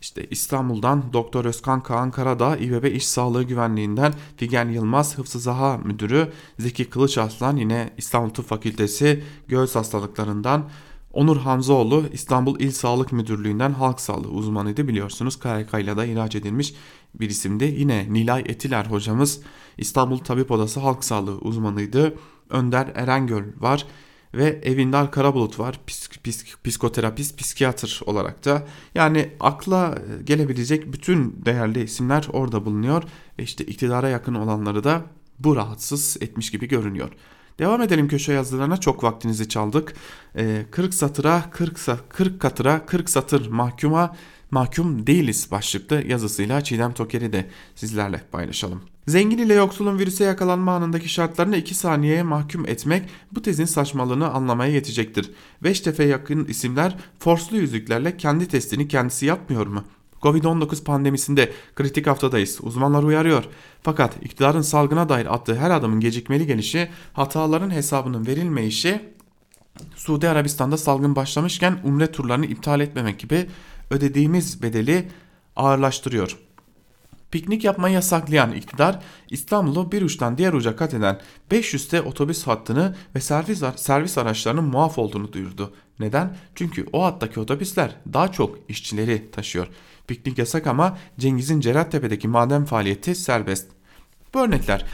İşte 0.00 0.26
İstanbul'dan 0.30 1.12
Doktor 1.12 1.44
Özkan 1.44 1.82
Kaan 1.82 2.10
Karadağ, 2.10 2.56
İBB 2.56 2.84
İş 2.84 3.06
Sağlığı 3.06 3.42
Güvenliğinden 3.42 4.14
Figen 4.36 4.68
Yılmaz, 4.68 5.18
Hıfzı 5.18 5.40
Zaha 5.40 5.78
Müdürü, 5.78 6.32
Zeki 6.58 6.84
Kılıç 6.90 7.18
Aslan 7.18 7.56
yine 7.56 7.90
İstanbul 7.96 8.30
Tıp 8.30 8.48
Fakültesi 8.48 9.24
Göğüs 9.48 9.74
Hastalıklarından, 9.74 10.70
Onur 11.16 11.36
Hamzoğlu 11.36 12.04
İstanbul 12.12 12.60
İl 12.60 12.70
Sağlık 12.70 13.12
Müdürlüğü'nden 13.12 13.72
halk 13.72 14.00
sağlığı 14.00 14.28
uzmanıydı 14.28 14.88
biliyorsunuz. 14.88 15.38
KRK 15.38 15.74
ile 15.74 15.96
de 15.96 16.12
ihraç 16.12 16.34
edilmiş 16.34 16.74
bir 17.14 17.30
isimdi. 17.30 17.64
Yine 17.64 18.06
Nilay 18.12 18.40
Etiler 18.46 18.86
hocamız 18.86 19.40
İstanbul 19.78 20.18
Tabip 20.18 20.50
Odası 20.50 20.80
halk 20.80 21.04
sağlığı 21.04 21.38
uzmanıydı. 21.38 22.14
Önder 22.50 22.92
Erengöl 22.94 23.44
var 23.60 23.86
ve 24.34 24.60
Evindar 24.62 25.10
Karabulut 25.10 25.58
var 25.58 25.80
psik, 25.86 26.24
psik, 26.24 26.64
psikoterapist, 26.64 27.38
psikiyatr 27.38 28.00
olarak 28.06 28.44
da. 28.44 28.66
Yani 28.94 29.30
akla 29.40 29.98
gelebilecek 30.24 30.92
bütün 30.92 31.42
değerli 31.44 31.82
isimler 31.82 32.28
orada 32.32 32.64
bulunuyor 32.64 33.02
ve 33.38 33.42
işte 33.42 33.64
iktidara 33.64 34.08
yakın 34.08 34.34
olanları 34.34 34.84
da 34.84 35.02
bu 35.38 35.56
rahatsız 35.56 36.16
etmiş 36.20 36.50
gibi 36.50 36.68
görünüyor. 36.68 37.10
Devam 37.58 37.82
edelim 37.82 38.08
köşe 38.08 38.32
yazılarına 38.32 38.76
çok 38.76 39.04
vaktinizi 39.04 39.48
çaldık. 39.48 39.94
Ee, 40.36 40.62
40 40.70 40.94
satıra 40.94 41.44
40, 41.50 41.78
40 42.08 42.40
katıra 42.40 42.86
40 42.86 43.10
satır 43.10 43.46
mahkuma 43.46 44.16
mahkum 44.50 45.06
değiliz 45.06 45.48
başlıklı 45.50 46.02
yazısıyla 46.06 46.60
Çiğdem 46.60 46.92
Toker'i 46.92 47.32
de 47.32 47.46
sizlerle 47.74 48.22
paylaşalım. 48.32 48.82
Zengin 49.06 49.38
ile 49.38 49.54
yoksulun 49.54 49.98
virüse 49.98 50.24
yakalanma 50.24 50.72
anındaki 50.72 51.08
şartlarını 51.08 51.56
2 51.56 51.74
saniyeye 51.74 52.22
mahkum 52.22 52.68
etmek 52.68 53.08
bu 53.32 53.42
tezin 53.42 53.64
saçmalığını 53.64 54.28
anlamaya 54.28 54.72
yetecektir. 54.72 55.30
Veştefe 55.62 56.04
yakın 56.04 56.44
isimler 56.44 56.96
forslu 57.18 57.56
yüzüklerle 57.56 58.16
kendi 58.16 58.48
testini 58.48 58.88
kendisi 58.88 59.26
yapmıyor 59.26 59.66
mu? 59.66 59.84
Covid-19 60.26 60.84
pandemisinde 60.84 61.52
kritik 61.74 62.06
haftadayız. 62.06 62.58
Uzmanlar 62.62 63.02
uyarıyor. 63.02 63.44
Fakat 63.82 64.16
iktidarın 64.22 64.62
salgına 64.62 65.08
dair 65.08 65.34
attığı 65.34 65.56
her 65.56 65.70
adımın 65.70 66.00
gecikmeli 66.00 66.46
gelişi, 66.46 66.88
hataların 67.12 67.70
hesabının 67.70 68.26
verilmeyişi, 68.26 69.00
Suudi 69.96 70.28
Arabistan'da 70.28 70.76
salgın 70.76 71.16
başlamışken 71.16 71.78
umre 71.84 72.12
turlarını 72.12 72.46
iptal 72.46 72.80
etmemek 72.80 73.18
gibi 73.18 73.46
ödediğimiz 73.90 74.62
bedeli 74.62 75.08
ağırlaştırıyor. 75.56 76.38
Piknik 77.30 77.64
yapmayı 77.64 77.94
yasaklayan 77.94 78.52
iktidar 78.52 79.02
İstanbul'u 79.30 79.92
bir 79.92 80.02
uçtan 80.02 80.38
diğer 80.38 80.52
uca 80.52 80.76
kat 80.76 80.94
eden 80.94 81.20
500'te 81.50 82.02
otobüs 82.02 82.46
hattını 82.46 82.96
ve 83.14 83.20
servis, 83.20 83.62
servis 83.76 84.18
araçlarının 84.18 84.64
muaf 84.64 84.98
olduğunu 84.98 85.32
duyurdu. 85.32 85.74
Neden? 86.00 86.36
Çünkü 86.54 86.86
o 86.92 87.04
hattaki 87.04 87.40
otobüsler 87.40 87.96
daha 88.12 88.32
çok 88.32 88.58
işçileri 88.68 89.30
taşıyor. 89.30 89.68
Piknik 90.08 90.38
yasak 90.38 90.66
ama 90.66 90.98
Cengiz'in 91.18 91.60
Cerattepe'deki 91.60 92.28
maden 92.28 92.64
faaliyeti 92.64 93.14
serbest. 93.14 93.68
Bu 94.34 94.40
örnekler 94.40 94.84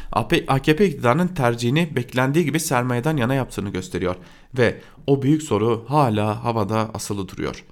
AKP 0.49 0.87
iktidarının 0.87 1.29
tercihini 1.29 1.97
beklendiği 1.97 2.45
gibi 2.45 2.61
sermayeden 2.61 3.17
yana 3.17 3.35
yaptığını 3.35 3.69
gösteriyor 3.71 4.17
ve 4.59 4.81
o 5.07 5.23
büyük 5.23 5.43
soru 5.43 5.85
hala 5.89 6.45
havada 6.45 6.91
asılı 6.95 7.29
duruyor. 7.29 7.65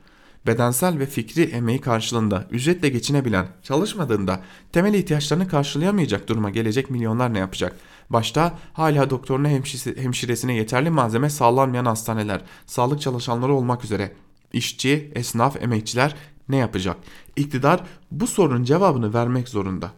Bedensel 0.47 0.99
ve 0.99 1.07
fikri 1.07 1.43
emeği 1.43 1.81
karşılığında 1.81 2.47
ücretle 2.51 2.89
geçinebilen, 2.89 3.49
çalışmadığında 3.63 4.41
temel 4.73 4.95
ihtiyaçlarını 4.95 5.49
karşılayamayacak 5.49 6.29
duruma 6.29 6.51
gelecek 6.51 6.91
milyonlar 6.91 7.35
ne 7.35 7.39
yapacak? 7.39 7.77
Başta 8.11 8.59
hala 8.73 9.11
doktoruna 9.11 9.49
hemşiresine 9.97 10.55
yeterli 10.55 10.91
malzeme 10.91 11.31
sağlanmayan 11.31 11.85
hastaneler, 11.85 12.41
sağlık 12.67 13.01
çalışanları 13.01 13.55
olmak 13.55 13.85
üzere 13.85 14.13
işçi, 14.53 15.13
esnaf, 15.15 15.63
emekçiler 15.63 16.15
ne 16.51 16.57
yapacak? 16.57 16.97
İktidar 17.37 17.81
bu 18.11 18.27
sorunun 18.27 18.65
cevabını 18.65 19.15
vermek 19.15 19.49
zorunda. 19.49 19.93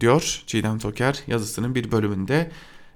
diyor 0.00 0.42
Çiğdem 0.46 0.78
Toker 0.78 1.22
yazısının 1.26 1.74
bir 1.74 1.92
bölümünde. 1.92 2.50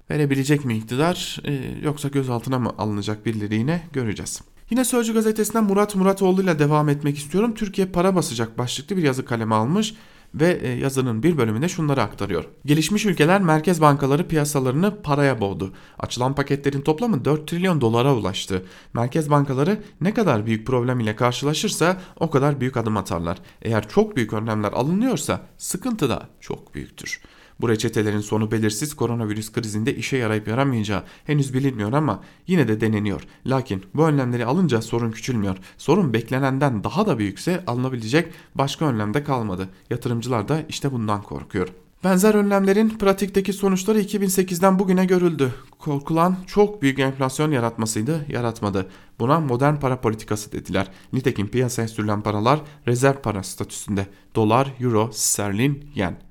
Verebilecek 0.09 0.65
mi 0.65 0.77
iktidar 0.77 1.41
e, 1.45 1.53
yoksa 1.83 2.07
gözaltına 2.07 2.59
mı 2.59 2.73
alınacak 2.77 3.25
birileri 3.25 3.55
yine 3.55 3.81
göreceğiz. 3.93 4.41
Yine 4.69 4.85
Sözcü 4.85 5.13
gazetesinden 5.13 5.63
Murat 5.63 5.95
Muratoğlu 5.95 6.41
ile 6.41 6.59
devam 6.59 6.89
etmek 6.89 7.17
istiyorum. 7.17 7.53
Türkiye 7.53 7.87
para 7.87 8.15
basacak 8.15 8.57
başlıklı 8.57 8.97
bir 8.97 9.03
yazı 9.03 9.25
kaleme 9.25 9.55
almış 9.55 9.93
ve 10.33 10.59
e, 10.61 10.69
yazının 10.69 11.23
bir 11.23 11.37
bölümünde 11.37 11.69
şunları 11.69 12.01
aktarıyor. 12.01 12.45
Gelişmiş 12.65 13.05
ülkeler 13.05 13.41
merkez 13.41 13.81
bankaları 13.81 14.27
piyasalarını 14.27 15.01
paraya 15.01 15.41
boğdu. 15.41 15.73
Açılan 15.99 16.35
paketlerin 16.35 16.81
toplamı 16.81 17.25
4 17.25 17.47
trilyon 17.47 17.81
dolara 17.81 18.15
ulaştı. 18.15 18.65
Merkez 18.93 19.29
bankaları 19.29 19.83
ne 20.01 20.13
kadar 20.13 20.45
büyük 20.45 20.67
problem 20.67 20.99
ile 20.99 21.15
karşılaşırsa 21.15 22.01
o 22.19 22.29
kadar 22.29 22.61
büyük 22.61 22.77
adım 22.77 22.97
atarlar. 22.97 23.37
Eğer 23.61 23.89
çok 23.89 24.15
büyük 24.15 24.33
önlemler 24.33 24.71
alınıyorsa 24.71 25.41
sıkıntı 25.57 26.09
da 26.09 26.29
çok 26.39 26.75
büyüktür. 26.75 27.21
Bu 27.61 27.69
reçetelerin 27.69 28.19
sonu 28.19 28.51
belirsiz 28.51 28.93
koronavirüs 28.93 29.51
krizinde 29.51 29.95
işe 29.95 30.17
yarayıp 30.17 30.47
yaramayacağı 30.47 31.03
henüz 31.25 31.53
bilinmiyor 31.53 31.93
ama 31.93 32.23
yine 32.47 32.67
de 32.67 32.81
deneniyor. 32.81 33.21
Lakin 33.45 33.83
bu 33.95 34.07
önlemleri 34.07 34.45
alınca 34.45 34.81
sorun 34.81 35.11
küçülmüyor. 35.11 35.57
Sorun 35.77 36.13
beklenenden 36.13 36.83
daha 36.83 37.07
da 37.07 37.17
büyükse 37.17 37.63
alınabilecek 37.67 38.33
başka 38.55 38.85
önlemde 38.85 39.23
kalmadı. 39.23 39.69
Yatırımcılar 39.89 40.47
da 40.47 40.63
işte 40.69 40.91
bundan 40.91 41.21
korkuyor. 41.21 41.67
Benzer 42.03 42.33
önlemlerin 42.33 42.89
pratikteki 42.89 43.53
sonuçları 43.53 44.01
2008'den 44.01 44.79
bugüne 44.79 45.05
görüldü. 45.05 45.53
Korkulan 45.79 46.35
çok 46.47 46.81
büyük 46.81 46.99
enflasyon 46.99 47.51
yaratmasıydı, 47.51 48.25
yaratmadı. 48.29 48.89
Buna 49.19 49.39
modern 49.39 49.75
para 49.75 50.01
politikası 50.01 50.51
dediler. 50.51 50.87
Nitekim 51.13 51.47
piyasaya 51.47 51.87
sürülen 51.87 52.21
paralar 52.21 52.61
rezerv 52.87 53.15
para 53.15 53.43
statüsünde. 53.43 54.07
Dolar, 54.35 54.73
euro, 54.79 55.09
sterlin, 55.13 55.91
yen. 55.95 56.28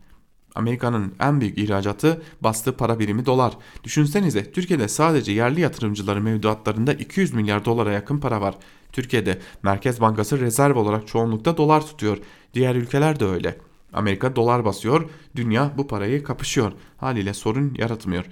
Amerika'nın 0.59 1.15
en 1.21 1.41
büyük 1.41 1.59
ihracatı 1.59 2.23
bastığı 2.41 2.77
para 2.77 2.99
birimi 2.99 3.27
dolar. 3.27 3.53
Düşünsenize 3.85 4.53
Türkiye'de 4.53 4.89
sadece 4.89 5.33
yerli 5.33 5.61
yatırımcıların 5.61 6.23
mevduatlarında 6.23 6.93
200 6.93 7.35
milyar 7.35 7.65
dolara 7.65 7.93
yakın 7.93 8.19
para 8.19 8.41
var. 8.41 8.55
Türkiye'de 8.93 9.39
Merkez 9.63 10.01
Bankası 10.01 10.41
rezerv 10.41 10.77
olarak 10.77 11.09
çoğunlukta 11.09 11.57
dolar 11.57 11.87
tutuyor. 11.87 12.19
Diğer 12.55 12.75
ülkeler 12.75 13.21
de 13.21 13.25
öyle. 13.25 13.59
Amerika 13.93 14.37
dolar 14.37 14.65
basıyor, 14.65 15.11
dünya 15.37 15.73
bu 15.77 15.87
parayı 15.87 16.25
kapışıyor. 16.25 16.73
Haliyle 16.97 17.35
sorun 17.35 17.75
yaratmıyor. 17.79 18.25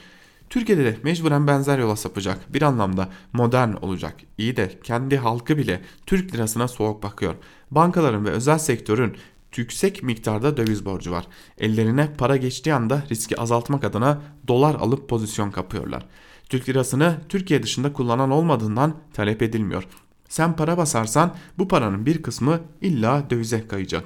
Türkiye'de 0.51 0.85
de 0.85 0.97
mecburen 1.03 1.47
benzer 1.47 1.79
yola 1.79 1.97
sapacak. 1.97 2.55
Bir 2.55 2.62
anlamda 2.62 3.09
modern 3.33 3.72
olacak. 3.72 4.14
İyi 4.39 4.57
de 4.57 4.79
kendi 4.83 5.16
halkı 5.16 5.57
bile 5.59 5.81
Türk 6.07 6.35
lirasına 6.35 6.68
soğuk 6.68 7.03
bakıyor. 7.03 7.35
Bankaların 7.70 8.24
ve 8.24 8.31
özel 8.31 8.59
sektörün 8.59 9.16
yüksek 9.59 10.02
miktarda 10.02 10.57
döviz 10.57 10.84
borcu 10.84 11.11
var. 11.12 11.26
Ellerine 11.59 12.12
para 12.18 12.36
geçtiği 12.36 12.74
anda 12.74 13.02
riski 13.11 13.40
azaltmak 13.40 13.84
adına 13.84 14.22
dolar 14.48 14.74
alıp 14.74 15.09
pozisyon 15.09 15.50
kapıyorlar. 15.50 16.07
Türk 16.48 16.68
lirasını 16.68 17.16
Türkiye 17.28 17.62
dışında 17.62 17.92
kullanan 17.92 18.30
olmadığından 18.30 18.96
talep 19.14 19.42
edilmiyor. 19.42 19.86
Sen 20.28 20.57
para 20.57 20.76
basarsan 20.76 21.34
bu 21.59 21.68
paranın 21.68 22.07
bir 22.07 22.22
kısmı 22.22 22.61
illa 22.80 23.30
dövize 23.30 23.68
kayacak. 23.68 24.04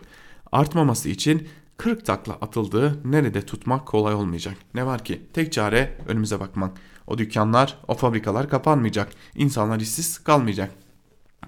Artmaması 0.53 1.09
için 1.09 1.49
40 1.77 2.07
takla 2.07 2.33
atıldığı 2.33 3.01
nerede 3.05 3.43
tutmak 3.43 3.87
kolay 3.87 4.15
olmayacak. 4.15 4.57
Ne 4.75 4.87
var 4.87 5.05
ki 5.05 5.23
tek 5.33 5.53
çare 5.53 5.99
önümüze 6.09 6.41
bakmak. 6.41 6.77
O 7.07 7.19
dükkanlar, 7.19 7.79
o 7.89 7.95
fabrikalar 7.95 8.49
kapanmayacak. 8.49 9.09
İnsanlar 9.35 9.81
işsiz 9.81 10.19
kalmayacak. 10.19 10.71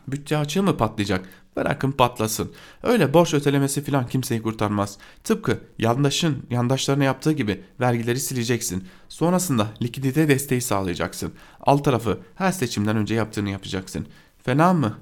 Bütçe 0.09 0.37
açığı 0.37 0.63
mı 0.63 0.77
patlayacak? 0.77 1.29
Bırakın 1.57 1.93
patlasın. 1.93 2.53
Öyle 2.83 3.15
borç 3.15 3.35
ötelemesi 3.35 3.85
falan 3.85 4.07
kimseyi 4.07 4.43
kurtarmaz. 4.43 4.99
Tıpkı 5.25 5.61
yandaşın 5.79 6.47
yandaşlarına 6.51 7.05
yaptığı 7.05 7.33
gibi 7.33 7.65
vergileri 7.81 8.21
sileceksin. 8.21 8.85
Sonrasında 9.09 9.67
likidite 9.83 10.29
desteği 10.29 10.61
sağlayacaksın. 10.61 11.33
Alt 11.61 11.85
tarafı 11.85 12.21
her 12.35 12.53
seçimden 12.53 12.97
önce 12.97 13.15
yaptığını 13.15 13.51
yapacaksın. 13.51 14.07
Fena 14.43 14.73
mı? 14.73 14.99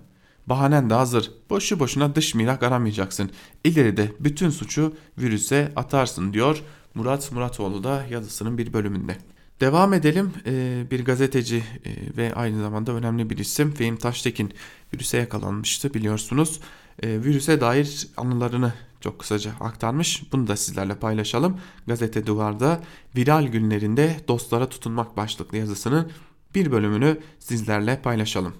Bahanen 0.46 0.90
de 0.90 0.94
hazır. 0.94 1.30
Boşu 1.50 1.80
boşuna 1.80 2.14
dış 2.14 2.34
mirak 2.34 2.62
aramayacaksın. 2.62 3.30
İleride 3.64 4.12
bütün 4.20 4.50
suçu 4.50 4.94
virüse 5.18 5.72
atarsın 5.76 6.32
diyor 6.32 6.62
Murat 6.94 7.32
Muratoğlu 7.32 7.84
da 7.84 8.06
yazısının 8.10 8.58
bir 8.58 8.72
bölümünde. 8.72 9.16
Devam 9.60 9.92
edelim. 9.92 10.32
Ee, 10.46 10.84
bir 10.90 11.04
gazeteci 11.04 11.56
e, 11.56 12.16
ve 12.16 12.34
aynı 12.34 12.62
zamanda 12.62 12.92
önemli 12.92 13.30
bir 13.30 13.38
isim 13.38 13.72
Fehim 13.72 13.96
Taştekin 13.96 14.52
virüse 14.94 15.18
yakalanmıştı 15.18 15.94
biliyorsunuz. 15.94 16.60
Ee, 17.02 17.08
virüse 17.08 17.60
dair 17.60 18.08
anılarını 18.16 18.72
çok 19.00 19.18
kısaca 19.18 19.52
aktarmış. 19.60 20.22
Bunu 20.32 20.48
da 20.48 20.56
sizlerle 20.56 20.94
paylaşalım. 20.94 21.60
Gazete 21.86 22.26
Duvar'da 22.26 22.80
viral 23.16 23.46
günlerinde 23.46 24.16
dostlara 24.28 24.68
tutunmak 24.68 25.16
başlıklı 25.16 25.58
yazısının 25.58 26.12
bir 26.54 26.72
bölümünü 26.72 27.20
sizlerle 27.38 28.02
paylaşalım. 28.02 28.54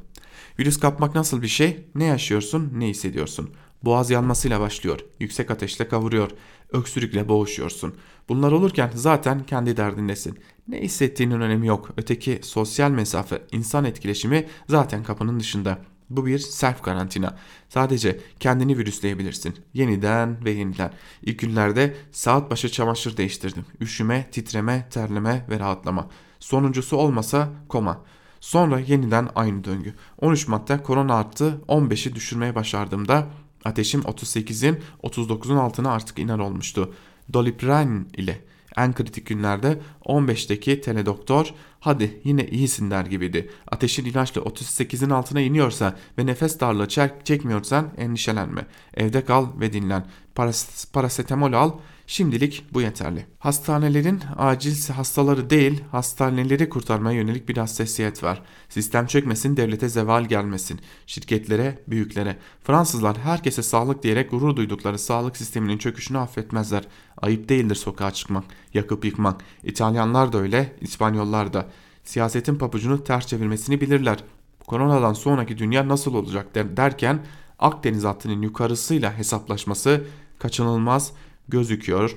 Virüs 0.59 0.81
kapmak 0.81 1.15
nasıl 1.15 1.43
bir 1.43 1.49
şey? 1.49 1.87
Ne 1.95 2.05
yaşıyorsun, 2.05 2.73
ne 2.75 2.89
hissediyorsun? 2.89 3.51
Boğaz 3.83 4.11
yanmasıyla 4.11 4.61
başlıyor, 4.61 5.01
yüksek 5.21 5.51
ateşle 5.51 5.89
kavuruyor, 5.89 6.31
öksürükle 6.73 7.29
boğuşuyorsun. 7.29 7.95
Bunlar 8.29 8.53
olurken 8.53 8.91
zaten 8.95 9.45
kendi 9.47 9.77
derdindesin. 9.77 10.39
Ne 10.69 10.81
hissettiğinin 10.81 11.41
önemi 11.41 11.67
yok. 11.67 11.91
Öteki 11.97 12.41
sosyal 12.43 12.91
mesafe, 12.91 13.43
insan 13.53 13.85
etkileşimi 13.85 14.47
zaten 14.69 15.05
kapının 15.05 15.41
dışında. 15.41 15.79
Bu 16.11 16.27
bir 16.27 16.39
self 16.39 16.83
karantina. 16.83 17.37
Sadece 17.69 18.21
kendini 18.41 18.79
virüsleyebilirsin. 18.79 19.55
Yeniden 19.75 20.45
ve 20.45 20.51
yeniden. 20.51 20.93
İlk 21.23 21.39
günlerde 21.39 21.97
saat 22.13 22.51
başı 22.51 22.73
çamaşır 22.73 23.17
değiştirdim. 23.17 23.65
Üşüme, 23.81 24.29
titreme, 24.33 24.89
terleme 24.91 25.47
ve 25.51 25.59
rahatlama. 25.59 26.09
Sonuncusu 26.41 26.97
olmasa 26.97 27.49
koma. 27.69 28.05
Sonra 28.41 28.81
yeniden 28.81 29.29
aynı 29.35 29.65
döngü. 29.65 29.95
13 30.21 30.49
madde 30.49 30.83
korona 30.83 31.15
arttı 31.15 31.61
15'i 31.69 32.15
düşürmeye 32.15 32.55
başardığımda 32.55 33.27
ateşim 33.65 34.01
38'in 34.01 34.79
39'un 35.03 35.57
altına 35.57 35.91
artık 35.91 36.19
iner 36.19 36.39
olmuştu. 36.39 36.95
Doliprane 37.33 38.05
ile 38.17 38.41
en 38.77 38.93
kritik 38.93 39.27
günlerde 39.27 39.81
15'teki 40.05 40.81
teledoktor 40.81 41.55
hadi 41.81 42.21
yine 42.25 42.47
iyisin 42.47 42.91
der 42.91 43.07
gibiydi. 43.07 43.51
Ateşin 43.69 44.05
ilaçla 44.05 44.41
38'in 44.41 45.11
altına 45.11 45.41
iniyorsa 45.41 45.97
ve 46.19 46.27
nefes 46.27 46.61
darlığı 46.61 46.89
çekmiyorsan 47.25 47.91
endişelenme. 47.97 48.67
Evde 48.95 49.25
kal 49.25 49.47
ve 49.61 49.73
dinlen. 49.73 50.07
Paras 50.35 50.85
parasetamol 50.85 51.53
al 51.53 51.73
Şimdilik 52.11 52.65
bu 52.73 52.81
yeterli. 52.81 53.27
Hastanelerin 53.39 54.21
acil 54.37 54.89
hastaları 54.89 55.51
değil 55.51 55.85
hastaneleri 55.91 56.69
kurtarmaya 56.69 57.17
yönelik 57.17 57.49
bir 57.49 57.57
hassasiyet 57.57 58.23
var. 58.23 58.43
Sistem 58.69 59.07
çökmesin 59.07 59.57
devlete 59.57 59.89
zeval 59.89 60.25
gelmesin. 60.25 60.81
Şirketlere, 61.07 61.79
büyüklere. 61.89 62.37
Fransızlar 62.65 63.19
herkese 63.19 63.63
sağlık 63.63 64.03
diyerek 64.03 64.31
gurur 64.31 64.57
duydukları 64.57 64.99
sağlık 64.99 65.37
sisteminin 65.37 65.79
çöküşünü 65.79 66.19
affetmezler. 66.19 66.85
Ayıp 67.17 67.49
değildir 67.49 67.75
sokağa 67.75 68.11
çıkmak, 68.11 68.45
yakıp 68.75 69.05
yıkmak. 69.05 69.41
İtalyanlar 69.65 70.33
da 70.33 70.39
öyle, 70.39 70.77
İspanyollar 70.81 71.53
da. 71.53 71.69
Siyasetin 72.05 72.55
papucunu 72.55 73.05
ters 73.05 73.27
çevirmesini 73.27 73.81
bilirler. 73.81 74.25
Koronadan 74.67 75.13
sonraki 75.13 75.59
dünya 75.59 75.89
nasıl 75.89 76.15
olacak 76.15 76.55
der 76.55 76.77
derken 76.77 77.21
Akdeniz 77.61 78.05
hattının 78.05 78.43
yukarısıyla 78.43 79.19
hesaplaşması 79.19 80.05
kaçınılmaz 80.39 81.13
gözüküyor. 81.51 82.17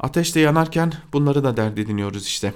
Ateşte 0.00 0.40
yanarken 0.40 0.92
bunları 1.12 1.44
da 1.44 1.56
dert 1.56 1.78
ediniyoruz 1.78 2.26
işte. 2.26 2.54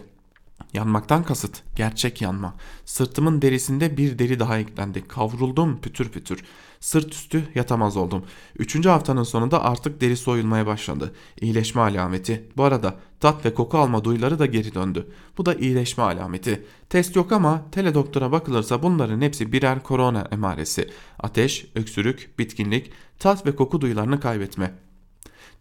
Yanmaktan 0.73 1.25
kasıt 1.25 1.63
gerçek 1.77 2.23
yanma. 2.23 2.55
Sırtımın 2.85 3.43
derisinde 3.43 3.97
bir 3.97 4.19
deri 4.19 4.41
daha 4.41 4.59
eklendi. 4.59 5.09
Kavruldum 5.09 5.81
pütür 5.81 6.09
pütür. 6.09 6.45
Sırt 6.81 7.15
üstü 7.15 7.45
yatamaz 7.55 7.97
oldum. 7.97 8.25
Üçüncü 8.59 8.89
haftanın 8.89 9.23
sonunda 9.23 9.65
artık 9.65 10.01
deri 10.01 10.17
soyulmaya 10.17 10.67
başladı. 10.67 11.15
İyileşme 11.41 11.83
alameti. 11.83 12.49
Bu 12.57 12.65
arada 12.65 12.95
tat 13.21 13.45
ve 13.45 13.55
koku 13.55 13.79
alma 13.79 14.05
duyuları 14.05 14.39
da 14.39 14.47
geri 14.47 14.75
döndü. 14.75 15.07
Bu 15.39 15.47
da 15.47 15.55
iyileşme 15.55 16.05
alameti. 16.05 16.67
Test 16.89 17.17
yok 17.17 17.33
ama 17.33 17.63
tele 17.71 17.95
doktora 17.95 18.33
bakılırsa 18.33 18.83
bunların 18.83 19.21
hepsi 19.21 19.53
birer 19.53 19.83
korona 19.83 20.29
emaresi. 20.31 20.91
Ateş, 21.19 21.67
öksürük, 21.75 22.39
bitkinlik, 22.39 22.91
tat 23.19 23.47
ve 23.47 23.57
koku 23.57 23.81
duyularını 23.81 24.21
kaybetme. 24.21 24.75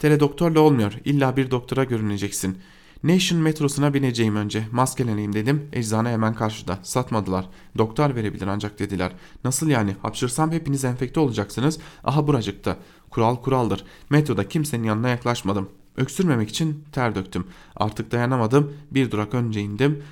Teledoktorla 0.01 0.59
olmuyor. 0.59 0.93
İlla 1.05 1.37
bir 1.37 1.51
doktora 1.51 1.83
görüneceksin. 1.83 2.57
Nation 3.03 3.41
metrosuna 3.41 3.93
bineceğim 3.93 4.35
önce. 4.35 4.63
Maskeleneyim 4.71 5.33
dedim. 5.33 5.69
Eczane 5.73 6.09
hemen 6.09 6.33
karşıda. 6.33 6.79
Satmadılar. 6.83 7.49
Doktor 7.77 8.15
verebilir 8.15 8.47
ancak 8.47 8.79
dediler. 8.79 9.11
Nasıl 9.43 9.67
yani? 9.67 9.95
Hapşırsam 10.01 10.51
hepiniz 10.51 10.85
enfekte 10.85 11.19
olacaksınız. 11.19 11.79
Aha 12.03 12.27
buracıkta. 12.27 12.77
Kural 13.09 13.35
kuraldır. 13.35 13.83
Metroda 14.09 14.49
kimsenin 14.49 14.83
yanına 14.83 15.09
yaklaşmadım. 15.09 15.69
Öksürmemek 15.97 16.49
için 16.49 16.83
ter 16.91 17.15
döktüm. 17.15 17.47
Artık 17.75 18.11
dayanamadım. 18.11 18.73
Bir 18.91 19.11
durak 19.11 19.33
önce 19.33 19.61
indim. 19.61 20.03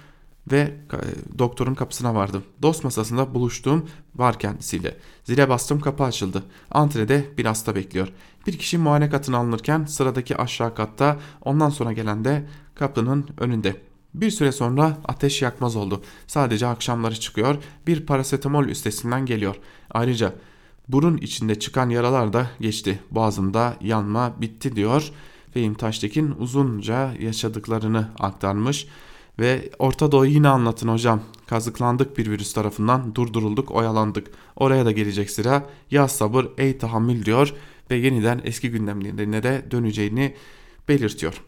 Ve 0.52 0.58
e, 0.58 0.98
doktorun 1.40 1.76
kapısına 1.76 2.16
vardım. 2.16 2.44
Dost 2.62 2.84
masasında 2.84 3.34
buluştuğum 3.34 3.90
var 4.16 4.40
kendisiyle. 4.40 4.98
Zile 5.24 5.50
bastım 5.50 5.80
kapı 5.80 6.04
açıldı. 6.04 6.44
Antrede 6.72 7.26
bir 7.38 7.46
hasta 7.46 7.76
bekliyor. 7.76 8.08
Bir 8.48 8.58
kişi 8.58 8.78
muayene 8.78 9.10
katına 9.10 9.38
alınırken 9.38 9.86
sıradaki 9.86 10.38
aşağı 10.38 10.76
katta 10.76 11.18
ondan 11.42 11.70
sonra 11.70 11.94
gelen 11.94 12.26
de 12.26 12.48
kapının 12.76 13.28
önünde. 13.38 13.82
Bir 14.14 14.32
süre 14.32 14.52
sonra 14.52 14.98
ateş 15.08 15.42
yakmaz 15.42 15.76
oldu. 15.76 16.02
Sadece 16.28 16.68
akşamları 16.68 17.20
çıkıyor. 17.20 17.56
Bir 17.88 18.06
parasetamol 18.06 18.66
üstesinden 18.66 19.26
geliyor. 19.26 19.56
Ayrıca 19.92 20.34
burun 20.88 21.18
içinde 21.18 21.60
çıkan 21.60 21.90
yaralar 21.90 22.34
da 22.34 22.48
geçti. 22.60 23.00
Boğazımda 23.12 23.78
yanma 23.82 24.42
bitti 24.42 24.76
diyor. 24.76 25.12
Fehim 25.54 25.74
Taştekin 25.74 26.36
uzunca 26.40 27.14
yaşadıklarını 27.20 28.08
aktarmış. 28.20 28.88
Ve 29.40 29.70
Orta 29.80 30.12
Doğu 30.12 30.26
yine 30.26 30.48
anlatın 30.48 30.88
hocam. 30.88 31.24
Kazıklandık 31.48 32.18
bir 32.18 32.32
virüs 32.32 32.54
tarafından 32.54 33.16
durdurulduk 33.16 33.72
oyalandık. 33.72 34.28
Oraya 34.56 34.86
da 34.86 34.92
gelecek 34.92 35.32
sıra 35.32 35.66
ya 35.92 36.08
sabır 36.08 36.46
ey 36.58 36.78
tahammül 36.78 37.26
diyor 37.26 37.54
ve 37.92 37.96
yeniden 37.96 38.42
eski 38.44 38.72
gündemlerine 38.72 39.44
de 39.44 39.66
döneceğini 39.72 40.36
belirtiyor. 40.88 41.42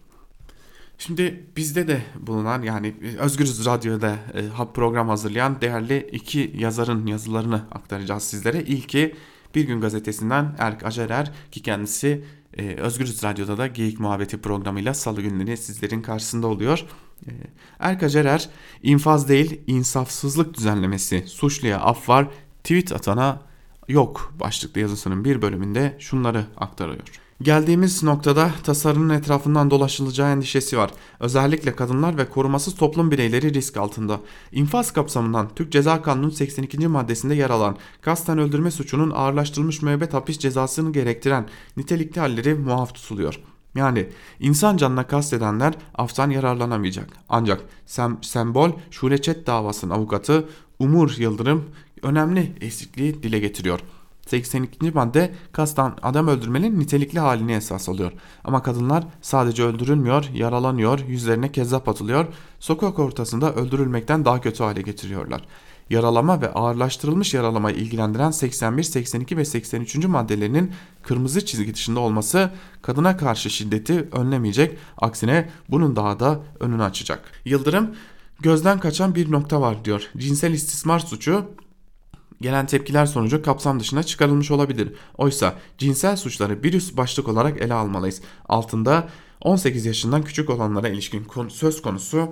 Şimdi 0.98 1.46
bizde 1.58 1.88
de 1.88 2.02
bulunan 2.20 2.62
yani 2.62 2.96
Özgürüz 3.20 3.66
Radyo'da 3.66 4.12
e, 4.12 4.74
program 4.74 5.10
hazırlayan 5.10 5.62
değerli 5.62 6.10
iki 6.12 6.56
yazarın 6.58 7.06
yazılarını 7.06 7.56
aktaracağız 7.72 8.24
sizlere. 8.24 8.64
İlki 8.64 9.16
Bir 9.56 9.68
Gün 9.68 9.82
Gazetesi'nden 9.82 10.56
Erk 10.60 10.86
Acerer 10.86 11.32
ki 11.52 11.62
kendisi 11.62 12.24
e, 12.58 12.76
Özgürüz 12.76 13.24
Radyo'da 13.24 13.58
da 13.58 13.68
Geyik 13.68 14.00
Muhabbeti 14.00 14.42
programıyla 14.42 14.94
salı 14.94 15.22
günleri 15.22 15.58
sizlerin 15.58 16.02
karşısında 16.02 16.48
oluyor. 16.48 16.86
E, 17.28 17.32
Erk 17.80 18.04
Acerer 18.04 18.50
infaz 18.84 19.30
değil 19.30 19.62
insafsızlık 19.68 20.58
düzenlemesi 20.58 21.24
suçluya 21.28 21.80
af 21.80 22.10
var 22.10 22.28
tweet 22.64 22.92
atana 22.92 23.42
yok 23.88 24.34
başlıklı 24.40 24.82
yazısının 24.82 25.26
bir 25.26 25.42
bölümünde 25.42 25.96
şunları 26.00 26.46
aktarıyor. 26.58 27.08
Geldiğimiz 27.42 28.04
noktada 28.04 28.52
tasarının 28.64 29.10
etrafından 29.14 29.72
dolaşılacağı 29.72 30.32
endişesi 30.32 30.78
var. 30.78 30.92
Özellikle 31.20 31.76
kadınlar 31.76 32.18
ve 32.18 32.30
korumasız 32.30 32.76
toplum 32.76 33.12
bireyleri 33.12 33.54
risk 33.54 33.78
altında. 33.78 34.20
İnfaz 34.52 34.92
kapsamından 34.92 35.50
Türk 35.56 35.72
Ceza 35.72 36.02
Kanunu'nun 36.02 36.30
82. 36.30 36.88
maddesinde 36.88 37.36
yer 37.36 37.50
alan 37.50 37.78
kasten 38.02 38.38
öldürme 38.38 38.72
suçunun 38.72 39.12
ağırlaştırılmış 39.12 39.82
müebbet 39.82 40.14
hapis 40.14 40.40
cezasını 40.40 40.94
gerektiren 40.94 41.48
nitelikli 41.78 42.20
halleri 42.20 42.54
muaf 42.54 42.94
tutuluyor. 42.94 43.40
Yani 43.76 44.10
insan 44.40 44.78
canına 44.78 45.08
kastedenler 45.08 45.74
aftan 45.96 46.30
yararlanamayacak. 46.30 47.10
Ancak 47.30 47.62
sem 47.86 48.18
sembol 48.22 48.72
Şuleçet 48.92 49.48
davasının 49.48 49.94
avukatı 49.94 50.50
Umur 50.80 51.16
Yıldırım 51.18 51.66
önemli 52.02 52.56
eksikliği 52.62 53.24
dile 53.24 53.40
getiriyor. 53.40 53.80
82. 54.28 54.92
madde 54.92 55.34
kastan 55.52 55.98
adam 56.02 56.28
öldürmenin 56.28 56.80
nitelikli 56.80 57.20
halini 57.20 57.54
esas 57.54 57.90
alıyor. 57.90 58.12
Ama 58.44 58.64
kadınlar 58.64 59.04
sadece 59.22 59.64
öldürülmüyor, 59.64 60.30
yaralanıyor, 60.34 61.00
yüzlerine 61.00 61.52
kezzap 61.52 61.90
atılıyor, 61.90 62.28
sokak 62.60 63.00
ortasında 63.00 63.54
öldürülmekten 63.54 64.26
daha 64.26 64.42
kötü 64.42 64.64
hale 64.64 64.82
getiriyorlar. 64.82 65.42
Yaralama 65.92 66.42
ve 66.42 66.54
ağırlaştırılmış 66.54 67.34
yaralamayı 67.34 67.76
ilgilendiren 67.76 68.32
81, 68.32 68.84
82 68.84 69.38
ve 69.38 69.46
83. 69.46 69.96
maddelerinin 69.96 70.72
kırmızı 71.04 71.46
çizgi 71.46 71.74
dışında 71.74 72.00
olması 72.00 72.52
kadına 72.82 73.18
karşı 73.18 73.50
şiddeti 73.50 74.08
önlemeyecek, 74.12 74.78
aksine 74.98 75.50
bunun 75.70 75.96
daha 75.96 76.20
da 76.20 76.40
önünü 76.60 76.84
açacak. 76.84 77.32
Yıldırım 77.46 77.96
gözden 78.40 78.80
kaçan 78.80 79.16
bir 79.16 79.32
nokta 79.32 79.62
var 79.62 79.86
diyor. 79.86 80.10
Cinsel 80.18 80.54
istismar 80.54 81.00
suçu 81.00 81.46
gelen 82.42 82.66
tepkiler 82.66 83.06
sonucu 83.06 83.42
kapsam 83.42 83.80
dışına 83.80 84.04
çıkarılmış 84.04 84.52
olabilir. 84.52 84.94
Oysa 85.18 85.56
cinsel 85.78 86.16
suçları 86.16 86.64
bir 86.64 86.74
üst 86.74 86.98
başlık 86.98 87.28
olarak 87.28 87.62
ele 87.62 87.74
almalıyız. 87.74 88.22
Altında 88.50 89.10
18 89.42 89.86
yaşından 89.86 90.24
küçük 90.24 90.50
olanlara 90.50 90.90
ilişkin 90.90 91.28
söz 91.50 91.82
konusu 91.82 92.30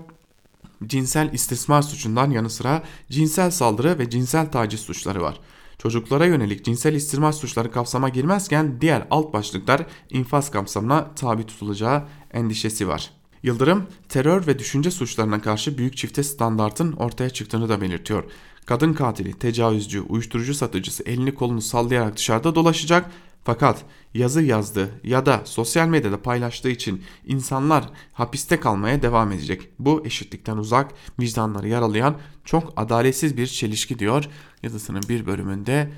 cinsel 0.85 1.33
istismar 1.33 1.81
suçundan 1.81 2.31
yanı 2.31 2.49
sıra 2.49 2.83
cinsel 3.09 3.51
saldırı 3.51 3.99
ve 3.99 4.09
cinsel 4.09 4.51
taciz 4.51 4.79
suçları 4.79 5.21
var. 5.21 5.39
Çocuklara 5.77 6.25
yönelik 6.25 6.65
cinsel 6.65 6.93
istismar 6.93 7.31
suçları 7.31 7.71
kapsama 7.71 8.09
girmezken 8.09 8.81
diğer 8.81 9.07
alt 9.11 9.33
başlıklar 9.33 9.85
infaz 10.09 10.51
kapsamına 10.51 11.15
tabi 11.15 11.45
tutulacağı 11.45 12.03
endişesi 12.33 12.87
var. 12.87 13.11
Yıldırım, 13.43 13.87
terör 14.09 14.47
ve 14.47 14.59
düşünce 14.59 14.91
suçlarına 14.91 15.41
karşı 15.41 15.77
büyük 15.77 15.97
çifte 15.97 16.23
standartın 16.23 16.91
ortaya 16.91 17.29
çıktığını 17.29 17.69
da 17.69 17.81
belirtiyor. 17.81 18.23
Kadın 18.65 18.93
katili, 18.93 19.33
tecavüzcü, 19.33 20.01
uyuşturucu 20.01 20.53
satıcısı 20.53 21.03
elini 21.03 21.35
kolunu 21.35 21.61
sallayarak 21.61 22.17
dışarıda 22.17 22.55
dolaşacak 22.55 23.11
fakat 23.43 23.85
yazı 24.13 24.41
yazdı 24.41 24.89
ya 25.03 25.25
da 25.25 25.41
sosyal 25.45 25.87
medyada 25.87 26.21
paylaştığı 26.21 26.69
için 26.69 27.03
insanlar 27.25 27.89
hapiste 28.13 28.59
kalmaya 28.59 29.01
devam 29.01 29.31
edecek. 29.31 29.69
Bu 29.79 30.05
eşitlikten 30.05 30.57
uzak, 30.57 30.91
vicdanları 31.19 31.67
yaralayan 31.67 32.15
çok 32.45 32.73
adaletsiz 32.75 33.37
bir 33.37 33.47
çelişki 33.47 33.99
diyor 33.99 34.25
yazısının 34.63 35.03
bir 35.09 35.25
bölümünde 35.25 35.91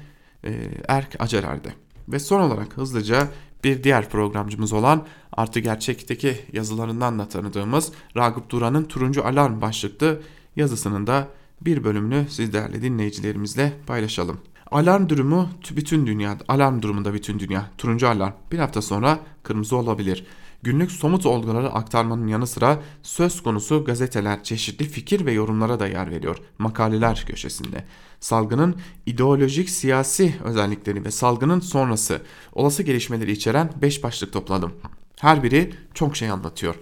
e, 0.44 0.52
Erk 0.88 1.22
Acerer'de. 1.22 1.74
Ve 2.08 2.20
son 2.20 2.42
olarak 2.42 2.78
hızlıca 2.78 3.28
bir 3.64 3.84
diğer 3.84 4.10
programcımız 4.10 4.74
olan 4.74 5.06
Artı 5.34 5.60
Gerçek'teki 5.60 6.38
yazılarından 6.54 7.20
da 7.20 7.28
tanıdığımız 7.28 7.92
Ragıp 8.18 8.50
Duran'ın 8.50 8.84
Turuncu 8.84 9.26
Alarm 9.26 9.62
başlıklı 9.62 10.22
yazısının 10.56 11.08
da 11.08 11.28
bir 11.62 11.84
bölümünü 11.84 12.26
siz 12.30 12.54
değerli 12.54 12.82
dinleyicilerimizle 12.82 13.74
paylaşalım. 13.88 14.42
Alarm 14.72 15.10
durumu 15.10 15.50
bütün 15.72 16.08
dünya, 16.08 16.38
alarm 16.48 16.82
durumunda 16.82 17.14
bütün 17.14 17.40
dünya. 17.40 17.70
Turuncu 17.78 18.10
alarm 18.10 18.34
bir 18.52 18.60
hafta 18.60 18.82
sonra 18.82 19.20
kırmızı 19.44 19.76
olabilir. 19.76 20.26
Günlük 20.64 20.92
somut 20.92 21.26
olguları 21.26 21.72
aktarmanın 21.72 22.28
yanı 22.28 22.48
sıra 22.48 22.80
söz 23.04 23.44
konusu 23.44 23.86
gazeteler 23.86 24.44
çeşitli 24.44 24.86
fikir 24.86 25.26
ve 25.26 25.32
yorumlara 25.32 25.80
da 25.80 25.88
yer 25.88 26.12
veriyor. 26.12 26.38
Makaleler 26.58 27.26
köşesinde. 27.28 27.86
Salgının 28.20 28.76
ideolojik 29.06 29.70
siyasi 29.70 30.36
özellikleri 30.44 31.06
ve 31.06 31.12
salgının 31.12 31.60
sonrası 31.60 32.22
olası 32.54 32.84
gelişmeleri 32.84 33.32
içeren 33.32 33.72
5 33.82 34.04
başlık 34.04 34.34
topladım. 34.34 34.74
Her 35.20 35.44
biri 35.44 35.74
çok 35.94 36.18
şey 36.18 36.30
anlatıyor. 36.30 36.76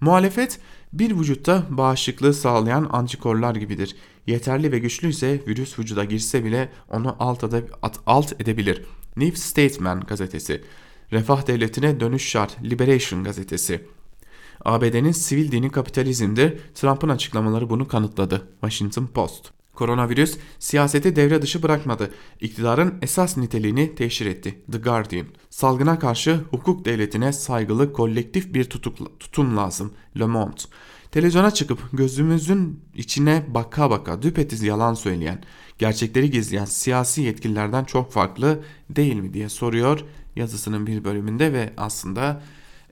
Muhalefet 0.00 0.60
bir 0.92 1.18
vücutta 1.18 1.62
bağışıklığı 1.70 2.34
sağlayan 2.34 2.88
antikorlar 2.92 3.54
gibidir. 3.54 3.96
Yeterli 4.26 4.72
ve 4.72 4.78
güçlü 4.78 5.08
ise 5.08 5.40
virüs 5.48 5.78
vücuda 5.78 6.04
girse 6.04 6.44
bile 6.44 6.68
onu 6.90 7.16
alt, 7.20 7.44
alt 8.06 8.40
edebilir. 8.40 8.82
New 9.16 9.36
Statesman 9.36 10.00
gazetesi, 10.00 10.62
Refah 11.12 11.46
Devleti'ne 11.46 12.00
Dönüş 12.00 12.28
Şart, 12.28 12.64
Liberation 12.64 13.24
gazetesi. 13.24 13.84
ABD'nin 14.64 15.12
sivil 15.12 15.52
dini 15.52 15.70
kapitalizmdir. 15.70 16.58
Trump'ın 16.74 17.08
açıklamaları 17.08 17.70
bunu 17.70 17.88
kanıtladı. 17.88 18.48
Washington 18.60 19.06
Post. 19.06 19.50
Koronavirüs 19.74 20.38
siyaseti 20.58 21.16
devre 21.16 21.42
dışı 21.42 21.62
bırakmadı. 21.62 22.10
İktidarın 22.40 22.94
esas 23.02 23.36
niteliğini 23.36 23.94
teşhir 23.94 24.26
etti. 24.26 24.62
The 24.72 24.78
Guardian. 24.78 25.26
Salgına 25.50 25.98
karşı 25.98 26.40
hukuk 26.50 26.84
devletine 26.84 27.32
saygılı 27.32 27.92
kolektif 27.92 28.54
bir 28.54 28.64
tutuk, 28.64 29.20
tutum 29.20 29.56
lazım. 29.56 29.92
Le 30.18 30.26
Monde. 30.26 30.60
Televizyona 31.10 31.50
çıkıp 31.50 31.78
gözümüzün 31.92 32.80
içine 32.94 33.44
baka 33.48 33.90
baka 33.90 34.22
düpetiz 34.22 34.62
yalan 34.62 34.94
söyleyen, 34.94 35.42
gerçekleri 35.78 36.30
gizleyen 36.30 36.64
siyasi 36.64 37.22
yetkililerden 37.22 37.84
çok 37.84 38.12
farklı 38.12 38.60
değil 38.90 39.16
mi 39.16 39.34
diye 39.34 39.48
soruyor 39.48 40.04
yazısının 40.36 40.86
bir 40.86 41.04
bölümünde 41.04 41.52
ve 41.52 41.72
aslında 41.76 42.42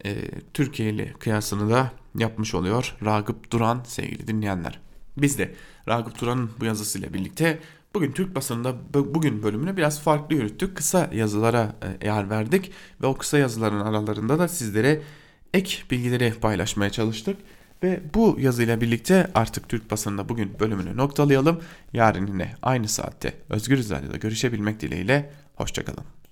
e, 0.04 0.30
Türkiye 0.54 0.90
ile 0.90 1.12
kıyasını 1.12 1.70
da 1.70 1.92
yapmış 2.18 2.54
oluyor 2.54 2.96
Ragıp 3.04 3.50
Duran 3.50 3.82
sevgili 3.86 4.26
dinleyenler. 4.26 4.80
Biz 5.16 5.38
de 5.38 5.54
Ragıp 5.88 6.20
Duran'ın 6.20 6.50
bu 6.60 6.64
yazısıyla 6.64 7.14
birlikte 7.14 7.58
bugün 7.94 8.12
Türk 8.12 8.34
basınında 8.34 8.74
bugün 8.94 9.42
bölümünü 9.42 9.76
biraz 9.76 10.00
farklı 10.00 10.36
yürüttük. 10.36 10.76
Kısa 10.76 11.10
yazılara 11.12 11.76
e, 12.02 12.06
yer 12.06 12.30
verdik 12.30 12.72
ve 13.02 13.06
o 13.06 13.16
kısa 13.16 13.38
yazıların 13.38 13.80
aralarında 13.80 14.38
da 14.38 14.48
sizlere 14.48 15.02
ek 15.54 15.76
bilgileri 15.90 16.34
paylaşmaya 16.40 16.90
çalıştık. 16.90 17.36
Ve 17.84 18.00
bu 18.14 18.36
yazıyla 18.40 18.80
birlikte 18.80 19.30
artık 19.34 19.68
Türk 19.68 19.90
basınında 19.90 20.28
bugün 20.28 20.60
bölümünü 20.60 20.96
noktalayalım. 20.96 21.60
Yarın 21.92 22.26
yine 22.26 22.54
aynı 22.62 22.88
saatte 22.88 23.34
Özgür 23.50 23.90
Radyo'da 23.90 24.16
görüşebilmek 24.16 24.80
dileğiyle. 24.80 25.30
Hoşçakalın. 25.54 26.14